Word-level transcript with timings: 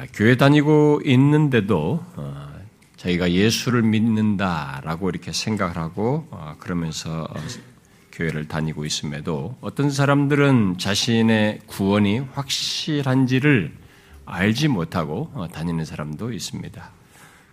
아, 0.00 0.06
교회 0.14 0.34
다니고 0.34 1.02
있는데도 1.04 2.02
어, 2.16 2.54
자기가 2.96 3.32
예수를 3.32 3.82
믿는다라고 3.82 5.10
이렇게 5.10 5.30
생각을 5.30 5.76
하고 5.76 6.26
어, 6.30 6.54
그러면서 6.58 7.24
어, 7.24 7.34
교회를 8.10 8.48
다니고 8.48 8.86
있음에도 8.86 9.58
어떤 9.60 9.90
사람들은 9.90 10.78
자신의 10.78 11.60
구원이 11.66 12.20
확실한지를 12.32 13.74
알지 14.24 14.68
못하고 14.68 15.30
다니는 15.52 15.84
사람도 15.84 16.32
있습니다. 16.32 16.90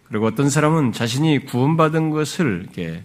그리고 0.08 0.26
어떤 0.28 0.50
사람은 0.50 0.94
자신이 0.94 1.46
구원받은 1.48 2.12
것을 2.12 2.62
이렇게 2.64 3.04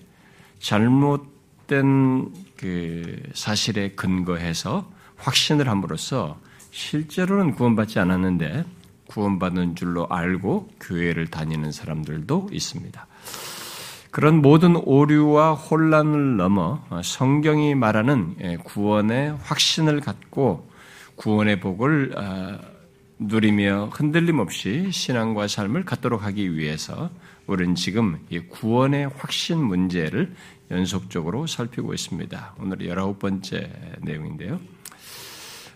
잘못된 0.60 2.32
그 2.56 3.22
사실에 3.34 3.90
근거해서 3.90 4.88
확신을 5.16 5.68
함으로써 5.68 6.38
실제로는 6.70 7.56
구원받지 7.56 7.98
않았는데 7.98 8.81
구원받는 9.12 9.76
줄로 9.76 10.06
알고 10.08 10.70
교회를 10.80 11.26
다니는 11.28 11.70
사람들도 11.70 12.48
있습니다. 12.50 13.06
그런 14.10 14.42
모든 14.42 14.76
오류와 14.76 15.54
혼란을 15.54 16.36
넘어 16.36 16.82
성경이 17.02 17.74
말하는 17.74 18.36
예, 18.42 18.56
구원의 18.56 19.36
확신을 19.42 20.00
갖고 20.00 20.68
구원의 21.16 21.60
복을 21.60 22.12
아, 22.16 22.58
누리며 23.18 23.90
흔들림 23.92 24.38
없이 24.38 24.90
신앙과 24.90 25.46
삶을 25.46 25.84
갖도록 25.84 26.24
하기 26.24 26.56
위해서 26.56 27.10
우리는 27.46 27.74
지금 27.74 28.18
구원의 28.50 29.10
확신 29.16 29.58
문제를 29.58 30.34
연속적으로 30.70 31.46
살피고 31.46 31.94
있습니다. 31.94 32.54
오늘 32.58 32.86
열아홉 32.86 33.18
번째 33.18 33.70
내용인데요. 34.00 34.58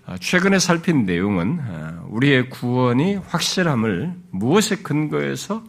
아, 0.07 0.17
최근에 0.19 0.59
살핀 0.61 1.05
내용은 1.05 1.59
아, 1.61 2.01
우리의 2.09 2.49
구원이 2.49 3.17
확실함을 3.17 4.15
무엇에 4.31 4.77
근거해서 4.77 5.65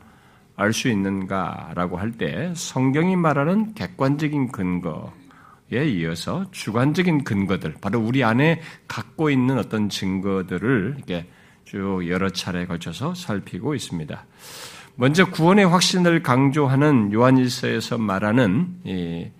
알 0.55 0.73
수 0.73 0.89
있는가라고 0.89 1.97
할 1.97 2.11
때 2.13 2.51
성경이 2.55 3.15
말하는 3.15 3.73
객관적인 3.75 4.51
근거에 4.51 5.85
이어서 5.87 6.45
주관적인 6.51 7.23
근거들, 7.23 7.75
바로 7.79 7.99
우리 7.99 8.23
안에 8.23 8.61
갖고 8.87 9.29
있는 9.29 9.59
어떤 9.59 9.89
증거들을 9.89 10.95
이렇게 10.97 11.27
쭉 11.65 12.07
여러 12.07 12.29
차례 12.29 12.65
걸쳐서 12.65 13.13
살피고 13.13 13.75
있습니다. 13.75 14.25
먼저 14.95 15.25
구원의 15.29 15.67
확신을 15.67 16.23
강조하는 16.23 17.13
요한일서에서 17.13 17.99
말하는 17.99 18.67
어, 18.83 19.36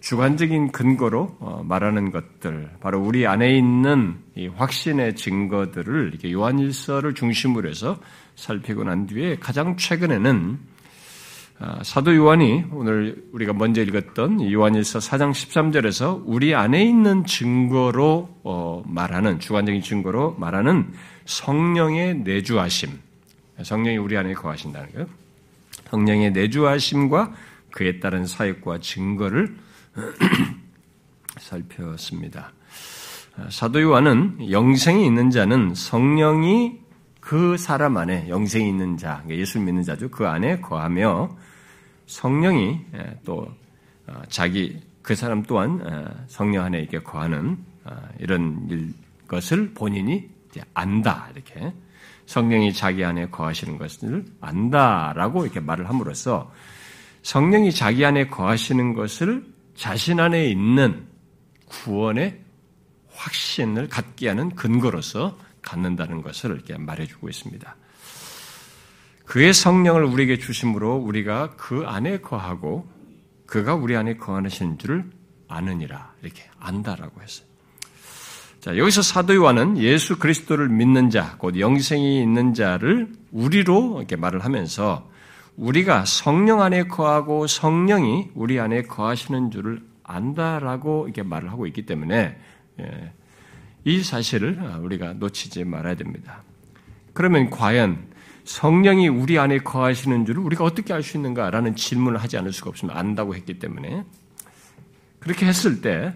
주관적인 0.00 0.72
근거로 0.72 1.36
어, 1.40 1.62
말하는 1.64 2.10
것들, 2.10 2.70
바로 2.80 3.00
우리 3.00 3.26
안에 3.26 3.56
있는 3.56 4.16
확신의 4.56 5.16
증거들을 5.16 6.08
이렇게 6.08 6.30
요한일서를 6.32 7.14
중심으로 7.14 7.68
해서 7.68 7.98
살피고 8.36 8.84
난 8.84 9.06
뒤에 9.06 9.36
가장 9.36 9.76
최근에는 9.76 10.58
어, 11.60 11.78
사도 11.82 12.14
요한이 12.14 12.64
오늘 12.72 13.24
우리가 13.32 13.52
먼저 13.52 13.82
읽었던 13.82 14.50
요한일서 14.50 14.98
4장 14.98 15.32
13절에서 15.32 16.22
우리 16.24 16.54
안에 16.54 16.82
있는 16.82 17.24
증거로 17.24 18.84
말하는 18.86 19.40
주관적인 19.40 19.82
증거로 19.82 20.36
말하는 20.38 20.92
성령의 21.26 22.16
내주하심, 22.20 22.90
성령이 23.62 23.98
우리 23.98 24.16
안에 24.16 24.32
거하신다는 24.32 24.92
거예요. 24.92 25.06
성령의 25.90 26.32
내주하심과 26.32 27.32
그에 27.72 28.00
따른 28.00 28.26
사역과 28.26 28.80
증거를 28.80 29.56
살폈습니다. 31.38 32.52
사도 33.48 33.80
요한은 33.80 34.50
영생이 34.50 35.06
있는 35.06 35.30
자는 35.30 35.74
성령이 35.74 36.80
그 37.20 37.56
사람 37.56 37.96
안에 37.96 38.28
영생이 38.28 38.68
있는 38.68 38.96
자, 38.96 39.20
그러니까 39.22 39.36
예수를 39.36 39.66
믿는 39.66 39.82
자죠. 39.82 40.10
그 40.10 40.26
안에 40.26 40.60
거하며 40.60 41.36
성령이 42.06 42.80
또 43.24 43.48
어, 44.06 44.22
자기 44.28 44.80
그 45.02 45.14
사람 45.14 45.42
또한 45.44 46.24
성령 46.26 46.64
안에 46.64 46.80
이렇게 46.80 46.98
거하는 47.00 47.58
어, 47.84 47.96
이런 48.18 48.94
것을 49.28 49.72
본인이 49.74 50.28
안다 50.74 51.28
이렇게 51.32 51.72
성령이 52.26 52.72
자기 52.72 53.04
안에 53.04 53.28
거하시는 53.28 53.78
것을 53.78 54.24
안다라고 54.40 55.44
이렇게 55.44 55.60
말을 55.60 55.88
함으로써 55.88 56.52
성령이 57.22 57.72
자기 57.72 58.04
안에 58.04 58.28
거하시는 58.28 58.94
것을 58.94 59.44
자신 59.74 60.20
안에 60.20 60.48
있는 60.48 61.06
구원의 61.66 62.40
확신을 63.12 63.88
갖게 63.88 64.28
하는 64.28 64.54
근거로서 64.54 65.38
갖는다는 65.62 66.22
것을 66.22 66.52
이렇게 66.52 66.76
말해주고 66.78 67.28
있습니다. 67.28 67.76
그의 69.26 69.54
성령을 69.54 70.04
우리에게 70.04 70.38
주심으로 70.38 70.96
우리가 70.96 71.50
그 71.56 71.84
안에 71.86 72.20
거하고 72.20 72.90
그가 73.46 73.74
우리 73.74 73.96
안에 73.96 74.16
거하시는 74.16 74.78
줄을 74.78 75.04
아느니라 75.48 76.14
이렇게 76.22 76.48
안다라고 76.58 77.20
했어요. 77.22 77.46
자, 78.60 78.76
여기서 78.76 79.02
사도 79.02 79.34
요한은 79.34 79.78
예수 79.78 80.18
그리스도를 80.18 80.68
믿는 80.68 81.10
자, 81.10 81.36
곧 81.38 81.58
영생이 81.58 82.22
있는 82.22 82.54
자를 82.54 83.10
우리로 83.32 83.98
이렇게 83.98 84.16
말을 84.16 84.44
하면서 84.44 85.09
우리가 85.60 86.06
성령 86.06 86.62
안에 86.62 86.84
거하고 86.84 87.46
성령이 87.46 88.30
우리 88.34 88.58
안에 88.58 88.82
거하시는 88.82 89.50
줄을 89.50 89.82
안다라고 90.04 91.04
이렇게 91.04 91.22
말을 91.22 91.52
하고 91.52 91.66
있기 91.66 91.84
때문에 91.84 92.38
예, 92.80 93.12
이 93.84 94.02
사실을 94.02 94.58
우리가 94.80 95.12
놓치지 95.12 95.64
말아야 95.64 95.96
됩니다. 95.96 96.42
그러면 97.12 97.50
과연 97.50 98.08
성령이 98.44 99.08
우리 99.08 99.38
안에 99.38 99.58
거하시는 99.58 100.24
줄을 100.24 100.42
우리가 100.42 100.64
어떻게 100.64 100.94
알 100.94 101.02
수 101.02 101.18
있는가라는 101.18 101.76
질문을 101.76 102.22
하지 102.22 102.38
않을 102.38 102.54
수가 102.54 102.70
없습니다. 102.70 102.98
안다고 102.98 103.34
했기 103.34 103.58
때문에 103.58 104.04
그렇게 105.18 105.44
했을 105.44 105.82
때 105.82 106.14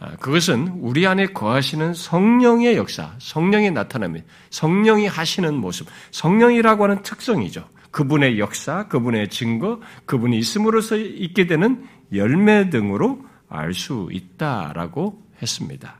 아, 0.00 0.16
그것은 0.16 0.66
우리 0.80 1.06
안에 1.06 1.26
거하시는 1.26 1.94
성령의 1.94 2.76
역사, 2.76 3.14
성령의 3.18 3.70
나타남이 3.70 4.24
성령이 4.50 5.06
하시는 5.06 5.54
모습, 5.54 5.86
성령이라고 6.10 6.84
하는 6.84 7.02
특성이죠. 7.02 7.68
그분의 7.90 8.38
역사, 8.38 8.88
그분의 8.88 9.28
증거, 9.28 9.80
그분이 10.06 10.38
있음으로써 10.38 10.96
있게 10.96 11.46
되는 11.46 11.84
열매 12.14 12.70
등으로 12.70 13.24
알 13.48 13.74
수 13.74 14.08
있다라고 14.12 15.22
했습니다. 15.42 15.96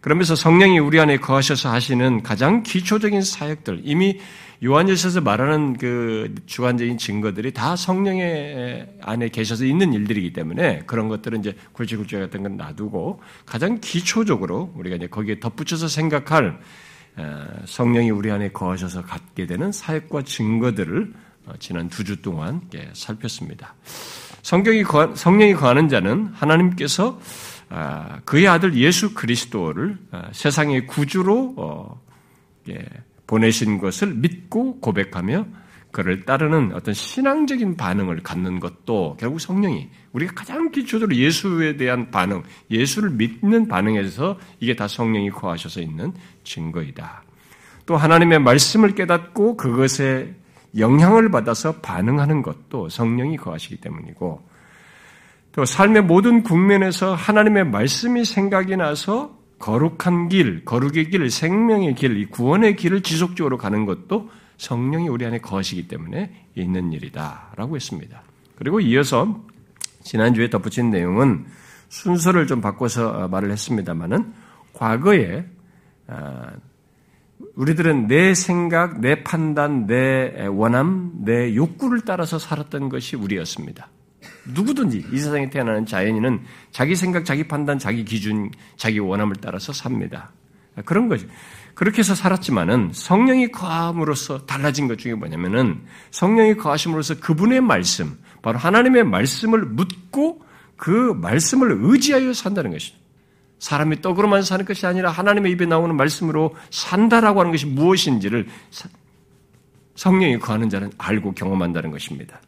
그러면서 0.00 0.34
성령이 0.34 0.78
우리 0.78 0.98
안에 0.98 1.18
거하셔서 1.18 1.70
하시는 1.70 2.22
가장 2.22 2.62
기초적인 2.62 3.22
사역들, 3.22 3.82
이미 3.84 4.18
요한일서에서 4.62 5.20
말하는 5.20 5.76
그 5.78 6.34
주관적인 6.46 6.98
증거들이 6.98 7.52
다 7.52 7.76
성령의 7.76 8.86
안에 9.02 9.28
계셔서 9.28 9.64
있는 9.64 9.92
일들이기 9.92 10.32
때문에 10.32 10.82
그런 10.86 11.08
것들은 11.08 11.40
이제 11.40 11.56
굴지굴지 11.72 12.16
같은 12.16 12.42
건 12.42 12.56
놔두고 12.56 13.20
가장 13.46 13.78
기초적으로 13.80 14.72
우리가 14.76 14.96
이제 14.96 15.06
거기에 15.06 15.40
덧붙여서 15.40 15.88
생각할 15.88 16.60
성령이 17.66 18.10
우리 18.10 18.30
안에 18.30 18.50
거하셔서 18.52 19.02
갖게 19.02 19.46
되는 19.46 19.72
사역과 19.72 20.22
증거들을 20.22 21.12
어, 21.46 21.52
지난 21.58 21.88
두 21.88 22.04
주 22.04 22.22
동안 22.22 22.60
살폈습니다. 22.92 23.74
성경이 24.42 24.84
성령이 25.14 25.54
거하는 25.54 25.88
자는 25.88 26.26
하나님께서 26.32 27.20
아, 27.68 28.20
그의 28.24 28.48
아들 28.48 28.74
예수 28.74 29.14
그리스도를 29.14 29.96
아, 30.10 30.28
세상의 30.32 30.86
구주로 30.86 31.54
어, 31.56 32.00
보내신 33.26 33.78
것을 33.78 34.14
믿고 34.14 34.80
고백하며 34.80 35.46
그를 35.92 36.24
따르는 36.24 36.72
어떤 36.74 36.94
신앙적인 36.94 37.76
반응을 37.76 38.22
갖는 38.22 38.60
것도 38.60 39.16
결국 39.18 39.40
성령이 39.40 39.88
우리가 40.12 40.34
가장 40.34 40.70
기초적으로 40.70 41.16
예수에 41.16 41.76
대한 41.76 42.10
반응, 42.10 42.42
예수를 42.70 43.10
믿는 43.10 43.68
반응에서 43.68 44.38
이게 44.60 44.76
다 44.76 44.86
성령이 44.86 45.30
거하셔서 45.30 45.80
있는 45.80 46.12
증거이다. 46.44 47.22
또 47.86 47.96
하나님의 47.96 48.38
말씀을 48.40 48.94
깨닫고 48.94 49.56
그것에 49.56 50.34
영향을 50.78 51.30
받아서 51.30 51.80
반응하는 51.80 52.42
것도 52.42 52.88
성령이 52.88 53.36
거하시기 53.36 53.80
때문이고 53.80 54.48
또 55.52 55.64
삶의 55.64 56.02
모든 56.02 56.44
국면에서 56.44 57.14
하나님의 57.14 57.64
말씀이 57.64 58.24
생각이 58.24 58.76
나서 58.76 59.36
거룩한 59.58 60.28
길, 60.28 60.64
거룩의 60.64 61.10
길, 61.10 61.28
생명의 61.30 61.94
길, 61.94 62.16
이 62.16 62.26
구원의 62.26 62.76
길을 62.76 63.02
지속적으로 63.02 63.58
가는 63.58 63.84
것도 63.84 64.30
성령이 64.60 65.08
우리 65.08 65.24
안에 65.24 65.38
거하시기 65.38 65.88
때문에 65.88 66.30
있는 66.54 66.92
일이다라고 66.92 67.76
했습니다. 67.76 68.22
그리고 68.56 68.78
이어서 68.80 69.42
지난주에 70.02 70.50
덧붙인 70.50 70.90
내용은 70.90 71.46
순서를 71.88 72.46
좀 72.46 72.60
바꿔서 72.60 73.26
말을 73.28 73.50
했습니다만은 73.52 74.34
과거에 74.74 75.46
아, 76.08 76.50
우리들은 77.54 78.06
내 78.06 78.34
생각, 78.34 79.00
내 79.00 79.24
판단, 79.24 79.86
내 79.86 80.46
원함, 80.46 81.24
내 81.24 81.54
욕구를 81.54 82.02
따라서 82.02 82.38
살았던 82.38 82.90
것이 82.90 83.16
우리였습니다. 83.16 83.88
누구든지 84.54 85.06
이 85.10 85.18
세상에 85.18 85.48
태어나는 85.48 85.86
자연인은 85.86 86.42
자기 86.70 86.96
생각, 86.96 87.24
자기 87.24 87.48
판단, 87.48 87.78
자기 87.78 88.04
기준, 88.04 88.50
자기 88.76 88.98
원함을 88.98 89.36
따라서 89.36 89.72
삽니다. 89.72 90.32
그런 90.84 91.08
거죠. 91.08 91.26
그렇게 91.74 91.98
해서 91.98 92.14
살았지만은 92.14 92.90
성령이 92.92 93.48
거함으로써 93.48 94.44
달라진 94.46 94.88
것 94.88 94.98
중에 94.98 95.14
뭐냐면은 95.14 95.80
성령이 96.10 96.56
거하심으로써 96.56 97.20
그분의 97.20 97.60
말씀, 97.60 98.18
바로 98.42 98.58
하나님의 98.58 99.04
말씀을 99.04 99.64
묻고 99.64 100.42
그 100.76 101.14
말씀을 101.20 101.78
의지하여 101.80 102.32
산다는 102.32 102.72
것이죠. 102.72 102.96
사람이 103.58 104.00
떡으로만 104.00 104.42
사는 104.42 104.64
것이 104.64 104.86
아니라 104.86 105.10
하나님의 105.10 105.52
입에 105.52 105.66
나오는 105.66 105.94
말씀으로 105.94 106.56
산다라고 106.70 107.40
하는 107.40 107.52
것이 107.52 107.66
무엇인지를 107.66 108.48
성령이 109.94 110.38
거하는 110.38 110.70
자는 110.70 110.90
알고 110.96 111.32
경험한다는 111.32 111.90
것입니다. 111.90 112.40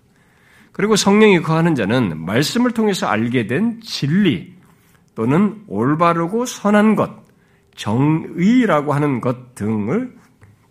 그리고 0.73 0.97
성령이 0.97 1.43
거하는 1.43 1.75
자는 1.75 2.19
말씀을 2.25 2.71
통해서 2.71 3.07
알게 3.07 3.47
된 3.47 3.81
진리 3.83 4.55
또는 5.15 5.63
올바르고 5.69 6.47
선한 6.47 6.97
것, 6.97 7.22
정의라고 7.75 8.93
하는 8.93 9.21
것 9.21 9.55
등을 9.55 10.15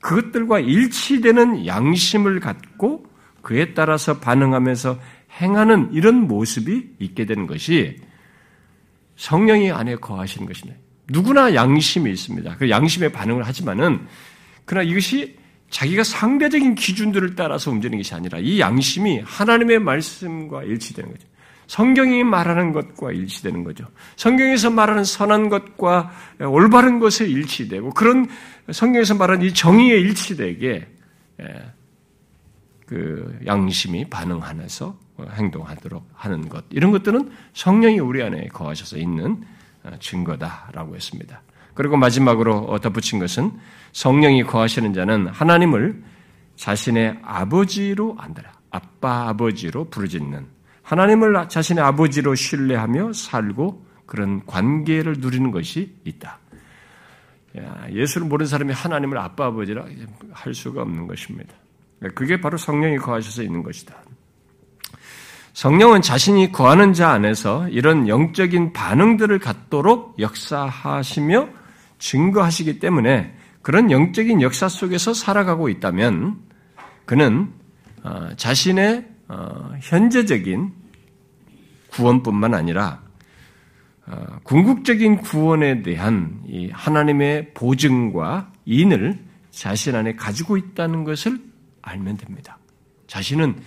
그것들과 0.01 0.59
일치되는 0.59 1.65
양심을 1.65 2.39
갖고 2.39 3.05
그에 3.41 3.73
따라서 3.73 4.19
반응하면서 4.19 4.99
행하는 5.39 5.89
이런 5.93 6.27
모습이 6.27 6.95
있게 6.99 7.25
되는 7.25 7.47
것이 7.47 7.97
성령이 9.15 9.71
안에 9.71 9.95
거하시는 9.95 10.47
것입니다. 10.47 10.79
누구나 11.09 11.53
양심이 11.53 12.09
있습니다. 12.11 12.57
그 12.57 12.69
양심에 12.69 13.11
반응을 13.11 13.43
하지만은 13.43 14.07
그러나 14.65 14.89
이것이 14.89 15.37
자기가 15.69 16.03
상대적인 16.03 16.75
기준들을 16.75 17.35
따라서 17.35 17.71
움직이는 17.71 17.99
것이 17.99 18.13
아니라 18.13 18.39
이 18.39 18.59
양심이 18.59 19.21
하나님의 19.23 19.79
말씀과 19.79 20.63
일치되는 20.63 21.11
거죠. 21.11 21.27
성경이 21.71 22.25
말하는 22.25 22.73
것과 22.73 23.13
일치되는 23.13 23.63
거죠. 23.63 23.85
성경에서 24.17 24.71
말하는 24.71 25.05
선한 25.05 25.47
것과 25.47 26.11
올바른 26.41 26.99
것에 26.99 27.25
일치되고 27.25 27.91
그런 27.91 28.27
성경에서 28.69 29.15
말하는 29.15 29.45
이 29.45 29.53
정의에 29.53 29.97
일치되게 29.97 30.87
예, 31.39 31.71
그 32.85 33.39
양심이 33.45 34.09
반응하면서 34.09 34.99
행동하도록 35.31 36.09
하는 36.13 36.49
것 36.49 36.65
이런 36.71 36.91
것들은 36.91 37.31
성령이 37.53 37.99
우리 37.99 38.21
안에 38.21 38.47
거하셔서 38.47 38.97
있는 38.97 39.41
어, 39.83 39.91
증거다라고 39.97 40.97
했습니다. 40.97 41.41
그리고 41.73 41.95
마지막으로 41.95 42.79
덧붙인 42.79 43.19
것은 43.19 43.49
성령이 43.93 44.43
거하시는 44.43 44.91
자는 44.91 45.27
하나님을 45.27 46.03
자신의 46.57 47.19
아버지로 47.23 48.17
안다라. 48.19 48.51
아빠 48.71 49.29
아버지로 49.29 49.85
부르짖는 49.85 50.60
하나님을 50.91 51.47
자신의 51.47 51.81
아버지로 51.81 52.35
신뢰하며 52.35 53.13
살고 53.13 53.85
그런 54.05 54.45
관계를 54.45 55.15
누리는 55.19 55.49
것이 55.51 55.95
있다. 56.03 56.37
예수를 57.91 58.27
모르는 58.27 58.49
사람이 58.49 58.73
하나님을 58.73 59.17
아빠 59.17 59.45
아버지라 59.45 59.85
할 60.33 60.53
수가 60.53 60.81
없는 60.81 61.07
것입니다. 61.07 61.53
그게 62.13 62.41
바로 62.41 62.57
성령이 62.57 62.97
거하셔서 62.97 63.41
있는 63.41 63.63
것이다. 63.63 63.95
성령은 65.53 66.01
자신이 66.01 66.51
거하는 66.51 66.91
자 66.91 67.11
안에서 67.11 67.69
이런 67.69 68.09
영적인 68.09 68.73
반응들을 68.73 69.39
갖도록 69.39 70.19
역사하시며 70.19 71.47
증거하시기 71.99 72.79
때문에 72.79 73.37
그런 73.61 73.91
영적인 73.91 74.41
역사 74.41 74.67
속에서 74.67 75.13
살아가고 75.13 75.69
있다면 75.69 76.37
그는 77.05 77.53
어, 78.03 78.29
자신의 78.35 79.07
어, 79.29 79.71
현재적인 79.79 80.80
구원뿐만 81.91 82.53
아니라 82.53 83.01
어, 84.07 84.39
궁극적인 84.43 85.17
구원에 85.17 85.83
대한 85.83 86.43
하나님의 86.71 87.53
보증과 87.53 88.51
인을 88.65 89.19
자신 89.51 89.95
안에 89.95 90.15
가지고 90.15 90.57
있다는 90.57 91.03
것을 91.03 91.39
알면 91.81 92.17
됩니다. 92.17 92.57
자신은 93.07 93.61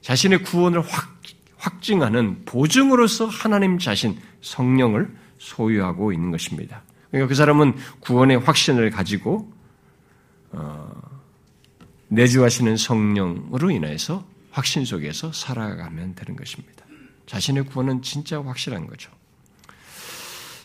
자신의 0.00 0.42
구원을 0.44 0.80
확, 0.80 1.16
확증하는 1.56 2.44
보증으로서 2.44 3.26
하나님 3.26 3.78
자신 3.78 4.16
성령을 4.40 5.12
소유하고 5.38 6.12
있는 6.12 6.30
것입니다. 6.30 6.82
그러니까 7.10 7.28
그 7.28 7.34
사람은 7.34 7.74
구원의 8.00 8.38
확신을 8.38 8.90
가지고 8.90 9.52
어, 10.52 10.90
내주하시는 12.08 12.76
성령으로 12.76 13.70
인해서 13.70 14.24
확신 14.50 14.84
속에서 14.84 15.32
살아가면 15.32 16.14
되는 16.14 16.36
것입니다. 16.36 16.85
자신의 17.26 17.66
구원은 17.66 18.02
진짜 18.02 18.42
확실한 18.42 18.86
거죠. 18.86 19.10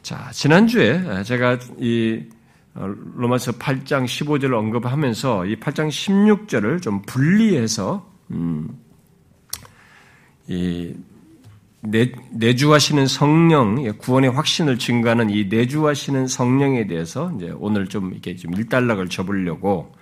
자, 0.01 0.31
지난주에 0.31 1.23
제가 1.23 1.59
이 1.79 2.23
어, 2.73 2.87
로마서 3.15 3.53
8장 3.53 4.05
15절을 4.05 4.53
언급하면서 4.53 5.45
이 5.45 5.57
8장 5.57 5.89
16절을 5.89 6.81
좀 6.81 7.01
분리해서 7.01 8.09
음, 8.31 8.79
이 10.47 10.95
내, 11.81 12.11
내주하시는 12.31 13.07
성령, 13.07 13.83
예, 13.85 13.91
구원의 13.91 14.31
확신을 14.31 14.77
증가하는 14.77 15.29
이 15.31 15.45
내주하시는 15.45 16.27
성령에 16.27 16.87
대해서 16.87 17.31
이제 17.35 17.51
오늘 17.57 17.87
좀 17.87 18.11
이렇게 18.11 18.35
좀 18.35 18.53
일단락을 18.53 19.09
접으려고 19.09 19.93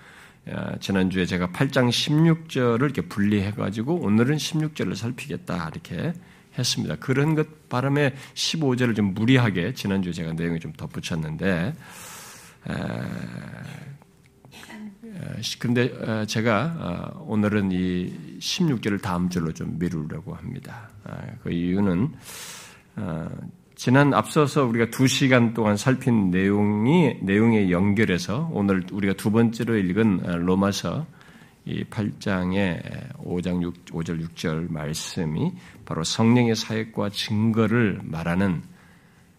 지난주에 0.80 1.26
제가 1.26 1.48
8장 1.48 1.88
16절을 1.88 2.82
이렇게 2.82 3.02
분리해가지고 3.02 3.94
오늘은 3.94 4.36
16절을 4.36 4.94
살피겠다 4.94 5.70
이렇게 5.72 6.12
했습니다. 6.58 6.96
그런 6.96 7.34
것 7.34 7.68
바람에 7.68 8.14
15절을 8.34 8.96
좀 8.96 9.14
무리하게 9.14 9.74
지난주에 9.74 10.12
제가 10.12 10.32
내용을 10.32 10.60
좀 10.60 10.72
덧붙였는데 10.72 11.74
근데 15.58 15.92
어, 16.00 16.24
제가 16.24 17.12
어, 17.16 17.24
오늘은 17.26 17.72
이 17.72 18.38
16절을 18.38 19.02
다음 19.02 19.28
절로 19.28 19.52
좀 19.52 19.78
미루려고 19.78 20.34
합니다. 20.34 20.90
아, 21.04 21.18
그 21.42 21.50
이유는 21.50 22.08
어, 22.96 23.28
지난 23.76 24.12
앞서서 24.12 24.64
우리가 24.64 24.90
두 24.90 25.06
시간 25.06 25.54
동안 25.54 25.76
살핀 25.76 26.30
내용이 26.30 27.18
내용에 27.22 27.70
연결해서 27.70 28.50
오늘 28.52 28.84
우리가 28.92 29.14
두 29.14 29.30
번째로 29.30 29.76
읽은 29.76 30.20
로마서 30.44 31.06
이 31.64 31.84
8장의 31.84 33.14
5장 33.18 33.62
6, 33.62 33.86
5절 33.86 34.26
6절 34.28 34.72
말씀이 34.72 35.52
바로 35.84 36.02
성령의 36.04 36.56
사역과 36.56 37.10
증거를 37.10 38.00
말하는 38.02 38.62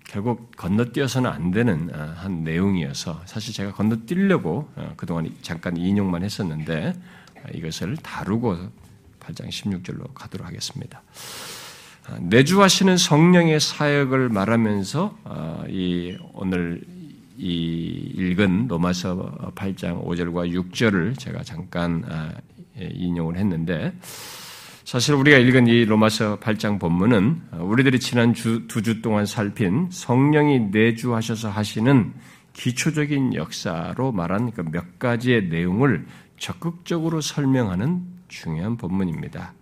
결국 0.05 0.51
건너뛰어서는 0.57 1.29
안 1.29 1.51
되는 1.51 1.89
어, 1.93 2.13
한 2.17 2.43
내용이어서 2.43 3.21
사실 3.25 3.53
제가 3.53 3.71
건너뛰려고 3.71 4.69
어, 4.75 4.93
그동안 4.97 5.33
잠깐 5.41 5.77
인용만 5.77 6.23
했었는데 6.23 6.93
어, 7.37 7.41
이것을 7.53 7.95
다루고 7.97 8.57
8장 9.21 9.47
16절로 9.47 10.13
가도록 10.13 10.45
하겠습니다. 10.45 11.01
내주하시는 12.19 12.97
성령의 12.97 13.59
사역을 13.59 14.29
말하면서 14.29 15.67
이 15.69 16.17
오늘 16.33 16.81
이 17.41 18.13
읽은 18.15 18.67
로마서 18.67 19.51
8장 19.55 20.05
5절과 20.05 20.53
6절을 20.53 21.17
제가 21.17 21.41
잠깐 21.43 22.03
예, 22.79 22.89
인용을 22.93 23.35
했는데 23.37 23.93
사실 24.85 25.15
우리가 25.15 25.37
읽은 25.37 25.67
이 25.67 25.85
로마서 25.85 26.39
8장 26.39 26.79
본문은 26.79 27.41
우리들이 27.59 27.99
지난 27.99 28.33
주, 28.33 28.67
두주 28.67 29.01
동안 29.01 29.25
살핀 29.25 29.89
성령이 29.91 30.69
내주하셔서 30.71 31.49
하시는 31.49 32.13
기초적인 32.53 33.33
역사로 33.35 34.11
말한 34.11 34.51
그 34.51 34.61
몇 34.61 34.99
가지의 34.99 35.47
내용을 35.47 36.05
적극적으로 36.37 37.21
설명하는 37.21 38.03
중요한 38.27 38.77
본문입니다. 38.77 39.53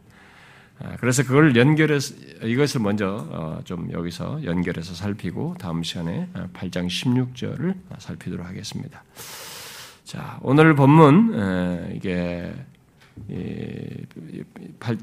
아, 0.81 0.95
그래서 0.99 1.23
그걸 1.23 1.55
연결해서 1.55 2.15
이것을 2.43 2.81
먼저 2.81 3.27
어, 3.29 3.59
좀 3.65 3.91
여기서 3.91 4.43
연결해서 4.45 4.93
살피고 4.93 5.55
다음 5.59 5.83
시간에 5.83 6.29
8장 6.53 6.87
16절을 6.87 7.75
살피도록 7.97 8.45
하겠습니다. 8.45 9.03
자, 10.05 10.39
오늘 10.41 10.75
본문 10.75 11.93
이게 11.95 12.53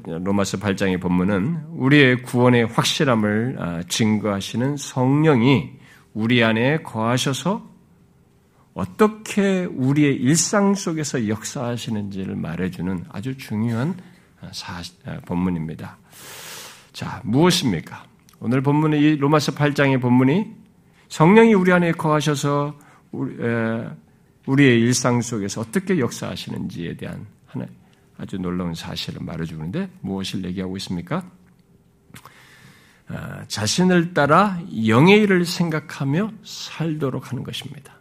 로마서 0.05 0.57
8장의 0.57 0.99
본문은 0.99 1.65
우리의 1.69 2.23
구원의 2.23 2.65
확실함을 2.65 3.55
아, 3.59 3.83
증거하시는 3.87 4.77
성령이 4.77 5.71
우리 6.13 6.43
안에 6.43 6.77
거하셔서 6.79 7.69
어떻게 8.73 9.65
우리의 9.65 10.15
일상 10.15 10.73
속에서 10.73 11.27
역사하시는지를 11.27 12.35
말해주는 12.35 13.05
아주 13.09 13.37
중요한 13.37 13.95
사, 14.51 14.81
아, 15.05 15.19
본문입니다. 15.25 15.97
자, 16.93 17.21
무엇입니까? 17.23 18.05
오늘 18.39 18.61
본문의 18.61 19.01
이 19.01 19.15
로마서 19.17 19.53
8장의 19.53 20.01
본문이 20.01 20.55
성령이 21.09 21.53
우리 21.53 21.71
안에 21.71 21.91
거하셔서 21.93 22.77
우리의 24.45 24.79
일상 24.79 25.21
속에서 25.21 25.61
어떻게 25.61 25.99
역사하시는지에 25.99 26.97
대한 26.97 27.25
하나 27.45 27.65
아주 28.17 28.37
놀라운 28.37 28.73
사실을 28.73 29.23
말해주는데 29.23 29.89
무엇을 30.01 30.43
얘기하고 30.45 30.77
있습니까? 30.77 31.23
아, 33.09 33.45
자신을 33.47 34.13
따라 34.13 34.59
영의 34.87 35.21
일을 35.21 35.45
생각하며 35.45 36.31
살도록 36.43 37.31
하는 37.31 37.43
것입니다. 37.43 37.96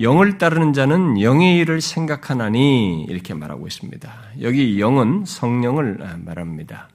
영을 0.00 0.38
따르는 0.38 0.72
자는 0.72 1.20
영의 1.20 1.58
일을 1.58 1.80
생각하나니 1.80 3.04
이렇게 3.08 3.34
말하고 3.34 3.66
있습니다. 3.66 4.12
여기 4.42 4.80
영은 4.80 5.24
성령을 5.26 5.98
말합니다. 6.24 6.88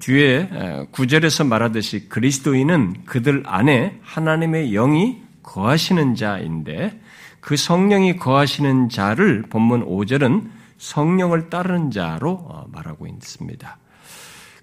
뒤에 0.00 0.48
구절에서 0.90 1.44
말하듯이 1.44 2.08
그리스도인은 2.08 3.04
그들 3.06 3.44
안에 3.46 3.98
하나님의 4.02 4.72
영이 4.72 5.22
거하시는 5.42 6.14
자인데 6.14 7.00
그 7.40 7.56
성령이 7.56 8.16
거하시는 8.16 8.88
자를 8.88 9.42
본문 9.42 9.86
5절은 9.86 10.50
성령을 10.78 11.48
따르는 11.48 11.90
자로 11.90 12.32
어, 12.32 12.66
말하고 12.72 13.06
있습니다. 13.06 13.78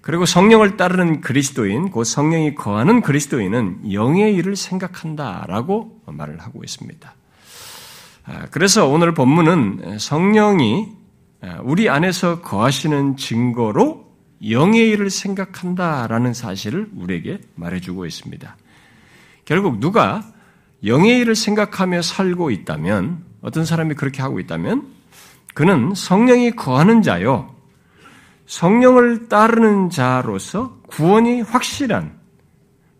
그리고 0.02 0.26
성령을 0.26 0.76
따르는 0.76 1.22
그리스도인, 1.22 1.90
그 1.90 2.04
성령이 2.04 2.54
거하는 2.54 3.00
그리스도인은 3.00 3.94
영의 3.94 4.34
일을 4.34 4.54
생각한다라고 4.54 6.02
말을 6.04 6.40
하고 6.40 6.62
있습니다. 6.62 7.14
아, 8.26 8.46
그래서 8.50 8.88
오늘 8.88 9.12
본문은 9.12 9.98
성령이 9.98 10.88
아, 11.42 11.58
우리 11.62 11.90
안에서 11.90 12.40
거하시는 12.40 13.16
증거로 13.16 14.04
영의 14.48 14.88
일을 14.90 15.10
생각한다라는 15.10 16.32
사실을 16.32 16.88
우리에게 16.96 17.40
말해주고 17.54 18.06
있습니다. 18.06 18.56
결국 19.44 19.78
누가 19.78 20.22
영의 20.84 21.18
일을 21.20 21.34
생각하며 21.34 22.02
살고 22.02 22.50
있다면, 22.50 23.24
어떤 23.42 23.64
사람이 23.64 23.94
그렇게 23.94 24.22
하고 24.22 24.40
있다면, 24.40 24.86
그는 25.54 25.94
성령이 25.94 26.52
거하는 26.52 27.02
자요, 27.02 27.54
성령을 28.46 29.28
따르는 29.28 29.90
자로서 29.90 30.78
구원이 30.88 31.42
확실한, 31.42 32.18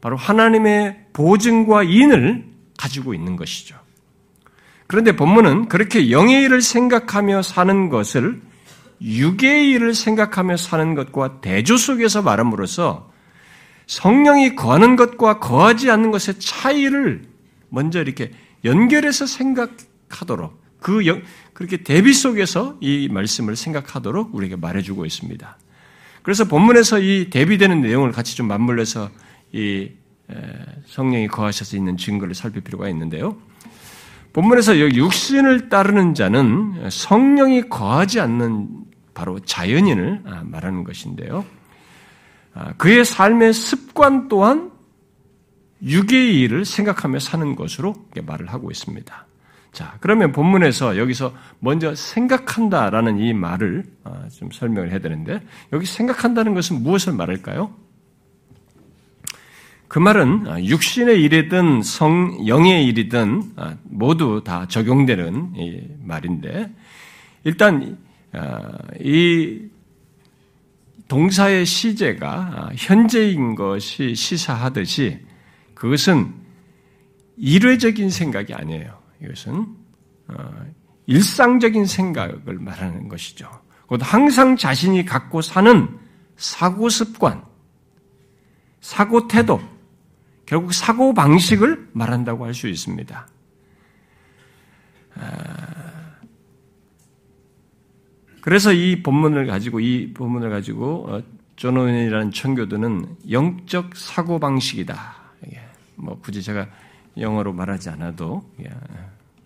바로 0.00 0.16
하나님의 0.16 1.06
보증과 1.12 1.82
인을 1.82 2.46
가지고 2.78 3.14
있는 3.14 3.36
것이죠. 3.36 3.83
그런데 4.86 5.16
본문은 5.16 5.68
그렇게 5.68 6.10
영의 6.10 6.42
일을 6.44 6.60
생각하며 6.60 7.42
사는 7.42 7.88
것을 7.88 8.40
육의 9.00 9.70
일을 9.70 9.94
생각하며 9.94 10.56
사는 10.56 10.94
것과 10.94 11.40
대조 11.40 11.76
속에서 11.76 12.22
말함으로써 12.22 13.12
성령이 13.86 14.56
거하는 14.56 14.96
것과 14.96 15.40
거하지 15.40 15.90
않는 15.90 16.10
것의 16.10 16.38
차이를 16.38 17.22
먼저 17.68 18.00
이렇게 18.00 18.30
연결해서 18.64 19.26
생각하도록 19.26 20.62
그 20.80 21.06
영, 21.06 21.22
그렇게 21.52 21.78
대비 21.78 22.12
속에서 22.12 22.76
이 22.80 23.08
말씀을 23.10 23.56
생각하도록 23.56 24.34
우리에게 24.34 24.56
말해주고 24.56 25.04
있습니다. 25.04 25.58
그래서 26.22 26.44
본문에서 26.44 27.00
이 27.00 27.28
대비되는 27.30 27.80
내용을 27.82 28.12
같이 28.12 28.36
좀 28.36 28.48
맞물려서 28.48 29.10
이 29.52 29.90
성령이 30.86 31.28
거하셔서 31.28 31.76
있는 31.76 31.96
증거를 31.96 32.34
살필 32.34 32.62
필요가 32.62 32.88
있는데요. 32.88 33.36
본문에서 34.34 34.80
여기 34.80 34.98
육신을 34.98 35.68
따르는 35.68 36.12
자는 36.14 36.90
성령이 36.90 37.68
거하지 37.68 38.20
않는 38.20 38.68
바로 39.14 39.38
자연인을 39.38 40.22
아, 40.26 40.42
말하는 40.44 40.82
것인데요. 40.82 41.44
아, 42.52 42.72
그의 42.76 43.04
삶의 43.04 43.52
습관 43.52 44.28
또한 44.28 44.72
육의 45.82 46.40
일을 46.40 46.64
생각하며 46.64 47.20
사는 47.20 47.54
것으로 47.54 47.94
말을 48.26 48.52
하고 48.52 48.72
있습니다. 48.72 49.26
자, 49.70 49.96
그러면 50.00 50.32
본문에서 50.32 50.98
여기서 50.98 51.32
먼저 51.60 51.94
생각한다라는 51.94 53.18
이 53.18 53.32
말을 53.32 53.84
아, 54.02 54.28
좀 54.32 54.50
설명을 54.50 54.90
해야 54.90 54.98
되는데, 54.98 55.42
여기 55.72 55.86
생각한다는 55.86 56.54
것은 56.54 56.82
무엇을 56.82 57.12
말할까요? 57.12 57.72
그 59.88 59.98
말은 59.98 60.46
아, 60.48 60.62
육신의 60.62 61.22
일이든 61.22 61.82
성, 61.82 62.46
영의 62.46 62.86
일이든 62.86 63.52
아, 63.56 63.76
모두 63.84 64.42
다 64.44 64.66
적용되는 64.66 66.00
말인데, 66.02 66.72
일단, 67.44 67.98
이 69.00 69.60
동사의 71.06 71.66
시제가 71.66 72.70
현재인 72.76 73.54
것이 73.54 74.14
시사하듯이 74.14 75.20
그것은 75.74 76.32
일회적인 77.36 78.10
생각이 78.10 78.54
아니에요. 78.54 78.98
이것은 79.22 79.66
어, 80.28 80.34
일상적인 81.06 81.86
생각을 81.86 82.58
말하는 82.58 83.08
것이죠. 83.08 83.48
곧 83.86 84.00
항상 84.02 84.56
자신이 84.56 85.04
갖고 85.04 85.42
사는 85.42 85.88
사고 86.36 86.88
습관, 86.88 87.44
사고 88.80 89.28
태도, 89.28 89.60
결국 90.46 90.74
사고 90.74 91.14
방식을 91.14 91.90
말한다고 91.92 92.44
할 92.44 92.54
수 92.54 92.68
있습니다. 92.68 93.28
아, 95.16 96.14
그래서 98.40 98.72
이 98.72 99.02
본문을 99.02 99.46
가지고 99.46 99.80
이 99.80 100.12
본문을 100.12 100.50
가지고 100.50 101.06
어, 101.08 101.22
청교도는 101.56 103.16
영적 103.30 103.96
사고 103.96 104.38
방식이다. 104.38 105.24
뭐 105.96 106.18
굳이 106.20 106.42
제가 106.42 106.68
영어로 107.16 107.52
말하지 107.52 107.90
않아도 107.90 108.42
예, 108.60 108.70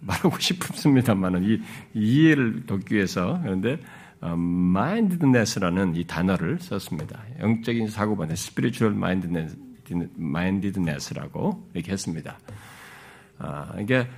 말하고 0.01 0.39
싶습니다만은 0.41 1.45
이 1.45 1.61
이해를 1.95 2.67
돕기 2.67 2.95
위해서 2.95 3.39
그런데 3.43 3.79
어, 4.21 4.33
mindedness라는 4.33 5.95
이 5.97 6.05
단어를 6.05 6.59
썼습니다. 6.61 7.23
영적인 7.41 7.89
사고방식 7.89 8.33
spiritual 8.33 8.97
mindedness, 8.97 9.57
mindedness라고 10.19 11.69
이렇게 11.75 11.93
했습니다. 11.93 12.39
아, 13.39 13.73
이게 13.81 14.09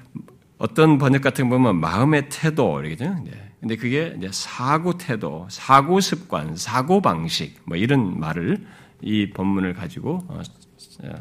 어떤 0.58 0.98
번역 0.98 1.22
같은 1.22 1.48
거 1.48 1.56
보면 1.56 1.80
마음의 1.80 2.28
태도 2.28 2.80
이렇게죠. 2.80 3.24
근데 3.60 3.76
그게 3.76 4.14
이제 4.16 4.28
사고 4.32 4.96
태도, 4.96 5.46
사고 5.50 6.00
습관, 6.00 6.56
사고 6.56 7.00
방식 7.00 7.60
뭐 7.64 7.76
이런 7.76 8.18
말을 8.18 8.58
이 9.02 9.30
본문을 9.30 9.74
가지고 9.74 10.24
어, 10.28 10.42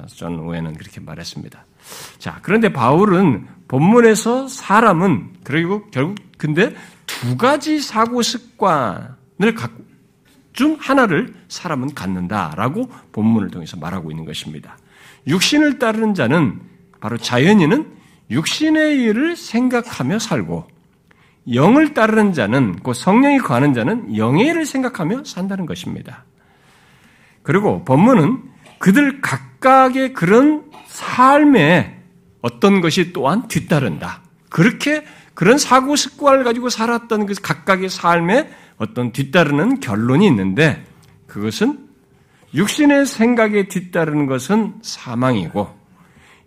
존 0.07 0.39
오웬은 0.39 0.73
그렇게 0.75 0.99
말했습니다. 0.99 1.65
자, 2.17 2.39
그런데 2.41 2.71
바울은 2.71 3.47
본문에서 3.67 4.47
사람은 4.47 5.35
그리고 5.43 5.89
결국 5.91 6.17
근데 6.37 6.75
두 7.05 7.37
가지 7.37 7.79
사고 7.79 8.21
습관을 8.21 9.55
갖고 9.55 9.88
중 10.53 10.77
하나를 10.79 11.33
사람은 11.47 11.93
갖는다라고 11.93 12.89
본문을 13.11 13.49
통해서 13.49 13.77
말하고 13.77 14.11
있는 14.11 14.25
것입니다. 14.25 14.77
육신을 15.27 15.79
따르는 15.79 16.13
자는 16.13 16.59
바로 16.99 17.17
자연인은 17.17 17.99
육신의 18.29 19.01
일을 19.01 19.35
생각하며 19.35 20.19
살고 20.19 20.67
영을 21.53 21.93
따르는 21.93 22.33
자는 22.33 22.75
그 22.83 22.93
성령이 22.93 23.39
거하는 23.39 23.73
자는 23.73 24.17
영의 24.17 24.47
일을 24.47 24.65
생각하며 24.65 25.23
산다는 25.23 25.65
것입니다. 25.65 26.25
그리고 27.41 27.83
본문은 27.85 28.43
그들 28.77 29.21
각각의 29.21 30.13
그런 30.13 30.63
삶에 30.87 31.99
어떤 32.41 32.81
것이 32.81 33.11
또한 33.13 33.47
뒤따른다. 33.47 34.21
그렇게 34.49 35.03
그런 35.33 35.57
사고 35.57 35.95
습관을 35.95 36.43
가지고 36.43 36.69
살았던 36.69 37.25
그 37.25 37.33
각각의 37.41 37.89
삶에 37.89 38.49
어떤 38.79 39.11
뒤따르는 39.11 39.79
결론이 39.79 40.25
있는데 40.27 40.83
그것은 41.27 41.87
육신의 42.55 43.05
생각에 43.05 43.67
뒤따르는 43.67 44.25
것은 44.25 44.79
사망이고 44.81 45.77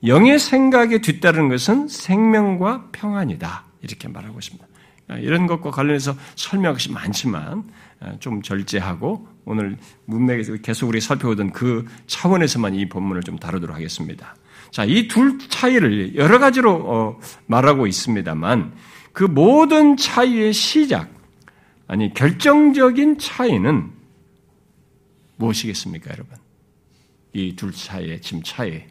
영의 0.05 0.41
생각에 0.41 0.99
뒤따르는 1.01 1.49
것은 1.49 1.87
생명과 1.87 2.89
평안이다. 2.91 3.65
이렇게 3.83 4.09
말하고 4.09 4.41
있습니다. 4.41 4.67
이런 5.21 5.47
것과 5.47 5.71
관련해서 5.71 6.17
설명할 6.35 6.75
것이 6.75 6.91
많지만 6.91 7.65
좀 8.19 8.43
절제하고 8.43 9.29
오늘 9.45 9.77
문맥에서 10.07 10.55
계속 10.57 10.89
우리 10.89 11.01
살펴보던 11.01 11.53
그 11.53 11.87
차원에서만 12.07 12.75
이 12.75 12.89
본문을 12.89 13.23
좀 13.23 13.39
다루도록 13.39 13.77
하겠습니다. 13.77 14.35
자, 14.71 14.85
이 14.85 15.07
둘 15.07 15.39
차이를 15.39 16.17
여러 16.17 16.39
가지로 16.39 16.73
어, 16.85 17.21
말하고 17.47 17.87
있습니다만 17.87 18.73
그 19.13 19.25
모든 19.25 19.97
차이의 19.97 20.53
시작, 20.55 21.11
아니 21.93 22.15
결정적인 22.15 23.19
차이는 23.19 23.93
무엇이겠습니까, 25.37 26.11
여러분? 26.13 26.39
이둘 27.35 27.73
차이의 27.73 28.23
지금 28.23 28.43
차이. 28.43 28.83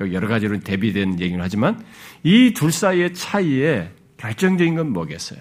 여러 0.00 0.26
가지로 0.26 0.58
대비된 0.58 1.20
얘기를 1.20 1.40
하지만 1.40 1.86
이 2.24 2.52
둘 2.52 2.72
사이의 2.72 3.14
차이에 3.14 3.92
결정적인 4.16 4.74
건 4.74 4.92
뭐겠어요? 4.92 5.40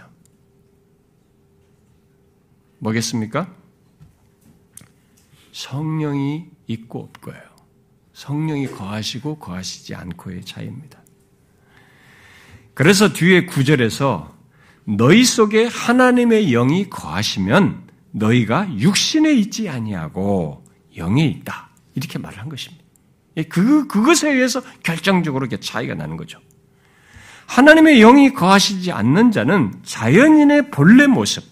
뭐겠습니까? 2.77 3.51
성령이 5.53 6.45
있고 6.67 6.99
없고예요. 6.99 7.41
성령이 8.13 8.67
거하시고 8.67 9.39
거하시지 9.39 9.95
않고의 9.95 10.45
차이입니다. 10.45 11.01
그래서 12.75 13.11
뒤에 13.11 13.47
구절에서 13.47 14.34
너희 14.85 15.25
속에 15.25 15.65
하나님의 15.65 16.51
영이 16.51 16.89
거하시면 16.89 17.83
너희가 18.11 18.69
육신에 18.79 19.33
있지 19.33 19.67
아니하고 19.67 20.63
영에 20.95 21.25
있다. 21.25 21.69
이렇게 21.95 22.19
말을 22.19 22.39
한 22.39 22.49
것입니다. 22.49 22.83
그, 23.49 23.87
그것에 23.87 24.31
의해서 24.31 24.61
결정적으로 24.83 25.45
이렇게 25.45 25.59
차이가 25.59 25.93
나는 25.93 26.15
거죠. 26.15 26.39
하나님의 27.47 27.99
영이 27.99 28.33
거하시지 28.33 28.91
않는 28.91 29.31
자는 29.31 29.73
자연인의 29.83 30.71
본래 30.71 31.07
모습, 31.07 31.43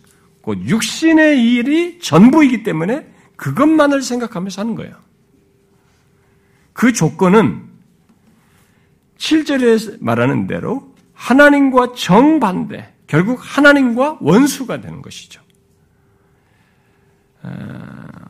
곧 0.42 0.60
육신의 0.66 1.54
일이 1.54 2.00
전부이기 2.00 2.63
때문에 2.63 3.08
그것만을 3.36 4.02
생각하며 4.02 4.50
사는 4.50 4.75
거예요. 4.75 4.96
그 6.72 6.94
조건은 6.94 7.63
7절에 9.18 9.98
말하는 10.02 10.48
대로 10.48 10.94
하나님과 11.13 11.94
정반대, 11.96 12.93
결국 13.13 13.39
하나님과 13.43 14.17
원수가 14.22 14.82
되는 14.82 15.03
것이죠. 15.03 15.39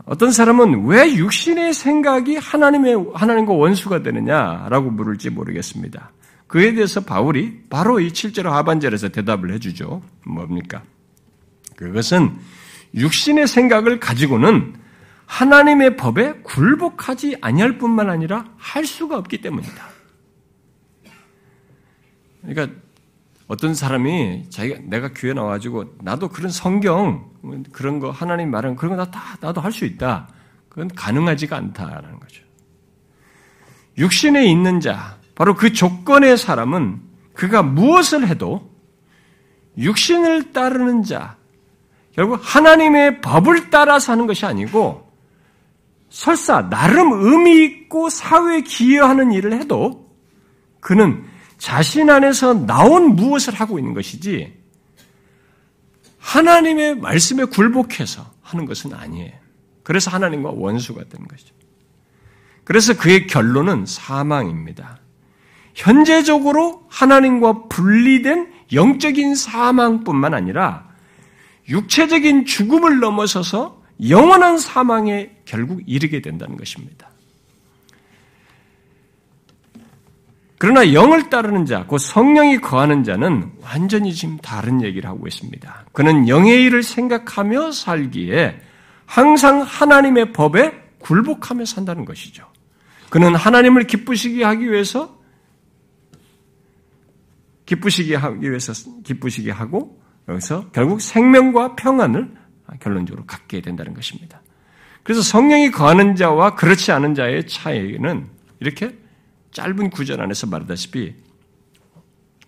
어떤 0.03 0.33
사람은 0.33 0.87
왜 0.87 1.15
육신의 1.15 1.73
생각이 1.73 2.35
하나님의, 2.35 3.11
하나님과 3.13 3.53
원수가 3.53 4.03
되느냐라고 4.03 4.91
물을지 4.91 5.29
모르겠습니다. 5.29 6.11
그에 6.47 6.73
대해서 6.73 6.99
바울이 6.99 7.63
바로 7.69 8.01
이 8.01 8.09
7절 8.09 8.43
하반절에서 8.43 9.07
대답을 9.07 9.53
해주죠. 9.53 10.01
뭡니까? 10.25 10.83
그것은 11.77 12.37
육신의 12.93 13.47
생각을 13.47 14.01
가지고는 14.01 14.75
하나님의 15.27 15.95
법에 15.95 16.33
굴복하지 16.43 17.37
아니할 17.39 17.77
뿐만 17.77 18.09
아니라 18.09 18.43
할 18.57 18.85
수가 18.85 19.17
없기 19.17 19.39
때문이다. 19.39 19.87
그러니까 22.41 22.82
어떤 23.53 23.75
사람이 23.75 24.50
자기가 24.50 24.79
내가 24.86 25.12
교회 25.13 25.31
나와가지고 25.33 25.98
나도 26.01 26.29
그런 26.29 26.50
성경 26.50 27.29
그런 27.72 28.00
거 28.00 28.10
하나님 28.10 28.50
말하는 28.50 28.75
그런 28.75 28.98
거다 28.98 29.38
나도 29.41 29.62
할 29.62 29.72
수 29.72 29.86
있다. 29.86 30.27
그건 30.69 30.88
가능하지가 30.88 31.55
않다라는 31.55 32.19
거죠. 32.19 32.43
육신에 34.00 34.43
있는 34.45 34.79
자 34.79 35.17
바로 35.36 35.53
그 35.55 35.72
조건의 35.72 36.36
사람은 36.36 37.00
그가 37.36 37.62
무엇을 37.62 38.27
해도 38.27 38.72
육신을 39.77 40.51
따르는 40.51 41.03
자 41.03 41.38
결국 42.12 42.39
하나님의 42.41 43.22
법을 43.22 43.69
따라 43.69 44.00
사는 44.00 44.25
것이 44.25 44.48
아니고 44.48 45.12
설사 46.10 46.69
나름 46.69 47.12
의미 47.12 47.65
있고 47.65 48.10
사회에 48.10 48.62
기여하는 48.62 49.31
일을 49.31 49.53
해도 49.53 50.12
그는 50.79 51.24
자신 51.63 52.10
안에서 52.10 52.53
나온 52.53 53.15
무엇을 53.15 53.53
하고 53.53 53.79
있는 53.79 53.93
것이지 53.93 54.53
하나님의 56.20 56.98
말씀에 56.98 57.46
굴복해서 57.46 58.29
하는 58.41 58.65
것은 58.65 58.93
아니에요. 58.93 59.32
그래서 59.82 60.12
하나님과 60.12 60.51
원수가 60.51 61.05
되는 61.05 61.25
것이죠. 61.25 61.55
그래서 62.65 62.98
그의 62.98 63.27
결론은 63.27 63.86
사망입니다. 63.86 65.00
현재적으로 65.74 66.86
하나님과 66.89 67.70
분리된 67.70 68.51
영적인 68.74 69.34
사망뿐만 69.34 70.34
아니라 70.34 70.89
육체적인 71.70 72.46
죽음을 72.46 73.00
넘어서서 73.00 73.82
영원한 74.10 74.58
사망에 74.58 75.38
결국 75.46 75.82
이르게 75.86 76.22
된다는 76.22 76.58
것입니다. 76.58 77.12
그러나 80.57 80.93
영을 80.93 81.29
따르는 81.29 81.65
자, 81.65 81.86
그 81.88 81.98
성령이 81.98 82.60
거하는 82.60 83.03
자는 83.03 83.51
완전히 83.62 84.13
지금 84.13 84.38
다른 84.38 84.81
얘기를 84.81 85.10
하고 85.10 85.27
있습니다. 85.27 85.86
그는 85.91 86.27
영의 86.27 86.63
일을 86.63 86.83
생각하며 86.83 87.72
살기에 87.72 88.62
항상 89.05 89.62
하나님의 89.62 90.31
법에 90.31 90.72
굴복하며 91.00 91.65
산다는 91.65 92.05
것이죠. 92.05 92.48
그는 93.10 93.36
하나님을 93.36 93.86
기쁘시게 93.88 94.43
하기 94.43 94.72
위해서 94.72 95.19
기쁘시게 97.65 98.15
하기 98.15 98.50
위해서 98.50 98.74
기쁘시게 99.03 99.51
하고 99.51 100.01
여기서 100.27 100.69
결국 100.72 101.01
생명과 101.01 101.75
평안을 101.75 102.33
결론적으로 102.79 103.25
갖게 103.25 103.61
된다는 103.61 103.94
것입니다. 103.94 104.42
그래서 105.03 105.22
성령이 105.22 105.72
거하는 105.72 106.16
자와 106.16 106.55
그렇지 106.55 106.92
않은 106.92 107.13
자의 107.13 107.46
차이는 107.46 108.27
이렇게 108.59 108.98
짧은 109.53 109.89
구절 109.92 110.22
안에서 110.22 110.48
말하다시피 110.48 111.16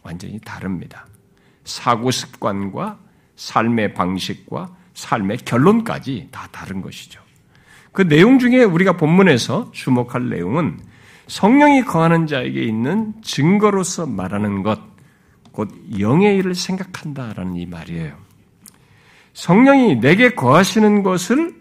완전히 0.04 0.39
다릅니다. 0.39 1.08
사고 1.63 2.12
습관과 2.12 3.00
삶의 3.36 3.94
방식과 3.94 4.76
삶의 4.94 5.38
결론까지 5.39 6.30
다 6.32 6.48
다른 6.52 6.82
것이죠. 6.82 7.22
그 7.91 8.08
내용 8.08 8.39
중에 8.39 8.63
우리가 8.63 8.98
본문에서 8.98 9.72
주목할 9.72 10.30
내용은 10.30 10.80
성령이 11.28 11.84
거하는 11.86 12.28
자에게 12.28 12.62
있는 12.63 13.13
증거로서 13.22 14.06
말하는 14.06 14.63
것, 14.63 14.80
곧 15.52 15.70
영의 16.00 16.38
일을 16.38 16.54
생각한다라는 16.54 17.56
이 17.56 17.65
말이에요. 17.65 18.15
성령이 19.34 20.00
내게 20.00 20.34
거하시는 20.34 21.04
것을 21.04 21.56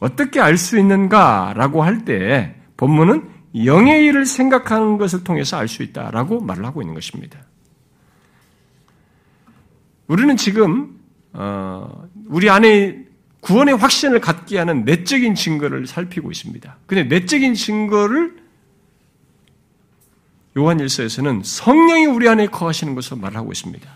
어떻게 0.00 0.40
알 0.40 0.56
수 0.56 0.78
있는가라고 0.78 1.82
할 1.82 2.04
때 2.04 2.54
본문은 2.76 3.33
영의 3.54 4.04
일을 4.06 4.26
생각하는 4.26 4.98
것을 4.98 5.22
통해서 5.22 5.56
알 5.56 5.68
수 5.68 5.82
있다라고 5.82 6.40
말을 6.40 6.64
하고 6.64 6.82
있는 6.82 6.94
것입니다. 6.94 7.38
우리는 10.06 10.36
지금 10.36 10.98
어, 11.32 12.08
우리 12.26 12.50
안에 12.50 13.04
구원의 13.40 13.76
확신을 13.76 14.20
갖게 14.20 14.58
하는 14.58 14.84
내적인 14.84 15.34
증거를 15.34 15.86
살피고 15.86 16.30
있습니다. 16.30 16.78
근데 16.86 17.04
내적인 17.04 17.54
증거를 17.54 18.42
요한일서에서는 20.56 21.42
성령이 21.44 22.06
우리 22.06 22.28
안에 22.28 22.46
거하시는 22.46 22.94
것을 22.94 23.18
말하고 23.18 23.52
있습니다. 23.52 23.88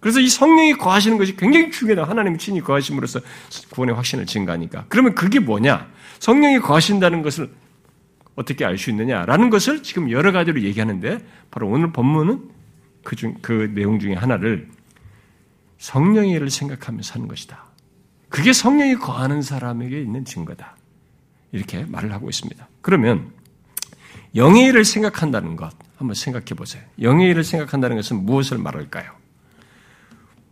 그래서 0.00 0.18
이 0.20 0.28
성령이 0.28 0.74
거하시는 0.74 1.18
것이 1.18 1.36
굉장히 1.36 1.70
중요하다. 1.70 2.10
하나님의 2.10 2.38
친히 2.38 2.60
거하심으로써 2.60 3.20
구원의 3.70 3.94
확신을 3.94 4.26
증가하니까. 4.26 4.86
그러면 4.88 5.14
그게 5.14 5.38
뭐냐? 5.38 5.88
성령이 6.18 6.58
거하신다는 6.60 7.22
것을 7.22 7.50
어떻게 8.40 8.64
알 8.64 8.78
수 8.78 8.90
있느냐라는 8.90 9.50
것을 9.50 9.82
지금 9.82 10.10
여러 10.10 10.32
가지로 10.32 10.62
얘기하는데 10.62 11.18
바로 11.50 11.68
오늘 11.68 11.92
본문은 11.92 12.48
그 13.04 13.14
중, 13.14 13.34
그 13.42 13.70
내용 13.74 13.98
중에 13.98 14.14
하나를 14.14 14.68
성령의 15.78 16.32
일을 16.32 16.50
생각하면서 16.50 17.14
하는 17.14 17.28
것이다. 17.28 17.64
그게 18.28 18.52
성령이 18.52 18.96
거하는 18.96 19.42
사람에게 19.42 20.00
있는 20.00 20.24
증거다. 20.24 20.76
이렇게 21.52 21.84
말을 21.84 22.12
하고 22.12 22.28
있습니다. 22.28 22.66
그러면 22.80 23.32
영의 24.36 24.66
일을 24.66 24.84
생각한다는 24.84 25.56
것 25.56 25.72
한번 25.96 26.14
생각해 26.14 26.46
보세요. 26.56 26.82
영의 27.00 27.30
일을 27.30 27.44
생각한다는 27.44 27.96
것은 27.96 28.24
무엇을 28.24 28.58
말할까요? 28.58 29.19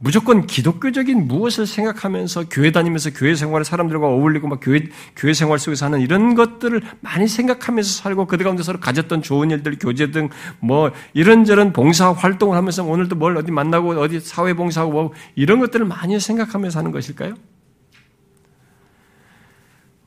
무조건 0.00 0.46
기독교적인 0.46 1.26
무엇을 1.26 1.66
생각하면서 1.66 2.44
교회 2.50 2.70
다니면서 2.70 3.10
교회 3.10 3.34
생활을 3.34 3.64
사람들과 3.64 4.06
어울리고 4.06 4.46
막 4.46 4.60
교회, 4.62 4.84
교회 5.16 5.32
생활 5.32 5.58
속에서 5.58 5.86
하는 5.86 6.00
이런 6.00 6.36
것들을 6.36 6.80
많이 7.00 7.26
생각하면서 7.26 8.02
살고 8.02 8.26
그 8.26 8.36
가운데 8.36 8.62
서로 8.62 8.78
가졌던 8.78 9.22
좋은 9.22 9.50
일들, 9.50 9.78
교제 9.78 10.10
등 10.12 10.28
뭐 10.60 10.90
이런저런 11.14 11.72
봉사 11.72 12.12
활동을 12.12 12.56
하면서 12.56 12.84
오늘도 12.84 13.16
뭘 13.16 13.36
어디 13.36 13.50
만나고 13.50 13.90
어디 14.00 14.20
사회 14.20 14.54
봉사하고 14.54 14.92
뭐 14.92 15.12
이런 15.34 15.60
것들을 15.60 15.86
많이 15.86 16.18
생각하면서 16.18 16.78
하는 16.78 16.90
것일까요? 16.92 17.34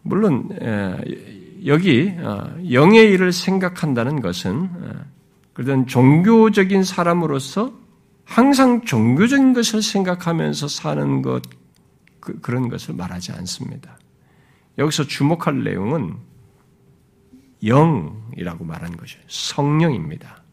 물론, 0.03 0.49
여기 1.65 2.13
어, 2.17 2.55
영의 2.71 3.11
일을 3.11 3.31
생각한다는 3.31 4.21
것은 4.21 4.69
그런 5.53 5.85
종교적인 5.85 6.83
사람으로서 6.83 7.80
항상 8.31 8.85
종교적인 8.85 9.51
것을 9.51 9.81
생각하면서 9.81 10.69
사는 10.69 11.21
것, 11.21 11.41
그, 12.21 12.39
런 12.49 12.69
것을 12.69 12.95
말하지 12.95 13.33
않습니다. 13.33 13.99
여기서 14.77 15.03
주목할 15.03 15.65
내용은 15.65 16.15
영이라고 17.61 18.63
말하는 18.63 18.95
것이죠. 18.95 19.19
성령입니다. 19.27 20.43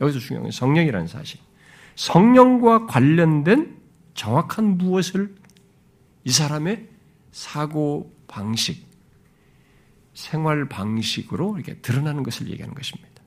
여기서 0.00 0.18
중요한 0.18 0.42
건 0.42 0.50
성령이라는 0.50 1.06
사실. 1.06 1.38
성령과 1.94 2.86
관련된 2.86 3.76
정확한 4.14 4.76
무엇을 4.76 5.32
이 6.24 6.32
사람의 6.32 6.88
사고 7.30 8.12
방식, 8.26 8.88
생활 10.14 10.68
방식으로 10.68 11.54
이렇게 11.58 11.76
드러나는 11.76 12.24
것을 12.24 12.48
얘기하는 12.48 12.74
것입니다. 12.74 13.22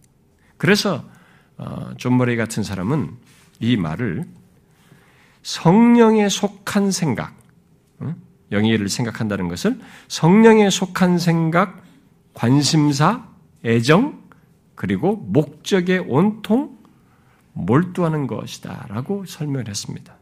그래서 0.58 1.10
어, 1.56 1.94
존 1.96 2.18
머레이 2.18 2.36
같은 2.36 2.64
사람은 2.64 3.23
이 3.64 3.78
말을 3.78 4.26
성령에 5.42 6.28
속한 6.28 6.92
생각, 6.92 7.34
영예를 8.52 8.90
생각한다는 8.90 9.48
것을 9.48 9.80
성령에 10.10 10.70
속한 10.70 11.18
생각, 11.18 11.82
관심사, 12.34 13.26
애정, 13.64 14.22
그리고 14.76 15.16
목적에 15.16 15.98
온통 15.98 16.78
몰두하는 17.54 18.28
것이다 18.28 18.88
라고 18.90 19.26
설명을 19.26 19.70
했습니다. 19.70 20.16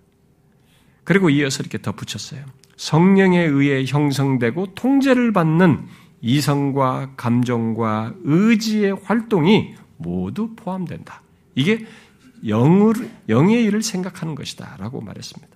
그리고 1.04 1.30
이어서 1.32 1.62
이렇게 1.62 1.82
덧붙였어요. 1.82 2.46
성령에 2.78 3.40
의해 3.40 3.86
형성되고 3.86 4.76
통제를 4.76 5.34
받는 5.34 5.86
이성과 6.22 7.14
감정과 7.18 8.14
의지의 8.24 8.98
활동이 9.04 9.74
모두 9.98 10.56
포함된다. 10.56 11.24
이게 11.56 11.86
영을, 12.48 12.94
영의 13.30 13.64
일을 13.66 13.82
생각하는 13.82 14.36
것이다. 14.36 14.78
라고 14.80 15.02
말했습니다. 15.02 15.56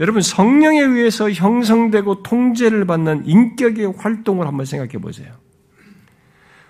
여러분, 0.00 0.22
성령에 0.22 0.80
의해서 0.80 1.30
형성되고 1.30 2.22
통제를 2.22 2.86
받는 2.86 3.26
인격의 3.26 3.94
활동을 3.98 4.46
한번 4.46 4.64
생각해 4.64 4.92
보세요. 4.92 5.32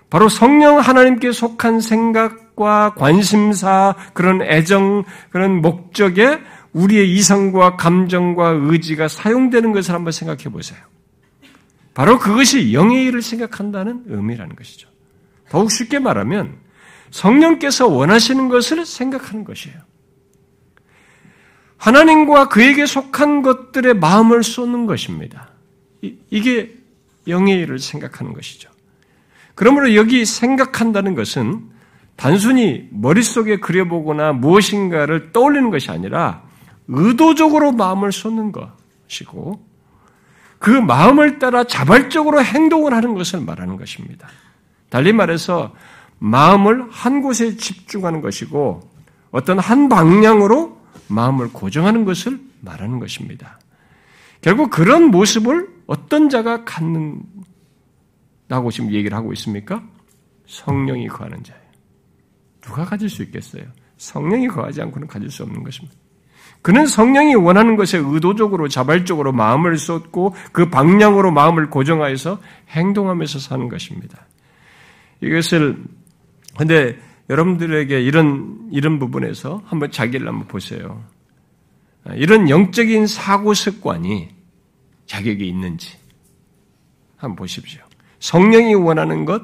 바로 0.09 0.27
성령 0.27 0.79
하나님께 0.79 1.31
속한 1.31 1.79
생각과 1.79 2.95
관심사, 2.95 3.95
그런 4.13 4.41
애정, 4.41 5.05
그런 5.29 5.61
목적에 5.61 6.39
우리의 6.73 7.13
이성과 7.15 7.77
감정과 7.77 8.49
의지가 8.49 9.07
사용되는 9.07 9.71
것을 9.71 9.93
한번 9.93 10.11
생각해 10.11 10.43
보세요. 10.45 10.79
바로 11.93 12.19
그것이 12.19 12.73
영의 12.73 13.05
일을 13.05 13.21
생각한다는 13.21 14.03
의미라는 14.07 14.55
것이죠. 14.55 14.89
더욱 15.49 15.71
쉽게 15.71 15.99
말하면 15.99 16.55
성령께서 17.11 17.87
원하시는 17.87 18.49
것을 18.49 18.85
생각하는 18.85 19.43
것이에요. 19.43 19.77
하나님과 21.77 22.49
그에게 22.49 22.85
속한 22.85 23.41
것들의 23.41 23.95
마음을 23.95 24.43
쏟는 24.43 24.85
것입니다. 24.85 25.49
이게 26.01 26.75
영의 27.27 27.59
일을 27.59 27.79
생각하는 27.79 28.33
것이죠. 28.33 28.69
그러므로 29.55 29.95
여기 29.95 30.25
생각한다는 30.25 31.15
것은 31.15 31.69
단순히 32.15 32.87
머릿속에 32.91 33.57
그려보거나 33.57 34.33
무엇인가를 34.33 35.31
떠올리는 35.31 35.69
것이 35.71 35.89
아니라 35.91 36.43
의도적으로 36.87 37.71
마음을 37.71 38.11
쏟는 38.11 38.51
것이고 38.51 39.65
그 40.59 40.69
마음을 40.69 41.39
따라 41.39 41.63
자발적으로 41.63 42.43
행동을 42.43 42.93
하는 42.93 43.15
것을 43.15 43.41
말하는 43.41 43.77
것입니다. 43.77 44.27
달리 44.89 45.13
말해서 45.13 45.73
마음을 46.23 46.87
한 46.91 47.23
곳에 47.23 47.57
집중하는 47.57 48.21
것이고 48.21 48.87
어떤 49.31 49.57
한 49.57 49.89
방향으로 49.89 50.79
마음을 51.07 51.51
고정하는 51.51 52.05
것을 52.05 52.39
말하는 52.59 52.99
것입니다. 52.99 53.59
결국 54.41 54.69
그런 54.69 55.05
모습을 55.05 55.67
어떤 55.87 56.29
자가 56.29 56.63
갖는다고 56.63 57.23
지금 58.71 58.91
얘기를 58.91 59.17
하고 59.17 59.33
있습니까? 59.33 59.83
성령이 60.45 61.07
거하는 61.07 61.43
자예요. 61.43 61.61
누가 62.61 62.85
가질 62.85 63.09
수 63.09 63.23
있겠어요? 63.23 63.63
성령이 63.97 64.47
거하지 64.47 64.79
않고는 64.83 65.07
가질 65.07 65.31
수 65.31 65.41
없는 65.41 65.63
것입니다. 65.63 65.97
그는 66.61 66.85
성령이 66.85 67.33
원하는 67.33 67.75
것에 67.75 67.97
의도적으로 67.97 68.67
자발적으로 68.67 69.31
마음을 69.31 69.75
쏟고 69.79 70.35
그 70.51 70.69
방향으로 70.69 71.31
마음을 71.31 71.71
고정하여서 71.71 72.39
행동하면서 72.69 73.39
사는 73.39 73.67
것입니다. 73.69 74.27
이것을 75.21 75.83
근데 76.57 76.99
여러분들에게 77.29 78.01
이런 78.01 78.69
이런 78.71 78.99
부분에서 78.99 79.61
한번 79.65 79.91
자기를 79.91 80.27
한번 80.27 80.47
보세요. 80.47 81.03
이런 82.15 82.49
영적인 82.49 83.07
사고 83.07 83.53
습관이 83.53 84.29
자격이 85.05 85.47
있는지 85.47 85.97
한번 87.17 87.35
보십시오. 87.35 87.81
성령이 88.19 88.75
원하는 88.75 89.25
것, 89.25 89.43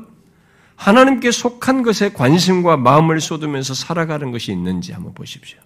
하나님께 0.76 1.32
속한 1.32 1.84
것에 1.84 2.13
관심과 2.13 2.78
마음을 2.78 3.20
쏟으면서 3.20 3.74
살아가는 3.74 4.32
것이 4.32 4.52
있는지 4.52 4.91
한번 4.91 5.13
보십시오. 5.13 5.60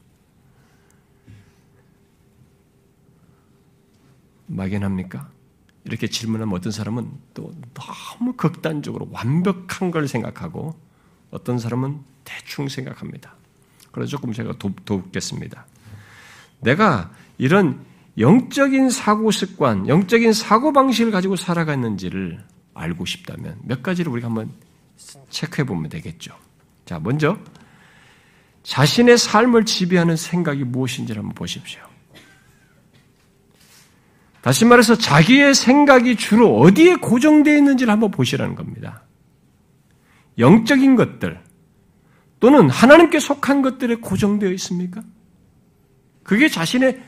막연합니까? 4.47 5.29
이렇게 5.85 6.07
질문하면 6.07 6.53
어떤 6.55 6.71
사람은 6.71 7.09
또 7.33 7.53
너무 7.73 8.33
극단적으로 8.33 9.09
완벽한 9.11 9.91
걸 9.91 10.07
생각하고 10.07 10.75
어떤 11.31 11.57
사람은 11.57 11.99
대충 12.23 12.67
생각합니다. 12.67 13.35
그래서 13.91 14.11
조금 14.11 14.33
제가 14.33 14.53
도, 14.57 14.71
돕겠습니다. 14.85 15.65
내가 16.61 17.11
이런 17.37 17.83
영적인 18.17 18.89
사고 18.89 19.31
습관, 19.31 19.87
영적인 19.87 20.33
사고 20.33 20.73
방식을 20.73 21.11
가지고 21.11 21.35
살아갔는지를 21.35 22.43
알고 22.73 23.05
싶다면 23.05 23.57
몇 23.63 23.81
가지를 23.81 24.11
우리가 24.11 24.27
한번 24.27 24.51
체크해 25.29 25.65
보면 25.65 25.89
되겠죠. 25.89 26.35
자, 26.85 26.99
먼저 26.99 27.37
자신의 28.63 29.17
삶을 29.17 29.65
지배하는 29.65 30.15
생각이 30.15 30.63
무엇인지를 30.63 31.19
한번 31.19 31.33
보십시오. 31.33 31.81
다시 34.41 34.65
말해서 34.65 34.95
자기의 34.97 35.53
생각이 35.53 36.15
주로 36.15 36.59
어디에 36.59 36.95
고정되어 36.95 37.55
있는지를 37.57 37.91
한번 37.91 38.11
보시라는 38.11 38.55
겁니다. 38.55 39.03
영적인 40.41 40.97
것들 40.97 41.41
또는 42.41 42.69
하나님께 42.69 43.19
속한 43.19 43.61
것들에 43.61 43.95
고정되어 43.95 44.49
있습니까? 44.51 45.01
그게 46.23 46.49
자신의 46.49 47.01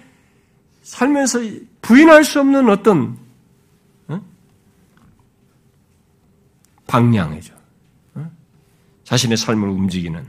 살면서 0.84 1.40
부인할 1.82 2.24
수 2.24 2.40
없는 2.40 2.70
어떤 2.70 3.18
어? 4.08 4.22
방향이죠. 6.88 7.56
어? 8.16 8.32
자신의 9.04 9.38
삶을 9.38 9.68
움직이는. 9.68 10.26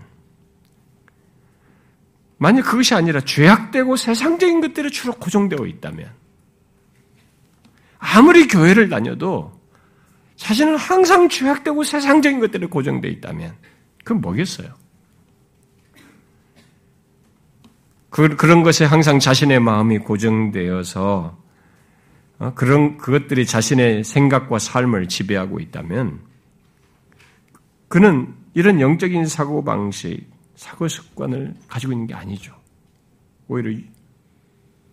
만약 2.38 2.62
그것이 2.62 2.94
아니라 2.94 3.20
죄악되고 3.20 3.96
세상적인 3.96 4.60
것들에 4.60 4.90
주로 4.90 5.12
고정되어 5.14 5.66
있다면 5.66 6.10
아무리 7.98 8.48
교회를 8.48 8.88
다녀도 8.88 9.53
자신은 10.44 10.76
항상 10.76 11.26
죄악되고 11.26 11.84
세상적인 11.84 12.38
것들에 12.38 12.66
고정되어 12.66 13.10
있다면 13.12 13.56
그건 14.04 14.20
뭐겠어요? 14.20 14.74
그, 18.10 18.36
그런 18.36 18.62
것에 18.62 18.84
항상 18.84 19.18
자신의 19.18 19.60
마음이 19.60 20.00
고정되어서 20.00 21.42
어, 22.40 22.52
그런 22.54 22.98
그것들이 22.98 23.46
자신의 23.46 24.04
생각과 24.04 24.58
삶을 24.58 25.08
지배하고 25.08 25.60
있다면 25.60 26.20
그는 27.88 28.34
이런 28.52 28.82
영적인 28.82 29.24
사고 29.24 29.64
방식, 29.64 30.30
사고 30.56 30.86
습관을 30.88 31.54
가지고 31.68 31.94
있는 31.94 32.06
게 32.06 32.12
아니죠. 32.12 32.54
오히려 33.48 33.80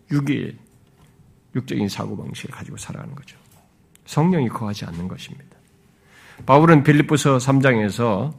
유기의 0.10 0.56
육적인 1.56 1.90
사고 1.90 2.16
방식을 2.16 2.56
가지고 2.56 2.78
살아가는 2.78 3.14
거죠. 3.14 3.41
성령이 4.12 4.50
거하지 4.50 4.86
않는 4.86 5.08
것입니다. 5.08 5.46
바울은 6.46 6.84
빌립보서 6.84 7.38
3장에서 7.38 8.34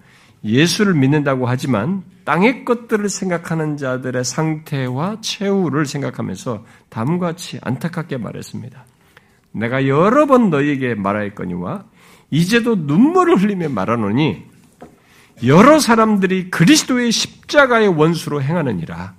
예수를 0.44 0.94
믿는다고 0.94 1.46
하지만 1.46 2.02
땅의 2.24 2.64
것들을 2.64 3.08
생각하는 3.08 3.78
자들의 3.78 4.22
상태와 4.22 5.18
최후를 5.22 5.86
생각하면서 5.86 6.64
다음같이 6.90 7.58
안타깝게 7.62 8.18
말했습니다. 8.18 8.84
내가 9.52 9.86
여러 9.86 10.26
번 10.26 10.50
너희에게 10.50 10.94
말하였거니와 10.94 11.84
이제도 12.30 12.74
눈물을 12.76 13.36
흘리며 13.36 13.70
말하노니 13.70 14.44
여러 15.46 15.78
사람들이 15.78 16.50
그리스도의 16.50 17.12
십자가의 17.12 17.88
원수로 17.88 18.42
행하느니라. 18.42 19.14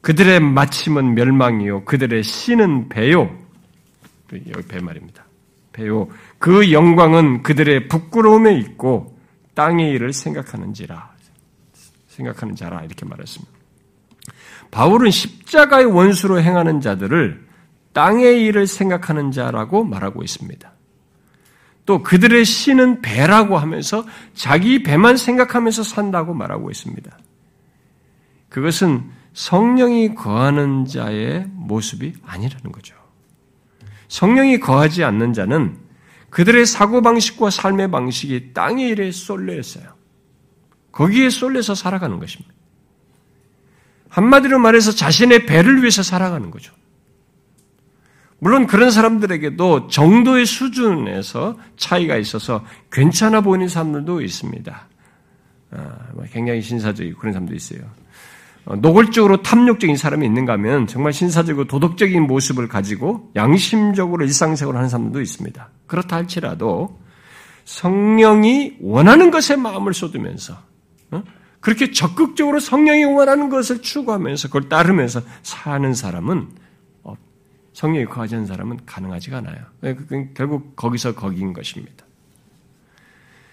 그들의 0.00 0.38
마침은 0.40 1.14
멸망이요. 1.14 1.84
그들의 1.84 2.22
씨는 2.22 2.88
배요. 2.88 3.36
여기 4.32 4.68
배 4.68 4.80
말입니다. 4.80 5.25
배요. 5.76 6.08
그 6.38 6.72
영광은 6.72 7.42
그들의 7.42 7.88
부끄러움에 7.88 8.58
있고 8.58 9.18
땅의 9.54 9.90
일을 9.90 10.12
생각하는지라. 10.12 11.14
생각하는 12.08 12.56
자라. 12.56 12.82
이렇게 12.82 13.04
말했습니다. 13.04 13.52
바울은 14.70 15.10
십자가의 15.10 15.86
원수로 15.86 16.40
행하는 16.40 16.80
자들을 16.80 17.46
땅의 17.92 18.42
일을 18.44 18.66
생각하는 18.66 19.30
자라고 19.30 19.84
말하고 19.84 20.22
있습니다. 20.22 20.72
또 21.84 22.02
그들의 22.02 22.44
씨는 22.44 23.00
배라고 23.00 23.58
하면서 23.58 24.04
자기 24.34 24.82
배만 24.82 25.16
생각하면서 25.16 25.82
산다고 25.82 26.34
말하고 26.34 26.70
있습니다. 26.70 27.16
그것은 28.48 29.10
성령이 29.34 30.14
거하는 30.14 30.86
자의 30.86 31.46
모습이 31.52 32.14
아니라는 32.24 32.72
거죠. 32.72 33.05
성령이 34.08 34.60
거하지 34.60 35.04
않는 35.04 35.32
자는 35.32 35.78
그들의 36.30 36.66
사고방식과 36.66 37.50
삶의 37.50 37.90
방식이 37.90 38.52
땅의 38.52 38.88
일에 38.88 39.10
쏠려 39.10 39.58
있어요. 39.58 39.94
거기에 40.92 41.30
쏠려서 41.30 41.74
살아가는 41.74 42.18
것입니다. 42.18 42.54
한마디로 44.08 44.58
말해서 44.58 44.92
자신의 44.92 45.46
배를 45.46 45.80
위해서 45.80 46.02
살아가는 46.02 46.50
거죠. 46.50 46.72
물론 48.38 48.66
그런 48.66 48.90
사람들에게도 48.90 49.88
정도의 49.88 50.46
수준에서 50.46 51.58
차이가 51.76 52.16
있어서 52.16 52.64
괜찮아 52.92 53.40
보이는 53.40 53.68
사람들도 53.68 54.20
있습니다. 54.20 54.88
아, 55.72 55.98
뭐 56.14 56.24
굉장히 56.30 56.62
신사적이고 56.62 57.18
그런 57.18 57.32
사람도 57.32 57.54
있어요. 57.54 57.80
어, 58.66 58.76
노골적으로 58.76 59.42
탐욕적인 59.42 59.96
사람이 59.96 60.26
있는가 60.26 60.54
하면 60.54 60.86
정말 60.86 61.12
신사적이고 61.12 61.66
도덕적인 61.66 62.22
모습을 62.26 62.68
가지고 62.68 63.30
양심적으로 63.36 64.24
일상생활을 64.24 64.76
하는 64.76 64.88
사람도 64.88 65.20
있습니다. 65.20 65.70
그렇다 65.86 66.16
할지라도 66.16 66.98
성령이 67.64 68.76
원하는 68.80 69.30
것에 69.30 69.56
마음을 69.56 69.94
쏟으면서 69.94 70.58
어? 71.12 71.22
그렇게 71.60 71.90
적극적으로 71.90 72.60
성령이 72.60 73.04
원하는 73.04 73.48
것을 73.48 73.82
추구하면서 73.82 74.48
그걸 74.48 74.68
따르면서 74.68 75.22
사는 75.42 75.94
사람은 75.94 76.48
성령이 77.76 78.06
거하지 78.06 78.36
않는 78.36 78.46
사람은 78.46 78.80
가능하지가 78.86 79.36
않아요. 79.38 79.56
네, 79.82 79.94
결국 80.32 80.74
거기서 80.76 81.14
거기인 81.14 81.52
것입니다. 81.52 82.06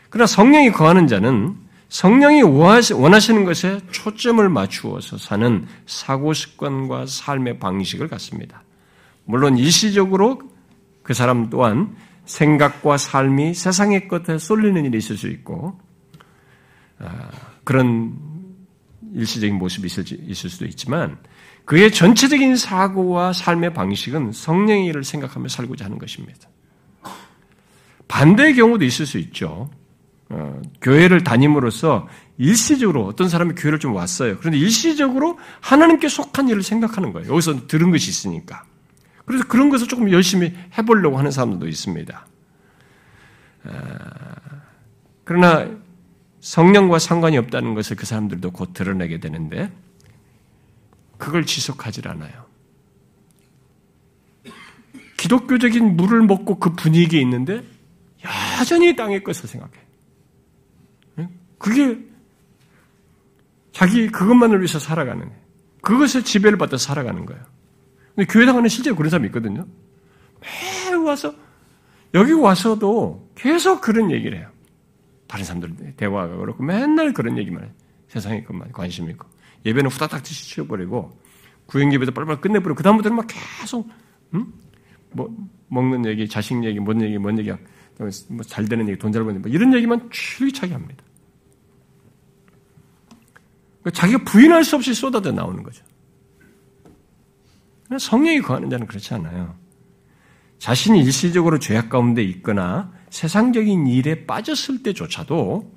그러나 0.09 0.25
성령이 0.25 0.71
거하는 0.71 1.07
자는 1.07 1.57
성령이 1.93 2.41
원하시는 2.41 3.45
것에 3.45 3.79
초점을 3.91 4.49
맞추어서 4.49 5.19
사는 5.19 5.67
사고 5.85 6.33
습관과 6.33 7.05
삶의 7.05 7.59
방식을 7.59 8.07
갖습니다. 8.07 8.63
물론 9.25 9.59
일시적으로 9.59 10.41
그 11.03 11.13
사람 11.13 11.51
또한 11.51 11.95
생각과 12.25 12.97
삶이 12.97 13.53
세상의 13.53 14.07
것에 14.07 14.39
쏠리는 14.39 14.83
일이 14.85 14.97
있을 14.97 15.17
수 15.17 15.27
있고 15.27 15.79
아, 16.97 17.29
그런 17.63 18.17
일시적인 19.13 19.55
모습이 19.59 19.85
있을, 19.85 20.49
수도 20.49 20.65
있지만 20.65 21.19
그의 21.63 21.91
전체적인 21.91 22.55
사고와 22.55 23.33
삶의 23.33 23.75
방식은 23.75 24.31
성령의 24.31 24.87
일을 24.87 25.03
생각하며 25.03 25.47
살고자 25.47 25.85
하는 25.85 25.99
것입니다. 25.99 26.49
반대의 28.07 28.55
경우도 28.55 28.83
있을 28.83 29.05
수 29.05 29.19
있죠. 29.19 29.69
어, 30.33 30.59
교회를 30.81 31.23
다님으로써 31.23 32.07
일시적으로 32.39 33.05
어떤 33.05 33.29
사람이 33.29 33.53
교회를 33.53 33.77
좀 33.77 33.93
왔어요. 33.93 34.37
그런데 34.39 34.57
일시적으로 34.57 35.37
하나님께 35.61 36.07
속한 36.07 36.49
일을 36.49 36.63
생각하는 36.63 37.13
거예요. 37.13 37.31
여기서 37.31 37.67
들은 37.67 37.91
것이 37.91 38.09
있으니까. 38.09 38.63
그래서 39.25 39.45
그런 39.47 39.69
것을 39.69 39.87
조금 39.87 40.11
열심히 40.11 40.53
해보려고 40.75 41.19
하는 41.19 41.29
사람들도 41.29 41.67
있습니다. 41.67 42.27
어, 43.65 43.71
그러나 45.23 45.69
성령과 46.41 46.97
상관이 46.97 47.37
없다는 47.37 47.75
것을 47.75 47.95
그 47.95 48.07
사람들도 48.07 48.51
곧 48.51 48.73
드러내게 48.73 49.19
되는데 49.19 49.71
그걸 51.19 51.45
지속하질 51.45 52.07
않아요. 52.07 52.43
기독교적인 55.17 55.95
물을 55.95 56.21
먹고 56.23 56.59
그 56.59 56.73
분위기에 56.73 57.21
있는데 57.21 57.63
여전히 58.59 58.95
땅의 58.95 59.23
것을 59.23 59.47
생각해. 59.47 59.82
그게 61.63 61.97
자기 63.71 64.07
그것만을 64.07 64.59
위해서 64.59 64.79
살아가는 64.79 65.21
거예요. 65.21 65.41
그것을 65.81 66.21
지배를 66.23 66.57
받아 66.57 66.75
살아가는 66.75 67.25
거예요. 67.25 67.41
근데 68.13 68.25
교회 68.29 68.45
당하는 68.45 68.67
실제로 68.67 68.97
그런 68.97 69.09
사람이 69.09 69.27
있거든요. 69.27 69.65
매일 70.41 70.97
와서 70.97 71.33
여기 72.13 72.33
와서도 72.33 73.31
계속 73.35 73.79
그런 73.79 74.11
얘기를 74.11 74.37
해요. 74.37 74.49
다른 75.25 75.45
사람들 75.45 75.93
대화가 75.95 76.35
그렇고 76.35 76.63
맨날 76.63 77.13
그런 77.13 77.37
얘기만 77.37 77.63
해요. 77.63 77.71
세상에 78.09 78.43
것만 78.43 78.73
관심 78.73 79.09
있고 79.09 79.25
예배는 79.65 79.89
후다닥 79.89 80.25
치워버리고 80.25 81.17
구행 81.65 81.93
예배도 81.93 82.11
빨리빨리 82.11 82.41
끝내버리고 82.41 82.75
그 82.75 82.83
다음부터는 82.83 83.15
막 83.15 83.25
계속 83.61 83.89
음? 84.33 84.53
뭐 85.11 85.33
먹는 85.69 86.05
얘기, 86.07 86.27
자식 86.27 86.61
얘기, 86.65 86.77
뭔 86.81 87.01
얘기, 87.01 87.17
뭔 87.17 87.39
얘기, 87.39 87.51
뭐 87.97 88.43
잘 88.45 88.65
되는 88.65 88.85
얘기, 88.89 88.99
돈 88.99 89.13
잘 89.13 89.23
버는 89.23 89.37
얘기, 89.37 89.47
뭐 89.47 89.55
이런 89.55 89.73
얘기만 89.73 90.09
줄기차게 90.11 90.73
합니다. 90.73 91.03
그러니까 93.83 93.91
자기가 93.91 94.23
부인할 94.23 94.63
수 94.63 94.75
없이 94.75 94.93
쏟아져 94.93 95.31
나오는 95.31 95.61
거죠. 95.61 95.83
성령이 97.99 98.41
거하는 98.41 98.69
자는 98.69 98.87
그렇지 98.87 99.13
않아요. 99.13 99.55
자신이 100.57 101.03
일시적으로 101.03 101.59
죄악 101.59 101.89
가운데 101.89 102.23
있거나 102.23 102.91
세상적인 103.09 103.85
일에 103.87 104.25
빠졌을 104.25 104.81
때조차도 104.81 105.71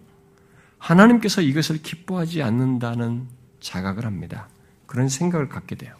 하나님께서 0.78 1.42
이것을 1.42 1.82
기뻐하지 1.82 2.42
않는다는 2.42 3.26
자각을 3.60 4.06
합니다. 4.06 4.48
그런 4.86 5.08
생각을 5.08 5.48
갖게 5.48 5.74
돼요. 5.74 5.94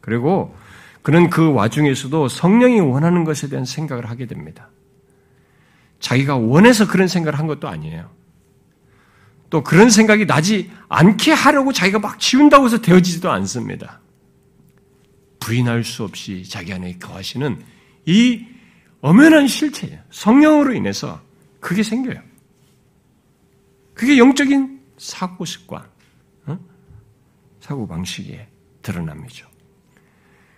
그리고 0.00 0.56
그는 1.02 1.30
그 1.30 1.52
와중에서도 1.52 2.28
성령이 2.28 2.80
원하는 2.80 3.24
것에 3.24 3.48
대한 3.48 3.64
생각을 3.64 4.08
하게 4.08 4.26
됩니다. 4.26 4.70
자기가 6.00 6.36
원해서 6.36 6.86
그런 6.88 7.06
생각을 7.06 7.38
한 7.38 7.46
것도 7.46 7.68
아니에요. 7.68 8.10
또 9.50 9.62
그런 9.62 9.90
생각이 9.90 10.26
나지 10.26 10.70
않게 10.88 11.32
하려고 11.32 11.72
자기가 11.72 11.98
막 11.98 12.18
지운다고 12.18 12.66
해서 12.66 12.78
되어지지도 12.78 13.30
않습니다. 13.30 14.00
부인할 15.40 15.84
수 15.84 16.02
없이 16.02 16.44
자기 16.48 16.72
안에 16.72 16.98
거하시는 16.98 17.62
이 18.06 18.44
엄연한 19.00 19.46
실체예요. 19.46 20.00
성령으로 20.10 20.74
인해서 20.74 21.20
그게 21.60 21.82
생겨요. 21.82 22.20
그게 23.94 24.18
영적인 24.18 24.80
사고 24.98 25.44
습관, 25.44 25.84
어? 26.46 26.58
사고 27.60 27.86
방식에 27.86 28.48
드러남이죠. 28.82 29.46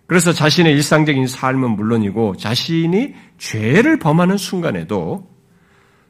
그래서 0.06 0.32
자신의 0.32 0.72
일상적인 0.72 1.26
삶은 1.26 1.72
물론이고 1.72 2.36
자신이 2.36 3.14
죄를 3.36 3.98
범하는 3.98 4.38
순간에도 4.38 5.27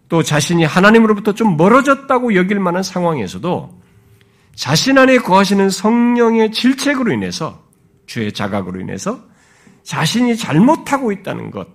또 0.08 0.22
자신이 0.22 0.64
하나님으로부터 0.64 1.34
좀 1.34 1.56
멀어졌다고 1.56 2.34
여길 2.34 2.60
만한 2.60 2.82
상황에서도 2.82 3.78
자신 4.54 4.98
안에 4.98 5.18
거하시는 5.18 5.70
성령의 5.70 6.52
질책으로 6.52 7.12
인해서 7.12 7.64
죄의 8.06 8.32
자각으로 8.32 8.80
인해서 8.80 9.20
자신이 9.82 10.36
잘못하고 10.36 11.12
있다는 11.12 11.50
것 11.50 11.68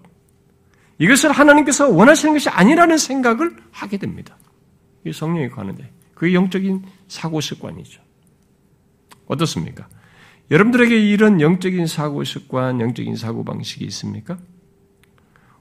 이것을 0.98 1.32
하나님께서 1.32 1.89
원하시는 1.89 2.34
것이 2.34 2.50
아니라는 2.50 2.98
생각을 2.98 3.56
하게 3.72 3.98
됩니다. 3.98 4.38
이 5.06 5.12
성령이 5.12 5.50
거하는데 5.50 5.91
그게 6.13 6.34
영적인 6.34 6.84
사고 7.08 7.41
습관이죠. 7.41 8.02
어떻습니까? 9.28 9.88
여러분들에게 10.52 10.96
이런 10.98 11.41
영적인 11.41 11.88
사고 11.88 12.24
습관, 12.24 12.80
영적인 12.82 13.15
사고 13.15 13.43
방식이 13.43 13.86
있습니까? 13.86 14.38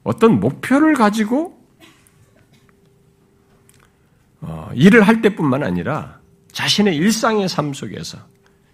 어떤 0.03 0.39
목표를 0.39 0.93
가지고 0.93 1.53
어, 1.53 1.62
일을 4.75 5.07
할 5.07 5.21
때뿐만 5.21 5.63
아니라 5.63 6.19
자신의 6.51 6.95
일상의 6.95 7.49
삶 7.49 7.73
속에서 7.73 8.17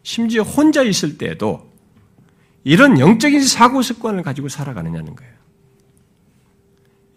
심지어 0.04 0.44
혼자 0.44 0.82
있을 0.82 1.18
때에도 1.18 1.70
이런 2.64 3.00
영적인 3.00 3.44
사고 3.46 3.82
습관을 3.82 4.24
가지고 4.24 4.50
살아가느냐는 4.50 5.16
거예요. 5.16 5.34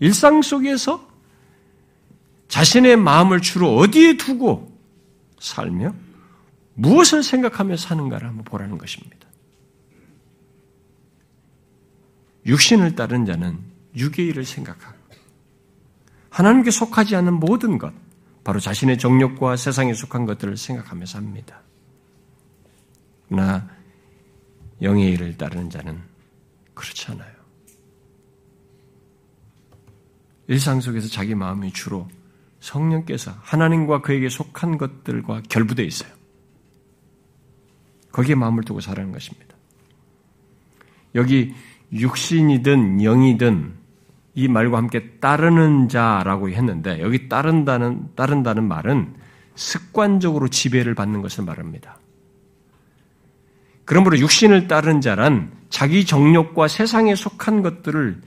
일상 0.01 0.43
속에서 0.43 1.09
자신의 2.49 2.97
마음을 2.97 3.41
주로 3.41 3.77
어디에 3.77 4.17
두고 4.17 4.77
살며 5.41 5.95
무엇을 6.75 7.23
생각하며 7.23 7.77
사는가를 7.77 8.29
한번 8.29 8.45
보라는 8.45 8.79
것입니다. 8.79 9.29
육신을 12.47 12.97
따른 12.97 13.25
자는 13.25 13.59
육의 13.97 14.27
일을 14.27 14.45
생각하고 14.45 14.97
하나님께 16.31 16.71
속하지 16.71 17.15
않는 17.17 17.35
모든 17.35 17.79
것, 17.79 17.93
바로 18.45 18.59
자신의 18.59 18.99
정욕과 18.99 19.57
세상에 19.57 19.95
속한 19.95 20.27
것들을 20.27 20.57
생각하며 20.57 21.07
삽니다. 21.07 21.61
그러나 23.29 23.69
영의 24.81 25.13
일을 25.13 25.37
따르는 25.37 25.71
자는 25.71 26.01
그렇지 26.75 27.13
않아요. 27.13 27.33
일상 30.49 30.81
속에서 30.81 31.09
자기 31.09 31.35
마음이 31.35 31.73
주로 31.73 32.09
성령께서 32.61 33.33
하나님과 33.41 34.03
그에게 34.03 34.29
속한 34.29 34.77
것들과 34.79 35.43
결부되어 35.49 35.87
있어요. 35.87 36.13
거기에 38.11 38.35
마음을 38.35 38.65
두고 38.65 38.81
살아가는 38.81 39.13
것입니다. 39.13 39.57
여기 41.15 41.55
육신이든 41.93 43.03
영이든 43.03 43.82
이 44.35 44.49
말과 44.49 44.79
함께 44.79 45.19
따르는 45.21 45.89
자라고 45.89 46.49
했는데 46.51 47.01
여기 47.01 47.29
따른다는 47.29 48.09
따른다는 48.15 48.67
말은 48.67 49.15
습관적으로 49.55 50.49
지배를 50.49 50.95
받는 50.95 51.21
것을 51.21 51.45
말합니다. 51.45 51.99
그러므로 53.85 54.19
육신을 54.19 54.69
따른 54.69 55.01
자란 55.01 55.53
자기 55.69 56.07
정욕과 56.07 56.69
세상에 56.69 57.15
속한 57.15 57.63
것들을 57.63 58.23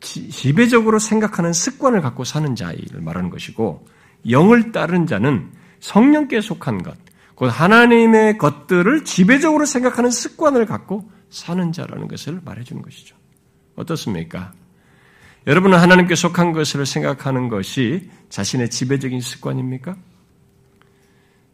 지배적으로 0.00 0.98
생각하는 0.98 1.52
습관을 1.52 2.00
갖고 2.00 2.24
사는 2.24 2.54
자를 2.54 3.00
말하는 3.00 3.28
것이고 3.28 3.86
영을 4.30 4.72
따른 4.72 5.06
자는 5.06 5.50
성령께 5.80 6.40
속한 6.40 6.82
것, 6.82 6.96
곧 7.34 7.48
하나님의 7.48 8.38
것들을 8.38 9.04
지배적으로 9.04 9.66
생각하는 9.66 10.10
습관을 10.10 10.66
갖고 10.66 11.10
사는 11.30 11.72
자라는 11.72 12.08
것을 12.08 12.40
말해주는 12.44 12.82
것이죠. 12.82 13.16
어떻습니까? 13.76 14.52
여러분은 15.46 15.78
하나님께 15.78 16.14
속한 16.14 16.52
것을 16.52 16.84
생각하는 16.84 17.48
것이 17.48 18.10
자신의 18.28 18.70
지배적인 18.70 19.20
습관입니까? 19.20 19.96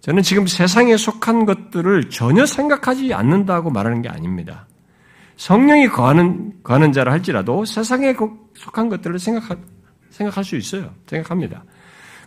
저는 0.01 0.23
지금 0.23 0.47
세상에 0.47 0.97
속한 0.97 1.47
것들을 1.47 2.11
전혀 2.11 2.47
생각하지 2.47 3.15
않는다고 3.15 3.71
말하는 3.71 4.03
게 4.03 4.09
아닙니다. 4.09 4.67
성령이 5.37 5.89
거하는, 5.89 6.63
거하는 6.63 6.93
자라 6.93 7.13
할지라도 7.13 7.65
세상에 7.65 8.15
속한 8.55 8.89
것들을 8.89 9.19
생각하, 9.19 9.57
생각할 10.11 10.45
수 10.45 10.57
있어요. 10.57 10.95
생각합니다. 11.07 11.65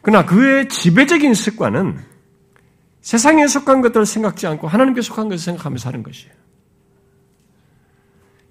그러나 0.02 0.26
그의 0.26 0.70
지배적인 0.70 1.34
습관은 1.34 2.00
세상에 3.02 3.48
속한 3.48 3.82
것들을 3.82 4.06
생각지 4.06 4.48
않고 4.48 4.68
하나님께 4.68 5.02
속한 5.02 5.30
것을 5.30 5.44
생각하며 5.44 5.78
사는 5.78 6.04
것이에요. 6.04 6.34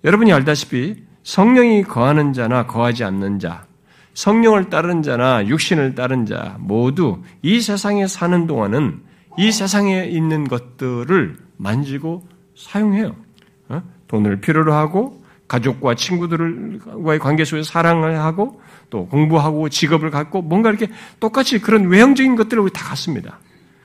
여러분이 0.05 0.33
알다시피 0.33 1.08
성령이 1.29 1.83
거하는 1.83 2.33
자나 2.33 2.67
거하지 2.67 3.05
않는 3.05 3.39
자, 3.39 3.67
성령을 4.15 4.71
따른 4.71 5.03
자나 5.03 5.47
육신을 5.47 5.95
따른 5.95 6.25
자 6.25 6.57
모두 6.59 7.23
이 7.43 7.61
세상에 7.61 8.07
사는 8.07 8.47
동안은 8.47 9.03
이 9.37 9.53
세상에 9.53 10.07
있는 10.07 10.49
것들을 10.49 11.37
만지고 11.59 12.27
사용해요. 12.57 13.15
어? 13.69 13.83
돈을 14.09 14.41
필요로 14.41 14.73
하고 14.73 15.23
가족과 15.49 15.97
친구들과의 15.97 17.19
관계 17.19 17.45
속에서 17.45 17.71
사랑을 17.71 18.19
하고 18.19 18.63
또 18.89 19.07
공부하고 19.07 19.69
직업을 19.69 20.11
갖고 20.11 20.41
뭔가 20.41 20.71
이렇게 20.71 20.89
똑같이 21.21 21.59
그런 21.59 21.89
외형적인 21.89 22.37
것들을 22.37 22.71
다 22.71 22.87
갖습니다. 22.87 23.39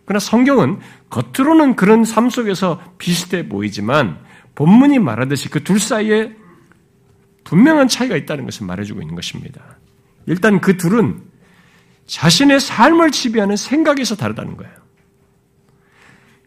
그러나 0.06 0.22
성경은 0.22 0.80
겉으로는 1.10 1.76
그런 1.76 2.06
삶 2.06 2.30
속에서 2.30 2.80
비슷해 2.98 3.50
보이지만 3.50 4.18
본문이 4.56 5.00
말하듯이 5.00 5.50
그 5.50 5.62
둘 5.62 5.82
사이에 5.82 6.42
분명한 7.44 7.88
차이가 7.88 8.16
있다는 8.16 8.46
것을 8.46 8.66
말해주고 8.66 9.02
있는 9.02 9.16
것입니다. 9.16 9.78
일단 10.26 10.62
그 10.62 10.78
둘은 10.78 11.22
자신의 12.06 12.60
삶을 12.60 13.12
지배하는 13.12 13.56
생각에서 13.56 14.16
다르다는 14.16 14.58
거예요. 14.58 14.74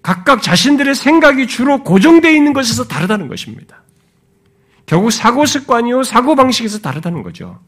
각각 0.02 0.42
자신들의 0.42 0.94
생각이 0.94 1.46
주로 1.46 1.82
고정되어 1.82 2.30
있는 2.30 2.52
것에서 2.52 2.84
다르다는 2.84 3.28
것입니다. 3.28 3.82
결국 4.86 5.10
사고 5.10 5.44
습관이요, 5.46 6.04
사고 6.04 6.36
방식에서 6.36 6.78
다르다는 6.78 7.22
거죠. 7.22 7.60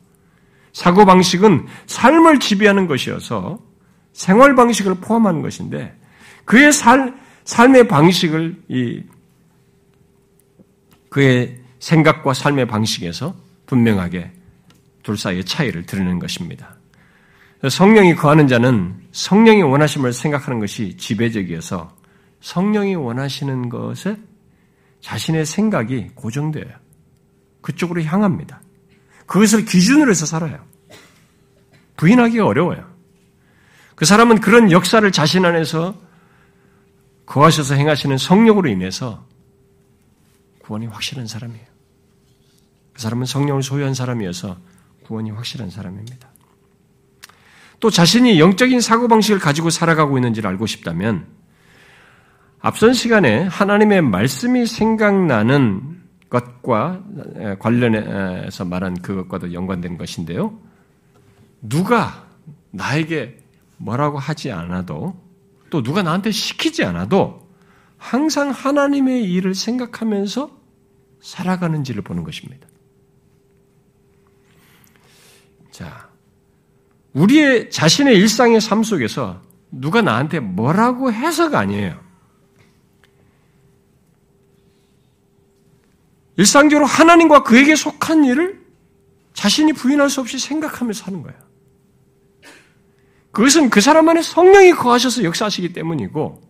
사고 0.72 1.04
방식은 1.04 1.66
삶을 1.86 2.38
지배하는 2.38 2.86
것이어서 2.86 3.58
생활 4.12 4.54
방식을 4.54 4.96
포함하는 4.96 5.42
것인데 5.42 5.96
그의 6.44 6.72
살, 6.72 7.14
삶의 7.44 7.88
방식을 7.88 8.62
이 8.68 9.02
그의 11.08 11.60
생각과 11.78 12.34
삶의 12.34 12.66
방식에서 12.66 13.34
분명하게 13.66 14.32
둘 15.02 15.16
사이의 15.16 15.44
차이를 15.44 15.86
드러내는 15.86 16.18
것입니다. 16.18 16.76
성령이 17.68 18.14
거하는 18.14 18.46
자는 18.46 18.94
성령이 19.12 19.62
원하심을 19.62 20.12
생각하는 20.12 20.60
것이 20.60 20.96
지배적이어서 20.96 21.96
성령이 22.40 22.94
원하시는 22.94 23.68
것에 23.68 24.16
자신의 25.00 25.46
생각이 25.46 26.08
고정되어요. 26.14 26.72
그쪽으로 27.60 28.02
향합니다. 28.02 28.60
그것을 29.26 29.64
기준으로 29.64 30.10
해서 30.10 30.24
살아요. 30.24 30.64
부인하기가 31.96 32.46
어려워요. 32.46 32.88
그 33.94 34.04
사람은 34.04 34.40
그런 34.40 34.70
역사를 34.70 35.10
자신 35.10 35.44
안에서 35.44 36.00
거하셔서 37.26 37.74
행하시는 37.74 38.16
성령으로 38.16 38.68
인해서 38.68 39.26
구원이 40.60 40.86
확실한 40.86 41.26
사람이에요. 41.26 41.67
그 42.98 43.02
사람은 43.02 43.26
성령을 43.26 43.62
소유한 43.62 43.94
사람이어서 43.94 44.56
구원이 45.04 45.30
확실한 45.30 45.70
사람입니다. 45.70 46.28
또 47.78 47.90
자신이 47.90 48.40
영적인 48.40 48.80
사고방식을 48.80 49.38
가지고 49.38 49.70
살아가고 49.70 50.18
있는지를 50.18 50.50
알고 50.50 50.66
싶다면 50.66 51.26
앞선 52.58 52.94
시간에 52.94 53.44
하나님의 53.44 54.02
말씀이 54.02 54.66
생각나는 54.66 56.00
것과 56.28 57.04
관련해서 57.60 58.64
말한 58.64 59.00
그것과도 59.00 59.52
연관된 59.52 59.96
것인데요. 59.96 60.58
누가 61.62 62.26
나에게 62.72 63.38
뭐라고 63.76 64.18
하지 64.18 64.50
않아도 64.50 65.14
또 65.70 65.84
누가 65.84 66.02
나한테 66.02 66.32
시키지 66.32 66.82
않아도 66.82 67.48
항상 67.96 68.50
하나님의 68.50 69.22
일을 69.30 69.54
생각하면서 69.54 70.50
살아가는지를 71.20 72.02
보는 72.02 72.24
것입니다. 72.24 72.66
자, 75.78 76.08
우리의 77.12 77.70
자신의 77.70 78.16
일상의 78.16 78.60
삶 78.60 78.82
속에서 78.82 79.40
누가 79.70 80.02
나한테 80.02 80.40
뭐라고 80.40 81.12
해서가 81.12 81.56
아니에요. 81.60 82.00
일상적으로 86.36 86.84
하나님과 86.84 87.44
그에게 87.44 87.76
속한 87.76 88.24
일을 88.24 88.60
자신이 89.34 89.72
부인할 89.72 90.10
수 90.10 90.20
없이 90.20 90.40
생각하면서 90.40 91.04
사는 91.04 91.22
거예요. 91.22 91.38
그것은 93.30 93.70
그 93.70 93.80
사람 93.80 94.08
안에 94.08 94.20
성령이 94.20 94.72
거하셔서 94.72 95.22
역사하시기 95.22 95.72
때문이고, 95.74 96.42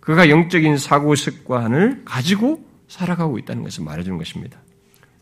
그가 0.00 0.28
영적인 0.30 0.78
사고 0.78 1.14
습관을 1.14 2.02
가지고 2.04 2.68
살아가고 2.88 3.38
있다는 3.38 3.62
것을 3.62 3.84
말해주는 3.84 4.18
것입니다. 4.18 4.65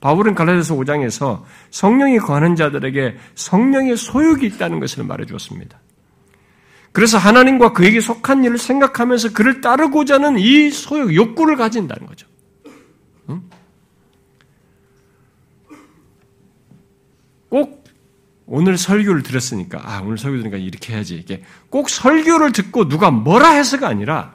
바울은 0.04 0.34
갈라디아서 0.34 0.74
5장에서 0.74 1.44
성령이 1.70 2.18
거하는 2.18 2.56
자들에게 2.56 3.16
성령의 3.36 3.96
소욕이 3.96 4.44
있다는 4.44 4.78
것을 4.78 5.02
말해 5.02 5.24
주었습니다. 5.24 5.80
그래서 6.92 7.16
하나님과 7.16 7.72
그에게 7.72 8.02
속한 8.02 8.44
일을 8.44 8.58
생각하면서 8.58 9.32
그를 9.32 9.62
따르고자 9.62 10.16
하는 10.16 10.38
이 10.38 10.70
소욕, 10.70 11.14
욕구를 11.14 11.56
가진다는 11.56 12.06
거죠. 12.06 12.26
꼭 17.48 17.84
오늘 18.44 18.76
설교를 18.76 19.22
들었으니까 19.22 19.80
아 19.82 20.02
오늘 20.02 20.18
설교 20.18 20.36
들으니까 20.36 20.58
이렇게 20.58 20.92
해야지 20.92 21.16
이게 21.16 21.42
꼭 21.70 21.88
설교를 21.88 22.52
듣고 22.52 22.88
누가 22.88 23.10
뭐라 23.10 23.52
해서가 23.52 23.88
아니라 23.88 24.34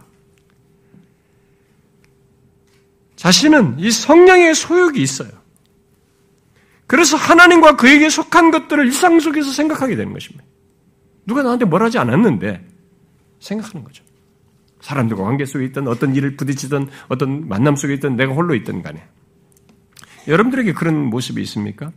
자신은 3.17 3.77
이 3.77 3.91
성령의 3.91 4.55
소욕이 4.55 4.99
있어요. 4.99 5.38
그래서 6.89 7.17
하나님과 7.17 7.75
그에게 7.75 8.09
속한 8.09 8.49
것들을 8.49 8.87
일상 8.87 9.19
속에서 9.19 9.51
생각하게 9.51 9.95
되는 9.95 10.11
것입니다. 10.11 10.43
누가 11.23 11.43
나한테 11.43 11.65
뭘 11.65 11.83
하지 11.83 11.99
않았는데 11.99 12.67
생각하는 13.39 13.85
거죠. 13.85 14.03
사람들과 14.81 15.23
관계 15.23 15.45
속에 15.45 15.65
있던 15.65 15.87
어떤 15.87 16.15
일을 16.15 16.35
부딪히던 16.35 16.89
어떤 17.07 17.47
만남 17.47 17.75
속에 17.75 17.93
있던 17.93 18.15
내가 18.15 18.33
홀로 18.33 18.55
있던 18.55 18.81
간에 18.81 19.07
여러분들에게 20.27 20.73
그런 20.73 21.05
모습이 21.05 21.39
있습니까? 21.43 21.91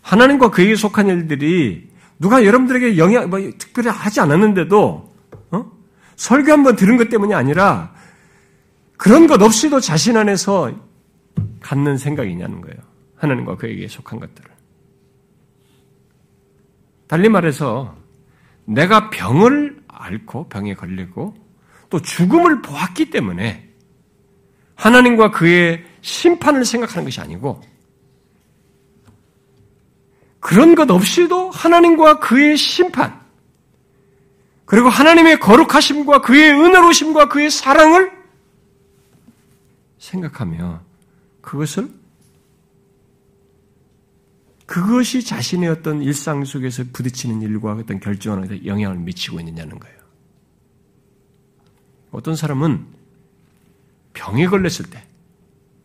하나님과 0.00 0.50
그에게 0.50 0.74
속한 0.74 1.08
일들이 1.08 1.90
누가 2.18 2.46
여러분들에게 2.46 2.96
영향, 2.96 3.28
뭐, 3.28 3.38
특별히 3.58 3.90
하지 3.90 4.20
않았는데도, 4.20 5.12
어? 5.50 5.72
설교 6.16 6.50
한번 6.50 6.76
들은 6.76 6.96
것 6.96 7.10
때문이 7.10 7.34
아니라, 7.34 7.92
그런 8.96 9.26
것 9.26 9.42
없이도 9.42 9.80
자신 9.80 10.16
안에서 10.16 10.85
갖는 11.60 11.96
생각이냐는 11.96 12.60
거예요. 12.60 12.76
하나님과 13.16 13.56
그에게 13.56 13.88
속한 13.88 14.20
것들을. 14.20 14.50
달리 17.06 17.28
말해서, 17.28 17.96
내가 18.64 19.10
병을 19.10 19.82
앓고, 19.88 20.48
병에 20.48 20.74
걸리고, 20.74 21.34
또 21.88 22.00
죽음을 22.00 22.62
보았기 22.62 23.10
때문에, 23.10 23.68
하나님과 24.74 25.30
그의 25.30 25.84
심판을 26.00 26.64
생각하는 26.64 27.04
것이 27.04 27.20
아니고, 27.20 27.62
그런 30.40 30.74
것 30.74 30.90
없이도 30.90 31.50
하나님과 31.50 32.20
그의 32.20 32.56
심판, 32.56 33.20
그리고 34.64 34.88
하나님의 34.88 35.38
거룩하심과 35.38 36.20
그의 36.20 36.50
은혜로심과 36.50 37.28
그의 37.28 37.50
사랑을 37.50 38.12
생각하며 39.98 40.80
그것을 41.46 41.88
그것이 44.66 45.22
자신의 45.22 45.68
어떤 45.68 46.02
일상 46.02 46.44
속에서 46.44 46.82
부딪히는 46.92 47.40
일과 47.40 47.72
어떤 47.72 48.00
결정하는 48.00 48.66
영향을 48.66 48.98
미치고 48.98 49.38
있느냐는 49.38 49.78
거예요. 49.78 49.96
어떤 52.10 52.34
사람은 52.34 52.84
병에 54.12 54.48
걸렸을 54.48 54.90
때, 54.90 55.06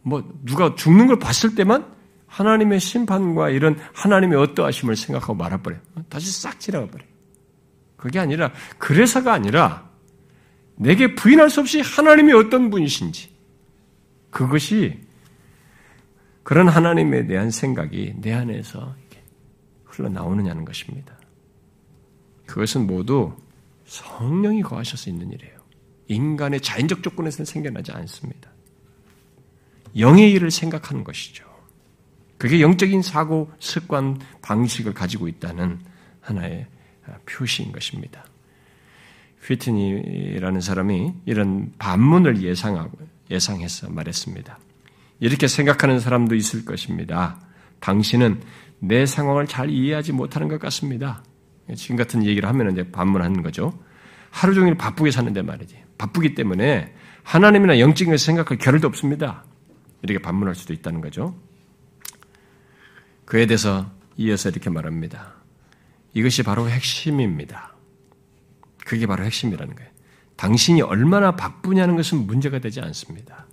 뭐 0.01 0.27
누가 0.43 0.73
죽는 0.73 1.05
걸 1.05 1.19
봤을 1.19 1.53
때만 1.53 1.85
하나님의 2.25 2.79
심판과 2.79 3.51
이런 3.51 3.77
하나님의 3.93 4.39
어떠하심을 4.39 4.95
생각하고 4.95 5.35
말아버려요. 5.35 5.79
다시 6.09 6.31
싹 6.31 6.59
지나가 6.59 6.87
버려요. 6.87 7.07
그게 7.97 8.17
아니라, 8.17 8.51
그래서가 8.79 9.31
아니라, 9.31 9.87
내게 10.75 11.13
부인할 11.13 11.51
수 11.51 11.59
없이 11.59 11.81
하나님이 11.81 12.33
어떤 12.33 12.71
분이신지, 12.71 13.29
그것이 14.31 15.10
그런 16.43 16.67
하나님에 16.67 17.27
대한 17.27 17.51
생각이 17.51 18.15
내 18.17 18.33
안에서 18.33 18.95
흘러나오느냐는 19.85 20.65
것입니다. 20.65 21.17
그것은 22.45 22.87
모두 22.87 23.35
성령이 23.85 24.61
거하셔서 24.61 25.09
있는 25.09 25.31
일이에요. 25.31 25.59
인간의 26.07 26.61
자연적 26.61 27.03
조건에서는 27.03 27.45
생겨나지 27.45 27.91
않습니다. 27.91 28.51
영의 29.97 30.31
일을 30.31 30.51
생각하는 30.51 31.03
것이죠. 31.03 31.45
그게 32.37 32.61
영적인 32.61 33.01
사고 33.01 33.51
습관 33.59 34.19
방식을 34.41 34.93
가지고 34.93 35.27
있다는 35.27 35.79
하나의 36.21 36.67
표시인 37.25 37.71
것입니다. 37.71 38.25
휘트니라는 39.43 40.61
사람이 40.61 41.13
이런 41.25 41.73
반문을 41.77 42.41
예상하고 42.41 42.97
예상해서 43.29 43.89
말했습니다. 43.89 44.59
이렇게 45.21 45.47
생각하는 45.47 45.99
사람도 45.99 46.35
있을 46.35 46.65
것입니다. 46.65 47.39
당신은 47.79 48.41
내 48.79 49.05
상황을 49.05 49.45
잘 49.45 49.69
이해하지 49.69 50.11
못하는 50.11 50.47
것 50.47 50.59
같습니다. 50.59 51.23
지금 51.75 51.95
같은 51.95 52.25
얘기를 52.25 52.49
하면 52.49 52.71
이제 52.71 52.91
반문하는 52.91 53.43
거죠. 53.43 53.79
하루 54.31 54.55
종일 54.55 54.75
바쁘게 54.75 55.11
사는데 55.11 55.43
말이지. 55.43 55.77
바쁘기 55.99 56.33
때문에 56.33 56.95
하나님이나 57.21 57.79
영적인 57.79 58.11
것을 58.11 58.25
생각할 58.25 58.57
겨를도 58.57 58.87
없습니다. 58.87 59.45
이렇게 60.01 60.19
반문할 60.19 60.55
수도 60.55 60.73
있다는 60.73 61.01
거죠. 61.01 61.35
그에 63.25 63.45
대해서 63.45 63.91
이어서 64.17 64.49
이렇게 64.49 64.71
말합니다. 64.71 65.35
이것이 66.15 66.41
바로 66.41 66.67
핵심입니다. 66.67 67.75
그게 68.85 69.05
바로 69.05 69.23
핵심이라는 69.23 69.75
거예요. 69.75 69.91
당신이 70.35 70.81
얼마나 70.81 71.35
바쁘냐는 71.35 71.95
것은 71.95 72.25
문제가 72.25 72.57
되지 72.57 72.81
않습니다. 72.81 73.45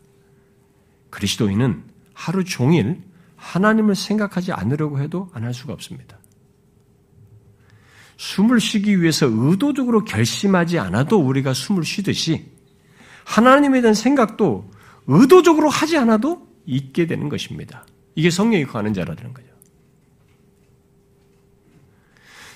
그리스도인은 1.18 1.82
하루 2.14 2.44
종일 2.44 3.02
하나님을 3.36 3.96
생각하지 3.96 4.52
않으려고 4.52 5.00
해도 5.00 5.28
안 5.32 5.42
할 5.42 5.52
수가 5.52 5.72
없습니다. 5.72 6.18
숨을 8.16 8.60
쉬기 8.60 9.00
위해서 9.00 9.26
의도적으로 9.28 10.04
결심하지 10.04 10.78
않아도 10.78 11.18
우리가 11.18 11.54
숨을 11.54 11.84
쉬듯이 11.84 12.46
하나님에 13.24 13.80
대한 13.80 13.94
생각도 13.94 14.70
의도적으로 15.06 15.68
하지 15.68 15.96
않아도 15.98 16.46
있게 16.66 17.06
되는 17.06 17.28
것입니다. 17.28 17.84
이게 18.14 18.30
성령이 18.30 18.64
거하는 18.64 18.94
자라는 18.94 19.34
거죠. 19.34 19.48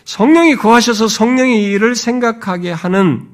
성령이 0.04 0.56
거하셔서 0.56 1.08
성령의 1.08 1.64
일을 1.64 1.94
생각하게 1.94 2.72
하는 2.72 3.28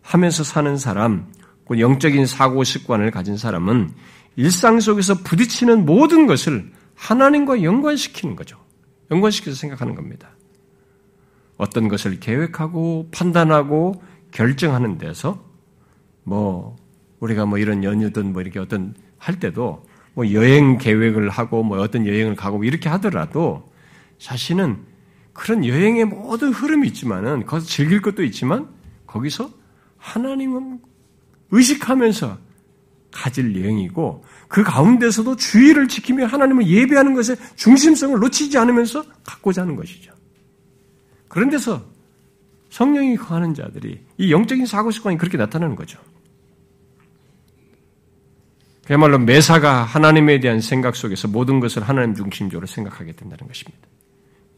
하면서 0.00 0.44
사는 0.44 0.76
사람, 0.78 1.32
영적인 1.78 2.26
사고 2.26 2.64
습관을 2.64 3.10
가진 3.10 3.36
사람은 3.36 3.92
일상 4.36 4.80
속에서 4.80 5.14
부딪히는 5.22 5.84
모든 5.84 6.26
것을 6.26 6.72
하나님과 6.94 7.62
연관시키는 7.62 8.36
거죠. 8.36 8.58
연관시켜서 9.10 9.56
생각하는 9.56 9.94
겁니다. 9.94 10.30
어떤 11.56 11.88
것을 11.88 12.18
계획하고 12.18 13.08
판단하고 13.12 14.02
결정하는 14.30 14.98
데서 14.98 15.44
뭐 16.24 16.76
우리가 17.20 17.46
뭐 17.46 17.58
이런 17.58 17.84
연휴든 17.84 18.32
뭐 18.32 18.42
이렇게 18.42 18.58
어떤 18.58 18.94
할 19.18 19.38
때도 19.38 19.86
뭐 20.14 20.32
여행 20.32 20.78
계획을 20.78 21.28
하고 21.28 21.62
뭐 21.62 21.80
어떤 21.80 22.06
여행을 22.06 22.36
가고 22.36 22.64
이렇게 22.64 22.88
하더라도 22.88 23.70
자신은 24.18 24.78
그런 25.32 25.64
여행의 25.64 26.06
모든 26.06 26.50
흐름이 26.50 26.88
있지만은 26.88 27.46
거기서 27.46 27.66
즐길 27.66 28.02
것도 28.02 28.22
있지만 28.24 28.68
거기서 29.06 29.50
하나님은 29.98 30.80
의식하면서 31.50 32.38
가질 33.12 33.60
여행이고 33.60 34.24
그 34.48 34.62
가운데서도 34.62 35.36
주의를 35.36 35.88
지키며 35.88 36.26
하나님을 36.26 36.66
예배하는 36.66 37.14
것에 37.14 37.36
중심성을 37.56 38.18
놓치지 38.18 38.58
않으면서 38.58 39.04
갖고자 39.24 39.62
하는 39.62 39.76
것이죠. 39.76 40.12
그런 41.28 41.50
데서 41.50 41.84
성령이 42.70 43.16
거하는 43.16 43.54
자들이 43.54 44.00
이 44.18 44.32
영적인 44.32 44.66
사고 44.66 44.90
습관이 44.90 45.18
그렇게 45.18 45.36
나타나는 45.36 45.76
거죠. 45.76 45.98
그야말로 48.86 49.18
매사가 49.18 49.84
하나님에 49.84 50.40
대한 50.40 50.60
생각 50.60 50.96
속에서 50.96 51.28
모든 51.28 51.60
것을 51.60 51.82
하나님 51.82 52.14
중심적으로 52.14 52.66
생각하게 52.66 53.12
된다는 53.12 53.46
것입니다. 53.46 53.86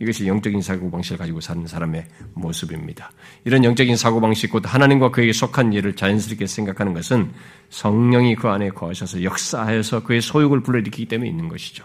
이것이 0.00 0.26
영적인 0.26 0.60
사고방식을 0.60 1.18
가지고 1.18 1.40
사는 1.40 1.66
사람의 1.66 2.06
모습입니다. 2.34 3.12
이런 3.44 3.62
영적인 3.64 3.96
사고방식, 3.96 4.50
곧 4.50 4.62
하나님과 4.66 5.10
그에게 5.10 5.32
속한 5.32 5.72
일을 5.72 5.94
자연스럽게 5.94 6.46
생각하는 6.46 6.94
것은 6.94 7.32
성령이 7.70 8.34
그 8.34 8.48
안에 8.48 8.70
거하셔서 8.70 9.22
역사하여서 9.22 10.02
그의 10.02 10.20
소욕을 10.20 10.62
불러일으키기 10.62 11.06
때문에 11.06 11.30
있는 11.30 11.48
것이죠. 11.48 11.84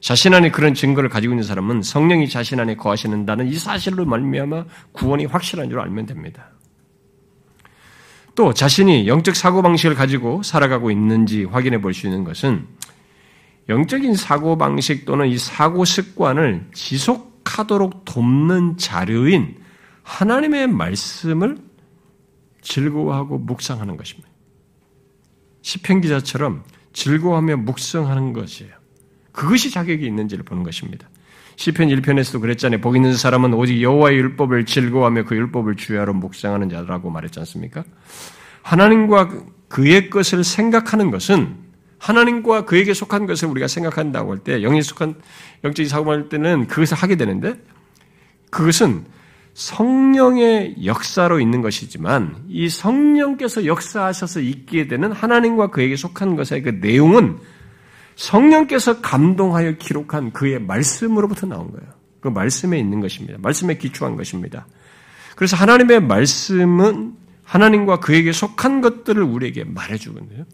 자신 0.00 0.32
안에 0.32 0.50
그런 0.50 0.72
증거를 0.72 1.10
가지고 1.10 1.34
있는 1.34 1.44
사람은 1.44 1.82
성령이 1.82 2.28
자신 2.28 2.58
안에 2.58 2.76
거하시는다는 2.76 3.48
이 3.48 3.54
사실로 3.54 4.06
말미암아 4.06 4.64
구원이 4.92 5.26
확실한 5.26 5.68
줄 5.68 5.78
알면 5.78 6.06
됩니다. 6.06 6.48
또 8.34 8.54
자신이 8.54 9.06
영적 9.06 9.36
사고방식을 9.36 9.94
가지고 9.96 10.42
살아가고 10.42 10.90
있는지 10.90 11.44
확인해 11.44 11.80
볼 11.82 11.92
수 11.92 12.06
있는 12.06 12.24
것은 12.24 12.66
영적인 13.68 14.14
사고 14.14 14.58
방식 14.58 15.04
또는 15.04 15.28
이 15.28 15.38
사고 15.38 15.84
습관을 15.84 16.66
지속하도록 16.72 18.04
돕는 18.04 18.78
자료인 18.78 19.56
하나님의 20.02 20.66
말씀을 20.68 21.58
즐거워하고 22.62 23.38
묵상하는 23.38 23.96
것입니다. 23.96 24.28
시편 25.62 26.00
기자처럼 26.00 26.64
즐거워하며 26.92 27.58
묵상하는 27.58 28.32
것이에요. 28.32 28.72
그것이 29.32 29.70
자격이 29.70 30.04
있는지를 30.04 30.44
보는 30.44 30.64
것입니다. 30.64 31.08
시편 31.56 31.88
1편에서도 31.88 32.40
그랬잖아요. 32.40 32.80
복 32.80 32.96
있는 32.96 33.14
사람은 33.14 33.52
오직 33.54 33.82
여호와의 33.82 34.16
율법을 34.16 34.64
즐거워하며 34.64 35.24
그 35.24 35.36
율법을 35.36 35.76
주야로 35.76 36.14
묵상하는 36.14 36.70
자라고 36.70 37.10
말했지 37.10 37.38
않습니까? 37.40 37.84
하나님과 38.62 39.44
그의 39.68 40.10
것을 40.10 40.42
생각하는 40.42 41.10
것은 41.10 41.56
하나님과 42.00 42.64
그에게 42.64 42.94
속한 42.94 43.26
것을 43.26 43.48
우리가 43.48 43.68
생각한다고 43.68 44.32
할 44.32 44.38
때, 44.38 44.62
영에 44.62 44.80
속한 44.80 45.14
영적인 45.62 45.88
사고할 45.88 46.30
때는 46.30 46.66
그것을 46.66 46.96
하게 46.96 47.14
되는데, 47.14 47.54
그것은 48.50 49.04
성령의 49.52 50.86
역사로 50.86 51.40
있는 51.40 51.60
것이지만, 51.60 52.36
이 52.48 52.70
성령께서 52.70 53.66
역사하셔서 53.66 54.40
있게 54.40 54.88
되는 54.88 55.12
하나님과 55.12 55.68
그에게 55.68 55.94
속한 55.94 56.36
것의 56.36 56.62
그 56.62 56.70
내용은 56.80 57.38
성령께서 58.16 59.02
감동하여 59.02 59.72
기록한 59.72 60.32
그의 60.32 60.58
말씀으로부터 60.58 61.46
나온 61.46 61.70
거예요. 61.70 61.86
그 62.20 62.28
말씀에 62.28 62.78
있는 62.78 63.00
것입니다. 63.00 63.38
말씀에 63.40 63.76
기초한 63.76 64.16
것입니다. 64.16 64.66
그래서 65.36 65.56
하나님의 65.56 66.00
말씀은 66.00 67.14
하나님과 67.44 68.00
그에게 68.00 68.32
속한 68.32 68.80
것들을 68.80 69.22
우리에게 69.22 69.64
말해주거든요. 69.64 70.44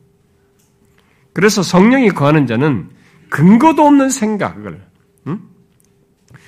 그래서 1.37 1.63
성령이 1.63 2.13
거하는 2.13 2.47
자는 2.47 2.89
근거도 3.29 3.83
없는 3.83 4.09
생각을, 4.09 4.83
응? 5.27 5.39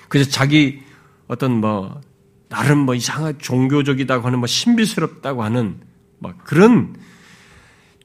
그래서 0.09 0.31
자기 0.31 0.81
어떤 1.27 1.61
뭐, 1.61 2.01
나름 2.49 2.79
뭐 2.79 2.95
이상한 2.95 3.39
종교적이다고 3.39 4.27
하는 4.27 4.39
뭐 4.39 4.47
신비스럽다고 4.47 5.43
하는 5.45 5.79
막 6.21 6.43
그런 6.43 6.97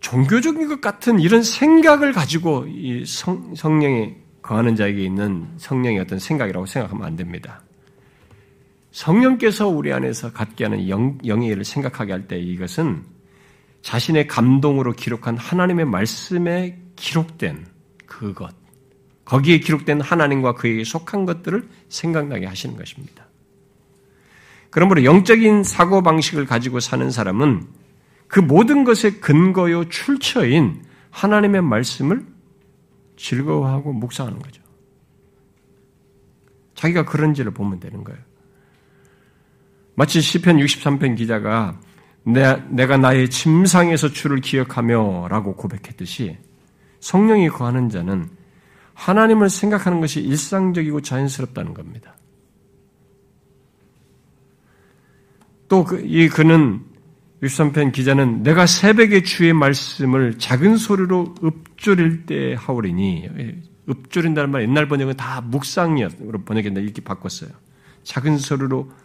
종교적인 0.01 0.67
것 0.67 0.81
같은 0.81 1.21
이런 1.21 1.41
생각을 1.41 2.11
가지고 2.11 2.65
이 2.67 3.05
성, 3.05 3.55
성령이 3.55 4.15
거하는 4.41 4.75
자에게 4.75 5.05
있는 5.05 5.47
성령의 5.55 6.01
어떤 6.01 6.19
생각이라고 6.19 6.65
생각하면 6.65 7.07
안 7.07 7.15
됩니다. 7.15 7.61
성령께서 8.91 9.69
우리 9.69 9.93
안에서 9.93 10.33
갖게 10.33 10.65
하는 10.65 10.89
영, 10.89 11.17
영의 11.25 11.47
일을 11.47 11.63
생각하게 11.63 12.11
할 12.11 12.27
때 12.27 12.37
이것은 12.37 13.12
자신의 13.83 14.27
감동으로 14.27 14.93
기록한 14.93 15.37
하나님의 15.37 15.85
말씀에 15.85 16.79
기록된 16.95 17.67
그것, 18.07 18.55
거기에 19.25 19.59
기록된 19.59 20.01
하나님과 20.01 20.55
그에게 20.55 20.83
속한 20.83 21.25
것들을 21.25 21.67
생각나게 21.89 22.45
하시는 22.45 22.75
것입니다. 22.75 23.27
그러므로 24.69 25.03
영적인 25.03 25.63
사고방식을 25.63 26.45
가지고 26.45 26.79
사는 26.79 27.11
사람은 27.11 27.67
그 28.27 28.39
모든 28.39 28.83
것의 28.85 29.19
근거요 29.19 29.89
출처인 29.89 30.83
하나님의 31.11 31.61
말씀을 31.61 32.25
즐거워하고 33.17 33.93
묵상하는 33.93 34.39
거죠. 34.39 34.63
자기가 36.73 37.05
그런지를 37.05 37.51
보면 37.51 37.79
되는 37.79 38.03
거예요. 38.03 38.19
마치 39.95 40.21
시편 40.21 40.57
63편 40.57 41.17
기자가 41.17 41.79
내, 42.25 42.87
가 42.87 42.97
나의 42.97 43.29
침상에서 43.29 44.09
주를 44.09 44.39
기억하며 44.39 45.27
라고 45.29 45.55
고백했듯이 45.55 46.37
성령이 46.99 47.49
거하는 47.49 47.89
자는 47.89 48.29
하나님을 48.93 49.49
생각하는 49.49 49.99
것이 49.99 50.21
일상적이고 50.21 51.01
자연스럽다는 51.01 51.73
겁니다. 51.73 52.15
또, 55.67 55.83
그, 55.83 55.99
이 56.05 56.29
그는 56.29 56.81
63편 57.41 57.91
기자는 57.91 58.43
내가 58.43 58.65
새벽에 58.65 59.23
주의 59.23 59.51
말씀을 59.51 60.37
작은 60.37 60.77
소리로 60.77 61.35
읊조릴 61.43 62.25
때 62.25 62.55
하오리니, 62.57 63.29
읊조린다는 63.89 64.51
말 64.51 64.61
옛날 64.61 64.87
번역은 64.87 65.17
다 65.17 65.41
묵상이로 65.41 66.43
번역했는데 66.45 66.81
이렇게 66.83 67.01
바꿨어요. 67.01 67.49
작은 68.03 68.37
소리로 68.37 68.79
어? 68.79 69.02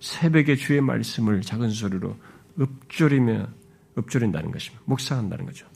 새벽에 0.00 0.56
주의 0.56 0.80
말씀을 0.80 1.40
작은 1.40 1.70
소리로 1.70 2.16
읊조리며 2.60 3.46
읊조린다는 3.98 4.50
것입니다. 4.50 4.82
묵상한다는 4.86 5.46
거죠. 5.46 5.66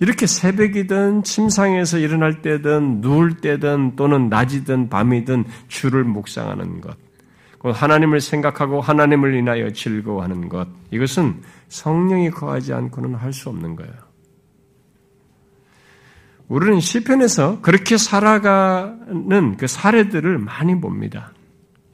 이렇게 0.00 0.26
새벽이든 0.26 1.24
침상에서 1.24 1.98
일어날 1.98 2.40
때든 2.40 3.00
누울 3.02 3.36
때든 3.36 3.96
또는 3.96 4.28
낮이든 4.30 4.88
밤이든 4.88 5.44
주를 5.68 6.04
묵상하는 6.04 6.80
것. 6.80 6.96
하나님을 7.62 8.22
생각하고 8.22 8.80
하나님을 8.80 9.34
인하여 9.34 9.70
즐거워하는 9.70 10.48
것. 10.48 10.66
이것은 10.90 11.42
성령이 11.68 12.30
거하지 12.30 12.72
않고는 12.72 13.14
할 13.14 13.34
수 13.34 13.50
없는 13.50 13.76
거예요. 13.76 13.92
우리는 16.48 16.80
시편에서 16.80 17.60
그렇게 17.60 17.98
살아가는 17.98 19.56
그 19.58 19.66
사례들을 19.66 20.38
많이 20.38 20.80
봅니다. 20.80 21.32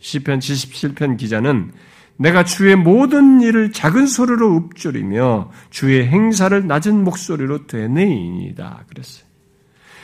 시편 0.06 0.38
77편 0.38 1.16
기자는 1.16 1.72
내가 2.16 2.44
주의 2.44 2.76
모든 2.76 3.40
일을 3.40 3.72
작은 3.72 4.06
소리로 4.06 4.56
읊조리며 4.56 5.50
주의 5.70 6.06
행사를 6.06 6.64
낮은 6.64 7.02
목소리로 7.02 7.66
되뇌이니다. 7.66 8.84
그랬어요. 8.88 9.26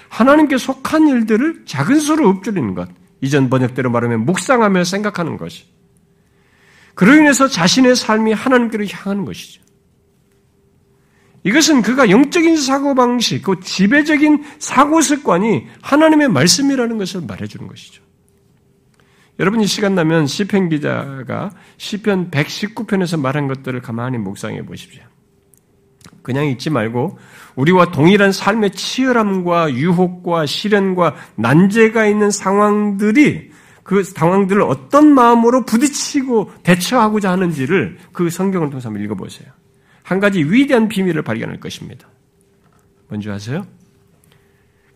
하나님께 0.08 0.58
속한 0.58 1.06
일들을 1.06 1.62
작은 1.66 2.00
소리로 2.00 2.30
읊조리는 2.30 2.74
것. 2.74 2.88
이전 3.20 3.48
번역대로 3.48 3.90
말하면 3.90 4.26
묵상하며 4.26 4.82
생각하는 4.82 5.36
것이. 5.36 5.66
그로 6.94 7.14
인해서 7.14 7.46
자신의 7.46 7.94
삶이 7.94 8.32
하나님께로 8.32 8.84
향하는 8.86 9.24
것이죠. 9.24 9.62
이것은 11.44 11.82
그가 11.82 12.10
영적인 12.10 12.56
사고방식, 12.56 13.42
그 13.44 13.60
지배적인 13.60 14.44
사고 14.58 15.00
습관이 15.00 15.68
하나님의 15.80 16.28
말씀이라는 16.28 16.98
것을 16.98 17.22
말해주는 17.22 17.68
것이죠. 17.68 18.02
여러분이 19.38 19.66
시간 19.66 19.94
나면 19.94 20.26
시편 20.26 20.68
기자가 20.68 21.50
시편 21.78 22.30
119편에서 22.30 23.18
말한 23.18 23.48
것들을 23.48 23.80
가만히 23.80 24.18
묵상해 24.18 24.64
보십시오. 24.64 25.02
그냥 26.22 26.46
잊지 26.46 26.70
말고 26.70 27.18
우리와 27.56 27.90
동일한 27.90 28.32
삶의 28.32 28.72
치열함과 28.72 29.74
유혹과 29.74 30.46
시련과 30.46 31.16
난제가 31.36 32.06
있는 32.06 32.30
상황들이 32.30 33.50
그 33.82 34.04
상황들을 34.04 34.62
어떤 34.62 35.12
마음으로 35.12 35.64
부딪히고 35.64 36.52
대처하고자 36.62 37.32
하는지를 37.32 37.98
그 38.12 38.30
성경을 38.30 38.70
통해서 38.70 38.88
한번 38.88 39.02
읽어보세요. 39.04 39.50
한 40.04 40.20
가지 40.20 40.44
위대한 40.44 40.88
비밀을 40.88 41.22
발견할 41.22 41.58
것입니다. 41.58 42.08
뭔지 43.08 43.28
아세요? 43.30 43.66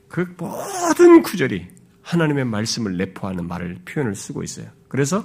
그 0.09 0.35
모든 0.39 1.23
구절이 1.23 1.67
하나님의 2.07 2.45
말씀을 2.45 2.97
내포하는 2.97 3.49
말을 3.49 3.79
표현을 3.85 4.15
쓰고 4.15 4.45
있어요. 4.45 4.69
그래서 4.89 5.25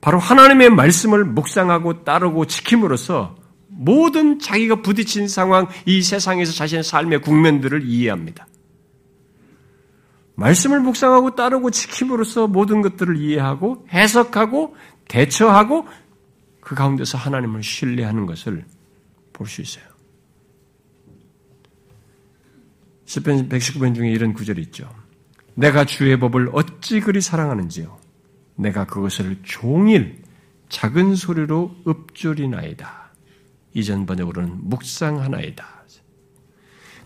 바로 0.00 0.20
하나님의 0.20 0.70
말씀을 0.70 1.24
묵상하고 1.24 2.04
따르고 2.04 2.46
지킴으로써 2.46 3.36
모든 3.66 4.38
자기가 4.38 4.82
부딪힌 4.82 5.26
상황, 5.26 5.66
이 5.84 6.00
세상에서 6.00 6.52
자신의 6.52 6.84
삶의 6.84 7.22
국면들을 7.22 7.84
이해합니다. 7.84 8.46
말씀을 10.36 10.80
묵상하고 10.80 11.34
따르고 11.34 11.70
지킴으로써 11.70 12.46
모든 12.46 12.82
것들을 12.82 13.16
이해하고 13.16 13.86
해석하고 13.92 14.76
대처하고 15.08 15.86
그 16.60 16.74
가운데서 16.74 17.18
하나님을 17.18 17.62
신뢰하는 17.62 18.26
것을 18.26 18.64
볼 19.32 19.48
수 19.48 19.60
있어요. 19.60 19.84
시편 23.06 23.48
119편 23.48 23.94
중에 23.94 24.10
이런 24.10 24.32
구절이 24.32 24.62
있죠. 24.62 25.01
내가 25.54 25.84
주의 25.84 26.18
법을 26.18 26.50
어찌 26.52 27.00
그리 27.00 27.20
사랑하는지요. 27.20 27.98
내가 28.56 28.86
그것을 28.86 29.38
종일 29.42 30.22
작은 30.68 31.14
소리로 31.14 31.74
읊조리나이다. 31.86 33.12
이전 33.74 34.06
번역으로는 34.06 34.68
묵상하나이다. 34.68 35.82